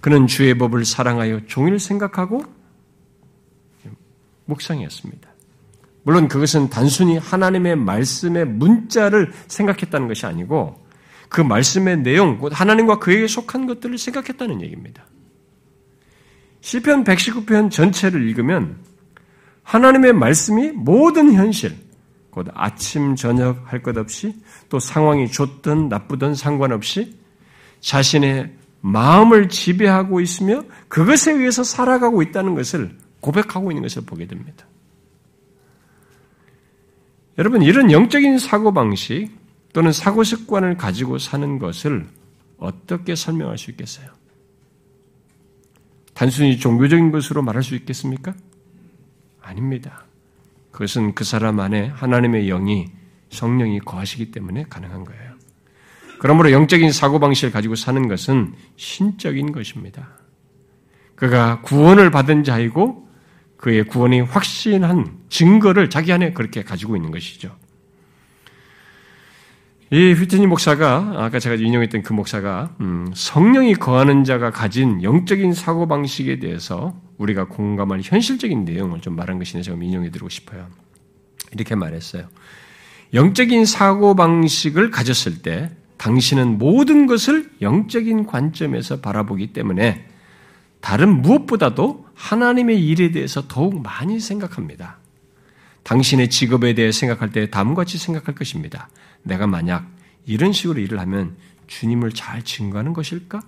그는 0.00 0.26
주의 0.26 0.56
법을 0.56 0.84
사랑하여 0.84 1.46
종일 1.46 1.80
생각하고 1.80 2.44
묵상했습니다. 4.44 5.28
물론 6.04 6.28
그것은 6.28 6.70
단순히 6.70 7.18
하나님의 7.18 7.74
말씀의 7.74 8.46
문자를 8.46 9.32
생각했다는 9.48 10.06
것이 10.06 10.24
아니고 10.26 10.86
그 11.28 11.40
말씀의 11.40 11.98
내용, 11.98 12.38
하나님과 12.52 13.00
그에게 13.00 13.26
속한 13.26 13.66
것들을 13.66 13.98
생각했다는 13.98 14.62
얘기입니다. 14.62 15.04
시편 16.66 17.04
119편 17.04 17.70
전체를 17.70 18.28
읽으면 18.28 18.78
하나님의 19.62 20.14
말씀이 20.14 20.72
모든 20.72 21.32
현실, 21.32 21.76
곧 22.30 22.48
아침, 22.54 23.14
저녁 23.14 23.72
할 23.72 23.84
것 23.84 23.96
없이 23.96 24.34
또 24.68 24.80
상황이 24.80 25.30
좋든 25.30 25.88
나쁘든 25.88 26.34
상관없이 26.34 27.16
자신의 27.78 28.52
마음을 28.80 29.48
지배하고 29.48 30.20
있으며 30.20 30.64
그것에 30.88 31.34
의해서 31.34 31.62
살아가고 31.62 32.20
있다는 32.22 32.56
것을 32.56 32.98
고백하고 33.20 33.70
있는 33.70 33.82
것을 33.82 34.02
보게 34.02 34.26
됩니다. 34.26 34.66
여러분, 37.38 37.62
이런 37.62 37.92
영적인 37.92 38.40
사고방식, 38.40 39.30
또는 39.72 39.92
사고 39.92 40.24
습관을 40.24 40.76
가지고 40.76 41.18
사는 41.18 41.60
것을 41.60 42.08
어떻게 42.58 43.14
설명할 43.14 43.56
수 43.56 43.70
있겠어요? 43.70 44.16
단순히 46.16 46.58
종교적인 46.58 47.12
것으로 47.12 47.42
말할 47.42 47.62
수 47.62 47.74
있겠습니까? 47.74 48.34
아닙니다. 49.42 50.06
그것은 50.72 51.14
그 51.14 51.24
사람 51.24 51.60
안에 51.60 51.88
하나님의 51.88 52.46
영이 52.46 52.86
성령이 53.28 53.80
거하시기 53.80 54.30
때문에 54.30 54.64
가능한 54.70 55.04
거예요. 55.04 55.34
그러므로 56.18 56.52
영적인 56.52 56.90
사고방식을 56.90 57.52
가지고 57.52 57.74
사는 57.74 58.08
것은 58.08 58.54
신적인 58.76 59.52
것입니다. 59.52 60.16
그가 61.16 61.60
구원을 61.60 62.10
받은 62.10 62.44
자이고 62.44 63.06
그의 63.58 63.84
구원이 63.84 64.22
확신한 64.22 65.18
증거를 65.28 65.90
자기 65.90 66.14
안에 66.14 66.32
그렇게 66.32 66.62
가지고 66.62 66.96
있는 66.96 67.10
것이죠. 67.10 67.54
이 69.92 70.14
휘트니 70.14 70.48
목사가 70.48 71.12
아까 71.16 71.38
제가 71.38 71.54
인용했던 71.54 72.02
그 72.02 72.12
목사가 72.12 72.74
음, 72.80 73.08
성령이 73.14 73.74
거하는 73.74 74.24
자가 74.24 74.50
가진 74.50 75.04
영적인 75.04 75.54
사고 75.54 75.86
방식에 75.86 76.40
대해서 76.40 77.00
우리가 77.18 77.44
공감할 77.44 78.00
현실적인 78.02 78.64
내용을 78.64 79.00
좀 79.00 79.14
말한 79.14 79.38
것인데 79.38 79.62
제가 79.62 79.76
인용해 79.80 80.10
드리고 80.10 80.28
싶어요. 80.28 80.66
이렇게 81.52 81.76
말했어요. 81.76 82.26
영적인 83.14 83.64
사고 83.64 84.16
방식을 84.16 84.90
가졌을 84.90 85.42
때 85.42 85.70
당신은 85.98 86.58
모든 86.58 87.06
것을 87.06 87.48
영적인 87.62 88.26
관점에서 88.26 89.00
바라보기 89.00 89.52
때문에 89.52 90.08
다른 90.80 91.22
무엇보다도 91.22 92.06
하나님의 92.14 92.84
일에 92.84 93.12
대해서 93.12 93.44
더욱 93.46 93.80
많이 93.82 94.18
생각합니다. 94.18 94.98
당신의 95.84 96.30
직업에 96.30 96.74
대해 96.74 96.90
생각할 96.90 97.30
때 97.30 97.48
다음과 97.48 97.82
같이 97.82 97.98
생각할 97.98 98.34
것입니다. 98.34 98.88
내가 99.26 99.46
만약 99.46 99.90
이런 100.24 100.52
식으로 100.52 100.80
일을 100.80 100.98
하면 101.00 101.36
주님을 101.66 102.12
잘 102.12 102.42
증거하는 102.42 102.92
것일까? 102.92 103.40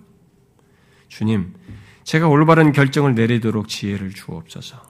주님, 1.08 1.54
제가 2.04 2.28
올바른 2.28 2.72
결정을 2.72 3.14
내리도록 3.14 3.68
지혜를 3.68 4.10
주옵소서. 4.10 4.82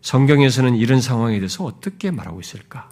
성경에서는 0.00 0.76
이런 0.76 1.00
상황에 1.00 1.38
대해서 1.38 1.64
어떻게 1.64 2.10
말하고 2.10 2.40
있을까? 2.40 2.88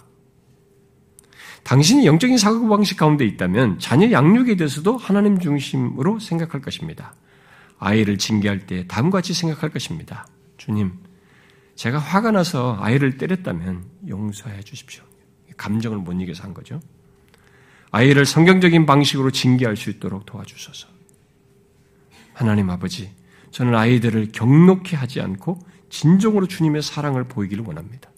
당신이 1.63 2.05
영적인 2.05 2.37
사고방식 2.37 2.97
가운데 2.97 3.25
있다면 3.25 3.79
자녀 3.79 4.11
양육에 4.11 4.55
대해서도 4.55 4.97
하나님 4.97 5.39
중심으로 5.39 6.19
생각할 6.19 6.61
것입니다. 6.61 7.15
아이를 7.79 8.17
징계할 8.17 8.67
때 8.67 8.87
다음과 8.87 9.17
같이 9.17 9.33
생각할 9.33 9.69
것입니다. 9.69 10.27
주님, 10.57 10.93
제가 11.75 11.97
화가 11.97 12.31
나서 12.31 12.77
아이를 12.79 13.17
때렸다면 13.17 13.85
용서해 14.07 14.61
주십시오. 14.63 15.03
감정을 15.57 15.97
못 15.97 16.13
이겨서 16.13 16.43
한 16.43 16.53
거죠. 16.53 16.79
아이를 17.91 18.25
성경적인 18.25 18.85
방식으로 18.85 19.31
징계할 19.31 19.75
수 19.75 19.89
있도록 19.89 20.25
도와주소서. 20.25 20.87
하나님 22.33 22.69
아버지, 22.69 23.11
저는 23.51 23.75
아이들을 23.75 24.31
경록해 24.31 24.95
하지 24.95 25.21
않고 25.21 25.59
진정으로 25.89 26.47
주님의 26.47 26.81
사랑을 26.81 27.23
보이기를 27.23 27.63
원합니다. 27.65 28.09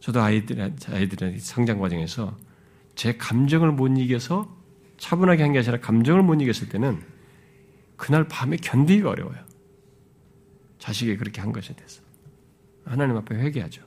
저도 0.00 0.20
아이들, 0.22 0.72
아이들의 0.88 1.40
성장 1.40 1.80
과정에서 1.80 2.36
제 2.94 3.16
감정을 3.16 3.72
못 3.72 3.88
이겨서 3.98 4.54
차분하게 4.98 5.42
한 5.42 5.52
게 5.52 5.58
아니라 5.58 5.80
감정을 5.80 6.22
못 6.22 6.40
이겼을 6.40 6.68
때는 6.68 7.02
그날 7.96 8.28
밤에 8.28 8.56
견디기가 8.56 9.10
어려워요. 9.10 9.38
자식이 10.78 11.16
그렇게 11.16 11.40
한 11.40 11.52
것에 11.52 11.74
대해서. 11.74 12.02
하나님 12.84 13.16
앞에 13.16 13.34
회개하죠. 13.34 13.82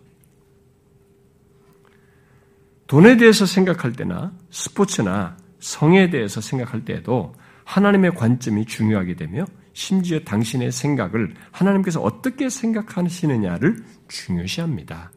돈에 2.90 3.18
대해서 3.18 3.46
생각할 3.46 3.94
때나 3.94 4.32
스포츠나 4.50 5.38
성에 5.60 6.10
대해서 6.10 6.42
생각할 6.42 6.86
때에도 6.86 7.36
하나님의 7.64 8.16
관점이 8.16 8.66
중요하게 8.66 9.16
되며 9.16 9.46
심지어 9.74 10.20
당신의 10.22 10.72
생각을 10.72 11.36
하나님께서 11.52 12.02
어떻게 12.02 12.50
생각하시느냐를 12.50 13.84
중요시합니다. 14.08 15.12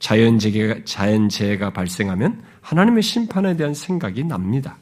자연재해가, 0.00 0.80
자연재해가 0.84 1.72
발생하면 1.72 2.42
하나님의 2.60 3.02
심판에 3.02 3.56
대한 3.56 3.72
생각이 3.72 4.24
납니다. 4.24 4.76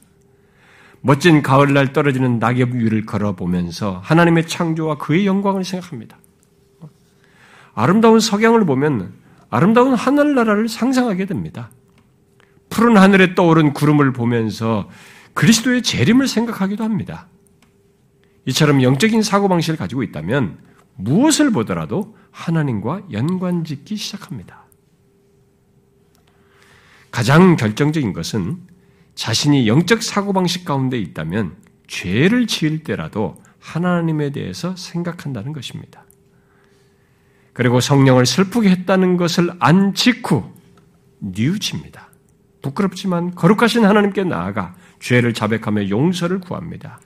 멋진 1.02 1.42
가을날 1.42 1.92
떨어지는 1.92 2.40
낙엽 2.40 2.70
위를 2.70 3.06
걸어보면서 3.06 4.00
하나님의 4.02 4.48
창조와 4.48 4.98
그의 4.98 5.26
영광을 5.26 5.62
생각합니다. 5.62 6.18
아름다운 7.72 8.18
석양을 8.18 8.66
보면 8.66 9.12
아름다운 9.48 9.94
하늘나라를 9.94 10.68
상상하게 10.68 11.26
됩니다. 11.26 11.70
푸른 12.70 12.96
하늘에 12.96 13.34
떠오른 13.34 13.72
구름을 13.72 14.12
보면서 14.12 14.88
그리스도의 15.34 15.82
재림을 15.82 16.28
생각하기도 16.28 16.82
합니다. 16.82 17.28
이처럼 18.46 18.82
영적인 18.82 19.22
사고방식을 19.22 19.76
가지고 19.76 20.02
있다면 20.02 20.58
무엇을 20.96 21.50
보더라도 21.50 22.16
하나님과 22.30 23.02
연관 23.12 23.64
짓기 23.64 23.96
시작합니다. 23.96 24.64
가장 27.10 27.56
결정적인 27.56 28.12
것은 28.12 28.58
자신이 29.14 29.66
영적 29.66 30.02
사고방식 30.02 30.64
가운데 30.64 30.98
있다면 30.98 31.56
죄를 31.88 32.46
지을 32.46 32.84
때라도 32.84 33.42
하나님에 33.58 34.30
대해서 34.30 34.74
생각한다는 34.76 35.52
것입니다. 35.52 36.04
그리고 37.52 37.80
성령을 37.80 38.26
슬프게 38.26 38.70
했다는 38.70 39.16
것을 39.16 39.50
안 39.58 39.92
직후 39.92 40.44
뉘우칩니다. 41.18 42.09
부끄럽지만 42.62 43.34
거룩하신 43.34 43.84
하나님께 43.84 44.24
나아가 44.24 44.74
죄를 45.00 45.32
자백하며 45.34 45.88
용서를 45.88 46.40
구합니다. 46.40 47.00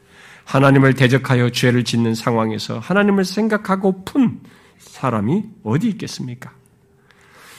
하나님을 0.44 0.94
대적하여 0.94 1.50
죄를 1.50 1.84
짓는 1.84 2.14
상황에서 2.14 2.78
하나님을 2.78 3.24
생각하고픈 3.24 4.40
사람이 4.78 5.44
어디 5.62 5.88
있겠습니까? 5.88 6.52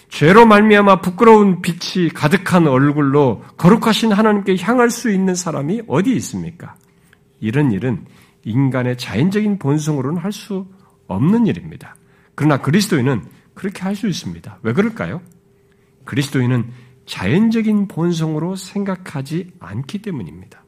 죄로 0.10 0.46
말미암아 0.46 1.02
부끄러운 1.02 1.62
빛이 1.62 2.10
가득한 2.10 2.68
얼굴로 2.68 3.44
거룩하신 3.58 4.14
하나님께 4.14 4.58
향할 4.58 4.92
수 4.92 5.10
있는 5.10 5.34
사람이 5.36 5.84
어디 5.88 6.16
있습니까? 6.18 6.76
이런 7.40 7.72
일은 7.72 8.06
인간의 8.44 8.98
자연적인 8.98 9.58
본성으로는 9.58 10.22
할 10.22 10.32
수 10.32 10.68
없는 11.08 11.48
일입니다. 11.48 11.96
그러나 12.36 12.58
그리스도인은 12.62 13.24
그렇게 13.54 13.82
할 13.84 13.96
수 13.96 14.08
있습니다. 14.08 14.60
왜 14.62 14.74
그럴까요? 14.74 15.22
그리스도인은 16.06 16.66
자연적인 17.06 17.88
본성으로 17.88 18.56
생각하지 18.56 19.52
않기 19.60 20.02
때문입니다. 20.02 20.64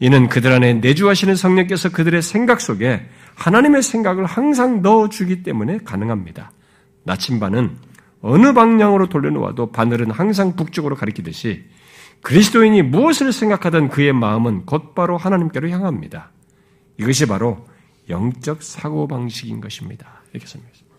이는 0.00 0.28
그들 0.28 0.52
안에 0.52 0.74
내주하시는 0.74 1.36
성령께서 1.36 1.90
그들의 1.90 2.20
생각 2.22 2.60
속에 2.60 3.08
하나님의 3.36 3.82
생각을 3.82 4.26
항상 4.26 4.82
넣어주기 4.82 5.42
때문에 5.42 5.78
가능합니다. 5.78 6.52
나침반은 7.04 7.76
어느 8.20 8.52
방향으로 8.52 9.08
돌려놓아도 9.08 9.70
바늘은 9.70 10.10
항상 10.10 10.56
북쪽으로 10.56 10.96
가리키듯이 10.96 11.64
그리스도인이 12.22 12.82
무엇을 12.82 13.32
생각하던 13.32 13.90
그의 13.90 14.12
마음은 14.14 14.64
곧바로 14.64 15.18
하나님께로 15.18 15.68
향합니다. 15.68 16.30
이것이 16.98 17.26
바로 17.26 17.66
영적 18.08 18.62
사고방식인 18.62 19.60
것입니다. 19.60 20.22
이렇게 20.32 20.46
설명했습니다. 20.46 20.94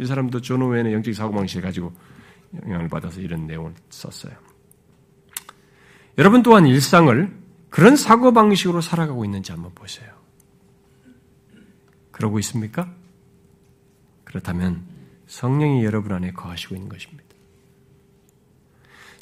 이 0.00 0.06
사람도 0.06 0.40
존 0.40 0.62
오웬의 0.62 0.92
영적 0.92 1.14
사고방식을 1.14 1.62
가지고 1.62 1.92
영향을 2.62 2.88
받아서 2.88 3.20
이런 3.20 3.46
내용을 3.46 3.74
썼어요. 3.90 4.32
여러분 6.18 6.42
또한 6.42 6.66
일상을 6.66 7.36
그런 7.70 7.96
사고 7.96 8.32
방식으로 8.32 8.80
살아가고 8.80 9.24
있는지 9.24 9.52
한번 9.52 9.74
보세요. 9.74 10.08
그러고 12.12 12.38
있습니까? 12.38 12.88
그렇다면 14.24 14.86
성령이 15.26 15.84
여러분 15.84 16.12
안에 16.12 16.32
거하시고 16.32 16.76
있는 16.76 16.88
것입니다. 16.88 17.24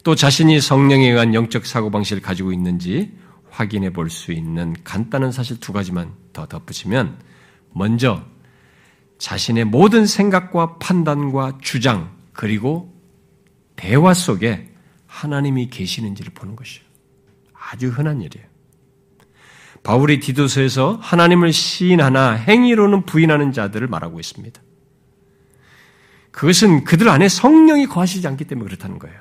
또 0.04 0.14
자신이 0.14 0.60
성령에 0.60 1.08
의한 1.10 1.32
영적 1.32 1.64
사고 1.64 1.90
방식을 1.90 2.22
가지고 2.22 2.52
있는지 2.52 3.16
확인해 3.48 3.90
볼 3.90 4.10
수 4.10 4.32
있는 4.32 4.74
간단한 4.84 5.32
사실 5.32 5.60
두 5.60 5.72
가지만 5.72 6.12
더 6.32 6.46
덧붙이면 6.46 7.18
먼저 7.72 8.24
자신의 9.18 9.64
모든 9.66 10.04
생각과 10.04 10.78
판단과 10.78 11.58
주장 11.62 12.14
그리고 12.32 12.91
대화 13.76 14.14
속에 14.14 14.68
하나님이 15.06 15.68
계시는지를 15.68 16.32
보는 16.34 16.56
것이요. 16.56 16.84
아주 17.54 17.88
흔한 17.88 18.20
일이에요. 18.20 18.46
바울이 19.82 20.20
디도서에서 20.20 20.98
하나님을 21.02 21.52
시인하나 21.52 22.32
행위로는 22.32 23.04
부인하는 23.04 23.52
자들을 23.52 23.88
말하고 23.88 24.20
있습니다. 24.20 24.60
그것은 26.30 26.84
그들 26.84 27.08
안에 27.08 27.28
성령이 27.28 27.86
거하시지 27.86 28.26
않기 28.26 28.44
때문에 28.44 28.68
그렇다는 28.68 28.98
거예요. 28.98 29.20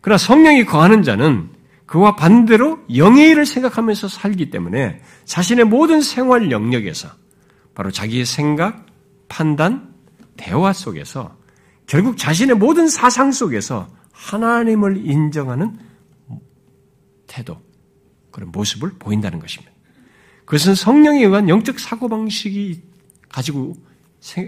그러나 0.00 0.18
성령이 0.18 0.64
거하는 0.64 1.02
자는 1.02 1.50
그와 1.84 2.16
반대로 2.16 2.78
영의 2.94 3.30
일을 3.30 3.44
생각하면서 3.44 4.08
살기 4.08 4.50
때문에 4.50 5.02
자신의 5.24 5.64
모든 5.64 6.00
생활 6.00 6.50
영역에서 6.50 7.08
바로 7.74 7.90
자기의 7.90 8.24
생각, 8.24 8.86
판단, 9.28 9.92
대화 10.36 10.72
속에서 10.72 11.36
결국 11.90 12.16
자신의 12.16 12.54
모든 12.54 12.86
사상 12.86 13.32
속에서 13.32 13.88
하나님을 14.12 15.08
인정하는 15.08 15.76
태도, 17.26 17.60
그런 18.30 18.52
모습을 18.52 18.92
보인다는 18.96 19.40
것입니다. 19.40 19.72
그것은 20.44 20.76
성령에 20.76 21.24
의한 21.24 21.48
영적 21.48 21.80
사고방식이 21.80 22.80
가지고, 23.28 23.74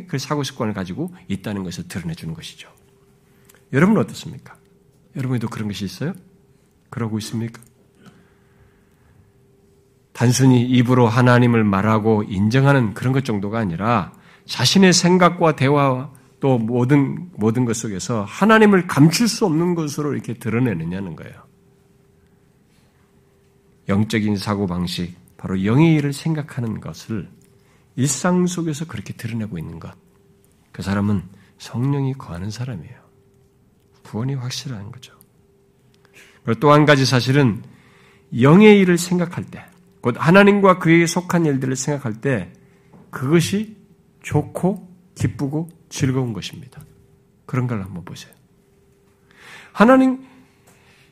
그 0.06 0.18
사고 0.18 0.44
습관을 0.44 0.72
가지고 0.72 1.12
있다는 1.26 1.64
것을 1.64 1.88
드러내 1.88 2.14
주는 2.14 2.32
것이죠. 2.32 2.68
여러분은 3.72 4.00
어떻습니까? 4.02 4.56
여러분에도 5.16 5.48
그런 5.48 5.66
것이 5.66 5.84
있어요? 5.84 6.14
그러고 6.90 7.18
있습니까? 7.18 7.60
단순히 10.12 10.62
입으로 10.62 11.08
하나님을 11.08 11.64
말하고 11.64 12.22
인정하는 12.22 12.94
그런 12.94 13.12
것 13.12 13.24
정도가 13.24 13.58
아니라 13.58 14.12
자신의 14.46 14.92
생각과 14.92 15.56
대화 15.56 16.12
또 16.42 16.58
모든 16.58 17.30
모든 17.36 17.64
것 17.64 17.76
속에서 17.76 18.24
하나님을 18.24 18.88
감출 18.88 19.28
수 19.28 19.46
없는 19.46 19.76
것으로 19.76 20.12
이렇게 20.12 20.34
드러내느냐는 20.34 21.14
거예요. 21.14 21.34
영적인 23.88 24.36
사고 24.36 24.66
방식, 24.66 25.14
바로 25.36 25.64
영의 25.64 25.94
일을 25.94 26.12
생각하는 26.12 26.80
것을 26.80 27.30
일상 27.94 28.48
속에서 28.48 28.86
그렇게 28.86 29.12
드러내고 29.12 29.56
있는 29.56 29.78
것. 29.78 29.94
그 30.72 30.82
사람은 30.82 31.22
성령이 31.58 32.14
거하는 32.14 32.50
사람이에요. 32.50 32.96
구원이 34.02 34.34
확실한 34.34 34.90
거죠. 34.90 35.14
그리고 36.44 36.58
또 36.58 36.72
한 36.72 36.84
가지 36.84 37.06
사실은 37.06 37.62
영의 38.40 38.80
일을 38.80 38.98
생각할 38.98 39.44
때, 39.44 39.64
곧 40.00 40.16
하나님과 40.18 40.80
그에게 40.80 41.06
속한 41.06 41.46
일들을 41.46 41.76
생각할 41.76 42.20
때 42.20 42.52
그것이 43.10 43.76
좋고 44.22 44.88
기쁘고 45.14 45.68
즐거운 45.92 46.32
것입니다. 46.32 46.80
그런 47.44 47.66
걸 47.66 47.82
한번 47.82 48.04
보세요. 48.04 48.32
하나님, 49.72 50.24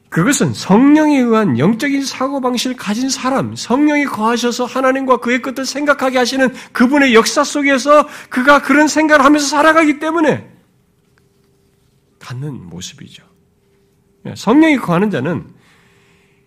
그것은 0.08 0.54
성령에 0.54 1.18
의한 1.18 1.58
영적인 1.58 2.02
사고방식을 2.02 2.76
가진 2.76 3.10
사람, 3.10 3.54
성령이 3.54 4.06
거하셔서 4.06 4.64
하나님과 4.64 5.18
그의 5.18 5.42
것들 5.42 5.66
생각하게 5.66 6.18
하시는 6.18 6.52
그분의 6.72 7.14
역사 7.14 7.44
속에서 7.44 8.08
그가 8.30 8.62
그런 8.62 8.88
생각을 8.88 9.24
하면서 9.24 9.46
살아가기 9.46 9.98
때문에 10.00 10.50
갖는 12.18 12.68
모습이죠. 12.68 13.22
성령이 14.34 14.78
거하는 14.78 15.10
자는 15.10 15.46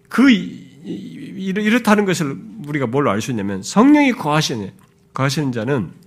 그 0.09 0.29
이렇다는 0.29 2.05
것을 2.05 2.37
우리가 2.67 2.87
뭘로 2.87 3.11
알 3.11 3.21
수 3.21 3.31
있냐면 3.31 3.63
성령이 3.63 4.13
거하시는 4.13 4.71
거하시는 5.13 5.51
자는 5.51 6.02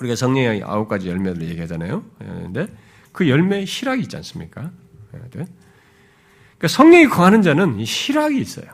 우리가 0.00 0.14
성령의 0.16 0.62
아홉 0.64 0.88
가지 0.88 1.08
열매를 1.08 1.42
얘기하잖아요. 1.48 2.04
그런데 2.18 2.66
그 3.12 3.28
열매 3.28 3.64
희락이 3.66 4.02
있지 4.02 4.16
않습니까? 4.16 4.70
네. 5.12 5.20
그러니까 5.30 6.68
성령이 6.68 7.06
거하는 7.08 7.42
자는 7.42 7.78
이 7.80 7.84
희락이 7.84 8.40
있어요. 8.40 8.66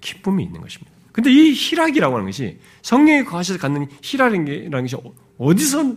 기쁨이 0.00 0.44
있는 0.44 0.60
것입니다. 0.60 0.90
근데 1.12 1.30
이 1.30 1.52
희락이라고 1.52 2.14
하는 2.14 2.26
것이 2.26 2.58
성령이 2.82 3.24
거하셔서 3.24 3.58
갖는 3.58 3.88
희락이라는 4.02 4.82
것이 4.82 4.96
어디서 5.38 5.96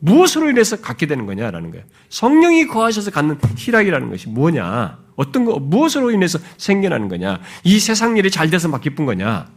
무엇으로 0.00 0.50
인해서 0.50 0.80
갖게 0.80 1.06
되는 1.06 1.26
거냐라는 1.26 1.70
거예요. 1.70 1.84
성령이 2.08 2.66
거하셔서 2.66 3.10
갖는 3.10 3.38
희락이라는 3.56 4.10
것이 4.10 4.28
뭐냐? 4.28 4.98
어떤 5.16 5.44
거 5.44 5.58
무엇으로 5.58 6.12
인해서 6.12 6.38
생겨나는 6.56 7.08
거냐? 7.08 7.40
이 7.64 7.80
세상 7.80 8.16
일이 8.16 8.30
잘 8.30 8.50
돼서 8.50 8.68
막 8.68 8.80
기쁜 8.80 9.06
거냐? 9.06 9.50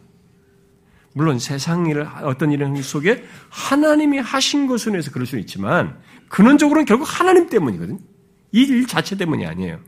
물론 1.14 1.40
세상 1.40 1.88
일을 1.88 2.08
어떤 2.24 2.52
일은 2.52 2.82
속에 2.82 3.26
하나님이 3.50 4.20
하신 4.20 4.68
것으로 4.68 4.94
인해서 4.94 5.12
그럴 5.12 5.26
수 5.26 5.38
있지만 5.38 5.98
근원적으로는 6.30 6.86
결국 6.86 7.06
하나님 7.08 7.50
때문이거든. 7.50 8.00
이일 8.54 8.88
자체 8.88 9.18
때문이 9.18 9.46
아니에요. 9.46 9.80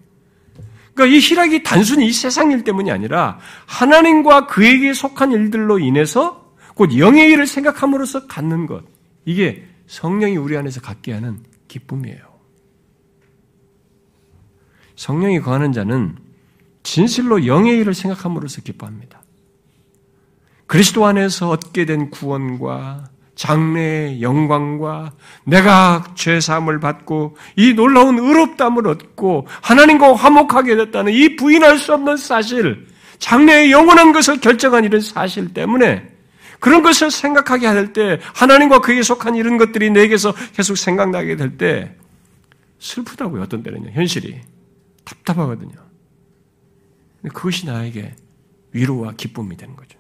그러니까 0.94 1.16
이 1.16 1.20
희락이 1.20 1.64
단순히 1.64 2.08
이 2.08 2.12
세상 2.12 2.52
일 2.52 2.64
때문이 2.64 2.92
아니라 2.92 3.40
하나님과 3.66 4.48
그에게 4.48 4.94
속한 4.94 5.32
일들로 5.32 5.80
인해서 5.80 6.54
곧 6.76 6.98
영의 6.98 7.32
일을 7.32 7.48
생각함으로써 7.48 8.28
갖는 8.28 8.68
것. 8.68 8.84
이게 9.26 9.66
성령이 9.88 10.38
우리 10.38 10.58
안에서 10.58 10.82
갖게 10.82 11.14
하는 11.14 11.40
기쁨이에요. 11.68 12.34
성령이 14.96 15.40
거하는 15.42 15.72
자는 15.72 16.18
진실로 16.84 17.46
영의 17.48 17.80
일을 17.80 17.94
생각함으로써 17.94 18.62
기뻐합니다. 18.62 19.23
그리스도 20.68 21.06
안에서 21.06 21.50
얻게 21.50 21.86
된 21.86 22.10
구원과 22.10 23.10
장래의 23.36 24.22
영광과 24.22 25.14
내가 25.46 26.04
죄 26.16 26.40
사함을 26.40 26.80
받고 26.80 27.36
이 27.56 27.74
놀라운 27.74 28.20
의롭담을 28.20 28.88
얻고 28.88 29.48
하나님과 29.62 30.16
화목하게 30.16 30.76
됐다는 30.76 31.14
이 31.14 31.36
부인할 31.36 31.78
수 31.80 31.94
없는 31.94 32.18
사실, 32.18 32.88
장래의 33.20 33.72
영원한 33.72 34.12
것을 34.12 34.40
결정한 34.40 34.84
이런 34.84 35.02
사실 35.02 35.54
때문에 35.54 36.10
그런 36.60 36.82
것을 36.82 37.12
생각하게 37.12 37.68
할 37.68 37.92
때, 37.92 38.20
하나님과 38.34 38.80
그에 38.80 39.02
속한 39.02 39.36
이런 39.36 39.58
것들이 39.58 39.90
내게서 39.90 40.34
계속 40.54 40.78
생각나게 40.78 41.36
될 41.36 41.58
때, 41.58 41.96
슬프다고요, 42.80 43.42
어떤 43.42 43.64
때는요, 43.64 43.92
현실이. 43.92 44.40
답답하거든요. 45.04 45.74
그것이 47.34 47.66
나에게 47.66 48.16
위로와 48.72 49.14
기쁨이 49.18 49.58
되는 49.58 49.76
거죠. 49.76 50.00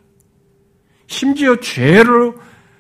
심지어 1.08 1.60
죄로, 1.60 2.36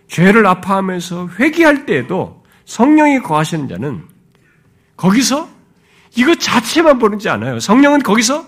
죄를 0.07 0.45
아파하면서 0.45 1.29
회개할 1.39 1.85
때에도 1.85 2.43
성령이 2.65 3.21
거하시는 3.21 3.67
자는 3.67 4.03
거기서 4.95 5.49
이것 6.15 6.39
자체만 6.39 6.99
보는지 6.99 7.29
않아요. 7.29 7.59
성령은 7.59 8.03
거기서 8.03 8.45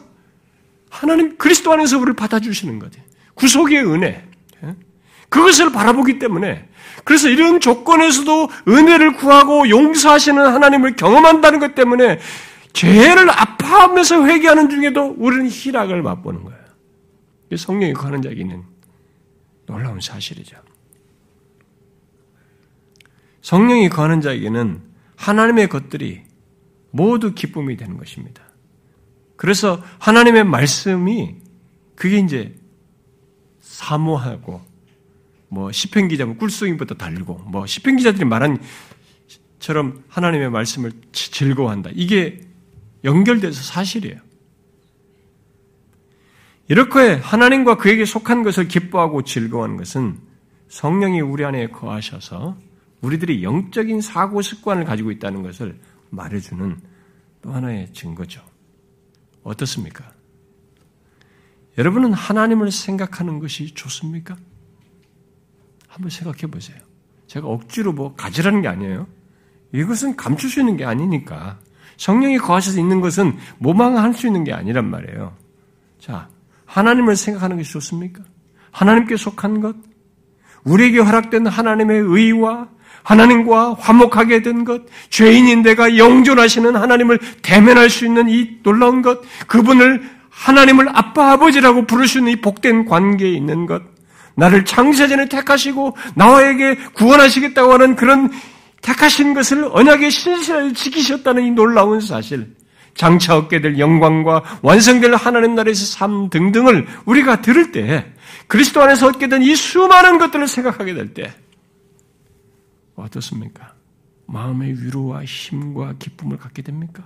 하나님 0.90 1.38
그리스도 1.38 1.74
안에서 1.74 1.98
우리를 1.98 2.16
받아주시는 2.16 2.80
거죠. 2.80 3.02
구속의 3.34 3.86
은혜. 3.86 4.26
그것을 5.30 5.72
바라보기 5.72 6.20
때문에 6.20 6.70
그래서 7.04 7.28
이런 7.28 7.60
조건에서도 7.60 8.50
은혜를 8.68 9.14
구하고 9.18 9.68
용서하시는 9.70 10.42
하나님을 10.46 10.96
경험한다는 10.96 11.60
것 11.60 11.76
때문에 11.76 12.20
죄를 12.74 13.30
아파하면서 13.30 14.26
회개하는 14.26 14.70
중에도 14.70 15.16
우리는 15.18 15.50
희락을 15.50 16.02
맛보는 16.02 16.44
거예요. 16.44 16.60
성령이 17.56 17.94
거하는 17.94 18.22
자에게 18.22 18.42
있는 18.42 18.64
놀라운 19.66 20.00
사실이죠. 20.00 20.58
성령이 23.42 23.90
거하는 23.90 24.22
자에게는 24.22 24.82
하나님의 25.16 25.70
것들이 25.70 26.24
모두 26.92 27.34
기쁨이 27.34 27.78
되는 27.78 27.98
것입니다. 27.98 28.44
그래서 29.36 29.84
하나님의 30.00 30.46
말씀이 30.46 31.36
그게 31.96 32.18
이제 32.18 32.56
사모하고 33.60 34.62
뭐 35.50 35.72
시편 35.72 36.08
기자면 36.08 36.36
뭐 36.36 36.40
꿀송이부터 36.40 36.96
달고 36.96 37.36
뭐 37.48 37.66
시편 37.66 37.98
기자들이 37.98 38.26
말한 38.26 38.60
처럼 39.60 40.04
하나님의 40.08 40.50
말씀을 40.50 40.92
즐거워한다. 41.12 41.92
이게 41.94 42.42
연결돼서 43.04 43.62
사실이에요. 43.62 44.25
이렇게 46.68 47.16
하나님과 47.16 47.78
그에게 47.78 48.06
속한 48.06 48.44
것을 48.44 48.68
기뻐하고 48.68 49.24
즐거워하는 49.24 49.78
것은 49.78 50.20
성령이 50.68 51.22
우리 51.22 51.46
안에 51.46 51.68
거하셔서 51.68 52.58
우리들이 53.02 53.44
영적인 53.44 54.02
사고 54.02 54.42
습관을 54.42 54.84
가지고 54.84 55.12
있다는 55.12 55.44
것을 55.44 55.80
말해주는 56.10 56.80
또 57.42 57.54
하나의 57.54 57.94
증거죠. 57.94 58.42
어떻습니까? 59.44 60.12
여러분은 61.78 62.14
하나님을 62.14 62.72
생각하는 62.72 63.40
것이 63.40 63.74
좋습니까? 63.76 64.36
한번 65.88 66.10
생각해 66.10 66.48
보세요. 66.48 66.78
제가 67.28 67.48
억지로 67.48 67.94
뭐 67.94 68.16
가지라는 68.16 68.62
게 68.62 68.68
아니에요. 68.68 69.08
이것은 69.72 70.16
감출 70.16 70.50
수 70.50 70.62
있는 70.62 70.78
게 70.78 70.86
아니니까. 70.86 71.60
성령이 71.98 72.38
거하셔서 72.38 72.80
있는 72.80 73.02
것은 73.02 73.38
모방할 73.60 74.14
수 74.14 74.26
있는 74.28 74.44
게 74.44 74.52
아니란 74.52 74.90
말이에요. 74.90 75.36
자, 76.00 76.30
하나님을 76.76 77.16
생각하는 77.16 77.56
것이 77.56 77.72
좋습니까? 77.72 78.22
하나님께 78.72 79.16
속한 79.16 79.62
것, 79.62 79.76
우리에게 80.66 81.00
허락된 81.00 81.48
하나님의 81.48 82.02
의와 82.02 82.68
하나님과 83.04 83.76
화목하게 83.80 84.42
된 84.42 84.66
것, 84.66 84.82
죄인인 85.10 85.62
내가 85.62 85.98
영존하시는 85.98 86.76
하나님을 86.76 87.20
대면할 87.42 87.90
수 87.90 88.06
있는 88.06 88.28
이 88.28 88.62
놀라운 88.62 89.02
것, 89.02 89.22
그분을 89.48 90.04
하나님을 90.30 90.90
아빠 90.90 91.32
아버지라고 91.32 91.86
부를 91.86 92.08
수 92.08 92.18
있는 92.18 92.34
이 92.34 92.42
복된 92.42 92.86
관계에 92.86 93.32
있는 93.32 93.68
것, 93.68 93.82
나를 94.36 94.66
창세전에 94.66 95.30
택하시고 95.30 95.96
나에게 96.16 96.76
구원하시겠다고 96.94 97.72
하는 97.72 97.96
그런 97.96 98.30
택하신 98.82 99.34
것을 99.34 99.70
언약의 99.72 100.12
신실하게 100.12 100.74
지키셨다는 100.74 101.46
이 101.46 101.52
놀라운 101.52 102.02
사실, 102.02 102.54
장차 102.96 103.38
얻게 103.38 103.62
될 103.62 103.78
영광과 103.78 104.60
완성될 104.64 105.14
하나님 105.16 105.54
나라에서 105.56 105.86
삶 105.86 106.30
등등을 106.30 106.88
우리가 107.06 107.42
들을 107.42 107.72
때, 107.72 108.12
그리스도 108.48 108.82
안에서 108.82 109.08
얻게 109.08 109.28
된 109.28 109.42
이 109.44 109.56
수많은 109.56 110.18
것들을 110.18 110.48
생각하게 110.48 110.94
될 110.94 111.14
때, 111.14 111.34
어떻습니까? 112.96 113.74
마음의 114.28 114.82
위로와 114.82 115.24
힘과 115.26 115.96
기쁨을 116.00 116.38
갖게 116.38 116.62
됩니까? 116.62 117.06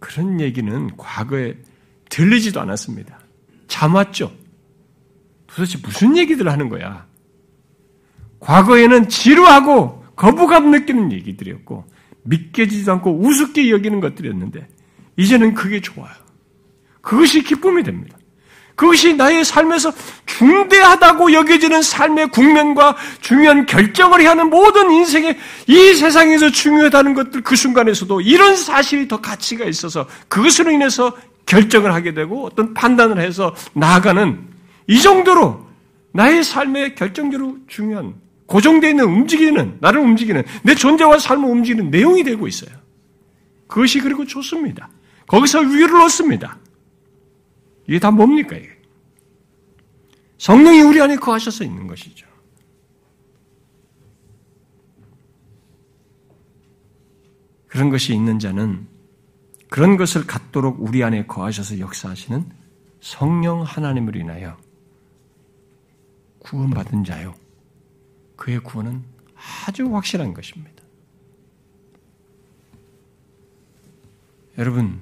그런 0.00 0.40
얘기는 0.40 0.96
과거에 0.96 1.54
들리지도 2.08 2.60
않았습니다. 2.60 3.18
참았죠. 3.66 4.32
도대체 5.46 5.78
무슨 5.82 6.16
얘기들 6.16 6.50
하는 6.50 6.68
거야? 6.68 7.06
과거에는 8.40 9.08
지루하고 9.08 9.97
거부감 10.18 10.70
느끼는 10.72 11.12
얘기들이었고 11.12 11.84
믿겨지지도 12.24 12.92
않고 12.92 13.20
우습게 13.20 13.70
여기는 13.70 14.00
것들이었는데 14.00 14.68
이제는 15.16 15.54
그게 15.54 15.80
좋아요. 15.80 16.12
그것이 17.00 17.42
기쁨이 17.42 17.82
됩니다. 17.82 18.18
그것이 18.74 19.14
나의 19.14 19.44
삶에서 19.44 19.92
중대하다고 20.26 21.32
여겨지는 21.32 21.82
삶의 21.82 22.30
국면과 22.30 22.96
중요한 23.20 23.66
결정을 23.66 24.20
해야 24.20 24.30
하는 24.30 24.50
모든 24.50 24.90
인생의 24.90 25.36
이 25.66 25.94
세상에서 25.94 26.50
중요하다는 26.50 27.14
것들 27.14 27.42
그 27.42 27.56
순간에서도 27.56 28.20
이런 28.20 28.54
사실이 28.54 29.08
더 29.08 29.20
가치가 29.20 29.64
있어서 29.64 30.06
그것으로 30.28 30.70
인해서 30.70 31.16
결정을 31.46 31.92
하게 31.92 32.14
되고 32.14 32.44
어떤 32.44 32.74
판단을 32.74 33.20
해서 33.20 33.54
나아가는 33.72 34.46
이 34.86 35.00
정도로 35.00 35.66
나의 36.12 36.44
삶에 36.44 36.94
결정적으로 36.94 37.56
중요한 37.66 38.14
고정되어 38.48 38.90
있는 38.90 39.04
움직이는 39.04 39.76
나를 39.80 40.00
움직이는 40.00 40.42
내 40.64 40.74
존재와 40.74 41.18
삶을 41.18 41.48
움직이는 41.48 41.90
내용이 41.90 42.24
되고 42.24 42.48
있어요. 42.48 42.74
그것이 43.66 44.00
그리고 44.00 44.24
좋습니다. 44.24 44.88
거기서 45.26 45.60
위를 45.60 46.00
얻습니다. 46.00 46.58
이게 47.86 47.98
다 47.98 48.10
뭡니까? 48.10 48.56
이게? 48.56 48.70
성령이 50.38 50.80
우리 50.80 51.00
안에 51.00 51.16
거하셔서 51.16 51.64
있는 51.64 51.86
것이죠. 51.86 52.26
그런 57.66 57.90
것이 57.90 58.14
있는 58.14 58.38
자는 58.38 58.88
그런 59.68 59.98
것을 59.98 60.26
갖도록 60.26 60.78
우리 60.80 61.04
안에 61.04 61.26
거하셔서 61.26 61.80
역사하시는 61.80 62.50
성령 63.02 63.62
하나님을 63.62 64.16
인하여 64.16 64.56
구원받은 66.38 67.04
자요. 67.04 67.34
그의 68.38 68.60
구원은 68.60 69.04
아주 69.66 69.94
확실한 69.94 70.32
것입니다. 70.32 70.82
여러분, 74.56 75.00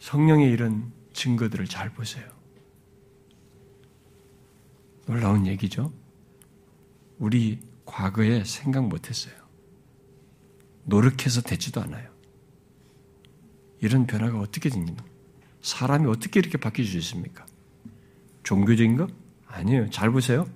성령의 0.00 0.50
이런 0.50 0.92
증거들을 1.14 1.66
잘 1.66 1.90
보세요. 1.90 2.28
놀라운 5.06 5.46
얘기죠. 5.46 5.92
우리 7.18 7.60
과거에 7.84 8.44
생각 8.44 8.86
못했어요. 8.86 9.34
노력해서 10.84 11.40
되지도 11.40 11.80
않아요. 11.82 12.10
이런 13.80 14.06
변화가 14.06 14.40
어떻게 14.40 14.70
생기는 14.70 14.98
사람이 15.62 16.08
어떻게 16.08 16.40
이렇게 16.40 16.58
바뀔 16.58 16.84
수 16.84 16.96
있습니까? 16.98 17.46
종교적인 18.42 18.96
거? 18.96 19.08
아니에요. 19.46 19.90
잘 19.90 20.10
보세요. 20.10 20.48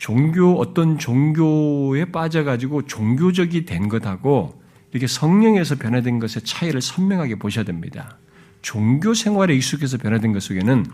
종교, 0.00 0.58
어떤 0.58 0.96
종교에 0.96 2.06
빠져가지고 2.06 2.86
종교적이 2.86 3.66
된 3.66 3.86
것하고 3.90 4.58
이렇게 4.92 5.06
성령에서 5.06 5.76
변화된 5.76 6.18
것의 6.18 6.42
차이를 6.42 6.80
선명하게 6.80 7.34
보셔야 7.34 7.66
됩니다. 7.66 8.18
종교 8.62 9.12
생활에 9.12 9.54
익숙해서 9.54 9.98
변화된 9.98 10.32
것 10.32 10.42
속에는 10.42 10.86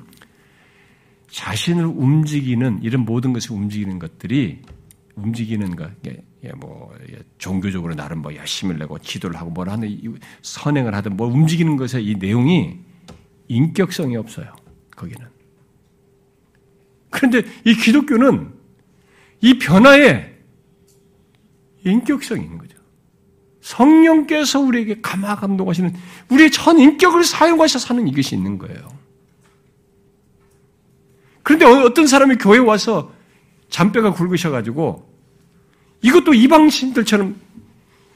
자신을 1.30 1.84
움직이는 1.84 2.80
이런 2.82 3.04
모든 3.04 3.32
것을 3.32 3.52
움직이는 3.52 4.00
것들이 4.00 4.62
움직이는 5.14 5.76
것, 5.76 5.92
뭐 6.56 6.92
종교적으로 7.38 7.94
나름 7.94 8.22
뭐 8.22 8.34
열심을 8.34 8.76
내고 8.76 8.98
기도를 9.00 9.36
하고 9.36 9.50
뭘 9.50 9.68
하는 9.68 10.18
선행을 10.42 10.96
하든 10.96 11.16
뭐 11.16 11.28
움직이는 11.28 11.76
것에 11.76 12.02
이 12.02 12.16
내용이 12.16 12.76
인격성이 13.46 14.16
없어요. 14.16 14.52
거기는. 14.96 15.28
그런데 17.10 17.42
이 17.64 17.72
기독교는 17.72 18.55
이 19.46 19.60
변화에 19.60 20.34
인격성이 21.84 22.42
있는 22.42 22.58
거죠. 22.58 22.76
성령께서 23.60 24.58
우리에게 24.58 25.00
감화 25.00 25.36
감동하시는 25.36 25.94
우리의 26.30 26.50
전 26.50 26.80
인격을 26.80 27.22
사용하셔서 27.22 27.86
사는 27.86 28.08
이것이 28.08 28.34
있는 28.34 28.58
거예요. 28.58 28.88
그런데 31.44 31.64
어떤 31.64 32.08
사람이 32.08 32.38
교회 32.38 32.58
와서 32.58 33.12
잔뼈가 33.70 34.12
굵으셔가지고 34.14 35.08
이것도 36.02 36.34
이방신들처럼 36.34 37.36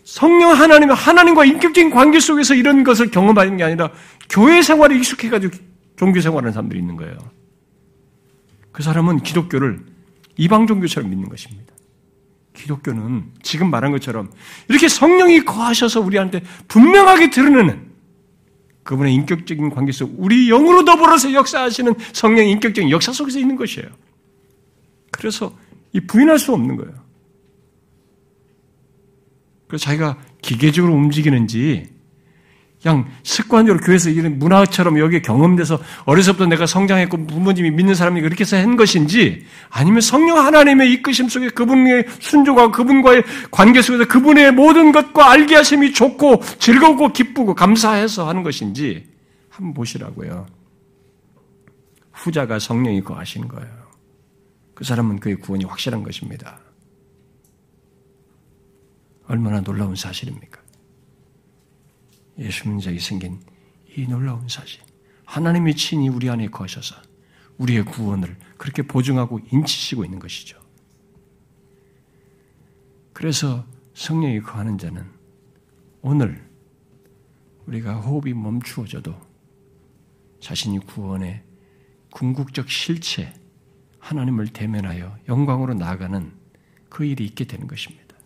성령 0.03 0.51
하나님, 0.51 0.91
하나님과 0.91 1.45
인격적인 1.45 1.91
관계 1.91 2.19
속에서 2.19 2.57
이런 2.57 2.83
것을 2.83 3.13
경험하는 3.13 3.57
게 3.57 3.63
아니라 3.63 3.93
교회 4.29 4.63
생활에 4.63 4.97
익숙해가지고 4.97 5.57
종교 5.97 6.21
생활하는 6.21 6.53
사람들이 6.53 6.81
있는 6.81 6.97
거예요. 6.97 7.17
그 8.73 8.83
사람은 8.83 9.23
기독교를 9.23 10.00
이방 10.37 10.67
종교처럼 10.67 11.11
믿는 11.11 11.29
것입니다. 11.29 11.75
기독교는 12.55 13.33
지금 13.43 13.71
말한 13.71 13.93
것처럼 13.93 14.31
이렇게 14.69 14.89
성령이 14.89 15.45
거하셔서 15.45 16.01
우리한테 16.01 16.43
분명하게 16.69 17.31
드러내는 17.31 17.91
그분의 18.83 19.15
인격적인 19.15 19.71
관계 19.71 19.93
속 19.93 20.15
우리 20.19 20.49
영으로 20.49 20.85
더불어서 20.85 21.33
역사하시는 21.33 21.95
성령의 22.13 22.51
인격적인 22.53 22.91
역사 22.91 23.13
속에서 23.13 23.39
있는 23.39 23.57
것이에요. 23.57 23.89
그래서 25.11 25.57
이 25.93 26.01
부인할 26.01 26.39
수 26.39 26.53
없는 26.53 26.77
거예요. 26.77 26.95
그래서 29.69 29.85
자기가 29.85 30.19
기계적으로 30.43 30.95
움직이는지 30.95 32.00
그냥 32.83 33.07
습관적으로 33.23 33.85
교회에서 33.85 34.09
이런 34.09 34.39
문화처럼 34.39 34.99
여기에 34.99 35.21
경험돼서 35.21 35.79
어려서부터 36.07 36.47
내가 36.47 36.67
성장했고 36.67 37.27
부모님이 37.27 37.71
믿는 37.73 37.95
사람이 37.95 38.23
그렇게 38.23 38.43
해서 38.43 38.57
한 38.57 38.77
것인지 38.77 39.45
아니면 39.69 40.01
성령 40.01 40.39
하나님의 40.39 40.91
이끄심 40.95 41.29
속에 41.29 41.51
그분의 41.51 42.07
순종과 42.21 42.71
그분과의 42.71 43.23
관계 43.51 43.83
속에서 43.83 44.07
그분의 44.09 44.53
모든 44.53 44.93
것과 44.93 45.31
알게 45.31 45.57
하심이 45.57 45.93
좋고 45.93 46.43
즐겁고 46.59 47.13
기쁘고 47.13 47.55
감사해서 47.55 48.27
하는 48.27 48.43
것인지 48.43 49.07
한번 49.51 49.75
보시라고요. 49.75 50.47
후자가 52.13 52.59
성령이 52.59 53.03
거하신 53.03 53.47
거예요. 53.49 53.81
그 54.75 54.85
사람은 54.85 55.21
그의 55.21 55.37
구원이 55.37 55.65
확실한 55.67 56.03
것입니다. 56.03 56.61
얼마나 59.27 59.61
놀라운 59.61 59.95
사실입니까? 59.95 60.60
예수 62.39 62.79
자에 62.81 62.99
생긴 62.99 63.41
이 63.97 64.07
놀라운 64.07 64.49
사실. 64.49 64.81
하나님의 65.25 65.75
친히 65.75 66.09
우리 66.09 66.29
안에 66.29 66.49
거셔서 66.49 66.97
우리의 67.59 67.85
구원을 67.85 68.37
그렇게 68.57 68.83
보증하고 68.83 69.41
인치시고 69.53 70.05
있는 70.05 70.19
것이죠. 70.19 70.59
그래서 73.13 73.67
성령이 73.95 74.41
거하는 74.41 74.79
자는 74.79 75.05
오늘 76.03 76.49
우리가 77.67 78.01
호흡이 78.01 78.33
멈추어져도 78.33 79.15
자신이 80.41 80.79
구원의 80.81 81.45
궁극적 82.11 82.71
실체, 82.71 83.33
하나님을 83.99 84.49
대면하여 84.49 85.19
영광으로 85.29 85.75
나아가는 85.75 86.33
그 86.89 87.05
일이 87.05 87.25
있게 87.27 87.45
되는 87.45 87.69
것입니다. 87.69 88.17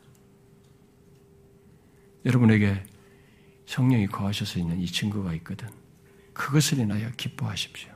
여러분에게 2.25 2.85
성령이 3.67 4.07
거하셔서 4.07 4.59
있는 4.59 4.81
이 4.81 4.87
증거가 4.87 5.33
있거든. 5.35 5.69
그것을 6.33 6.79
인하여 6.79 7.11
기뻐하십시오. 7.13 7.93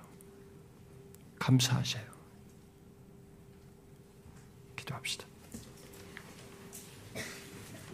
감사하세요. 1.38 2.04
기도합시다. 4.76 5.27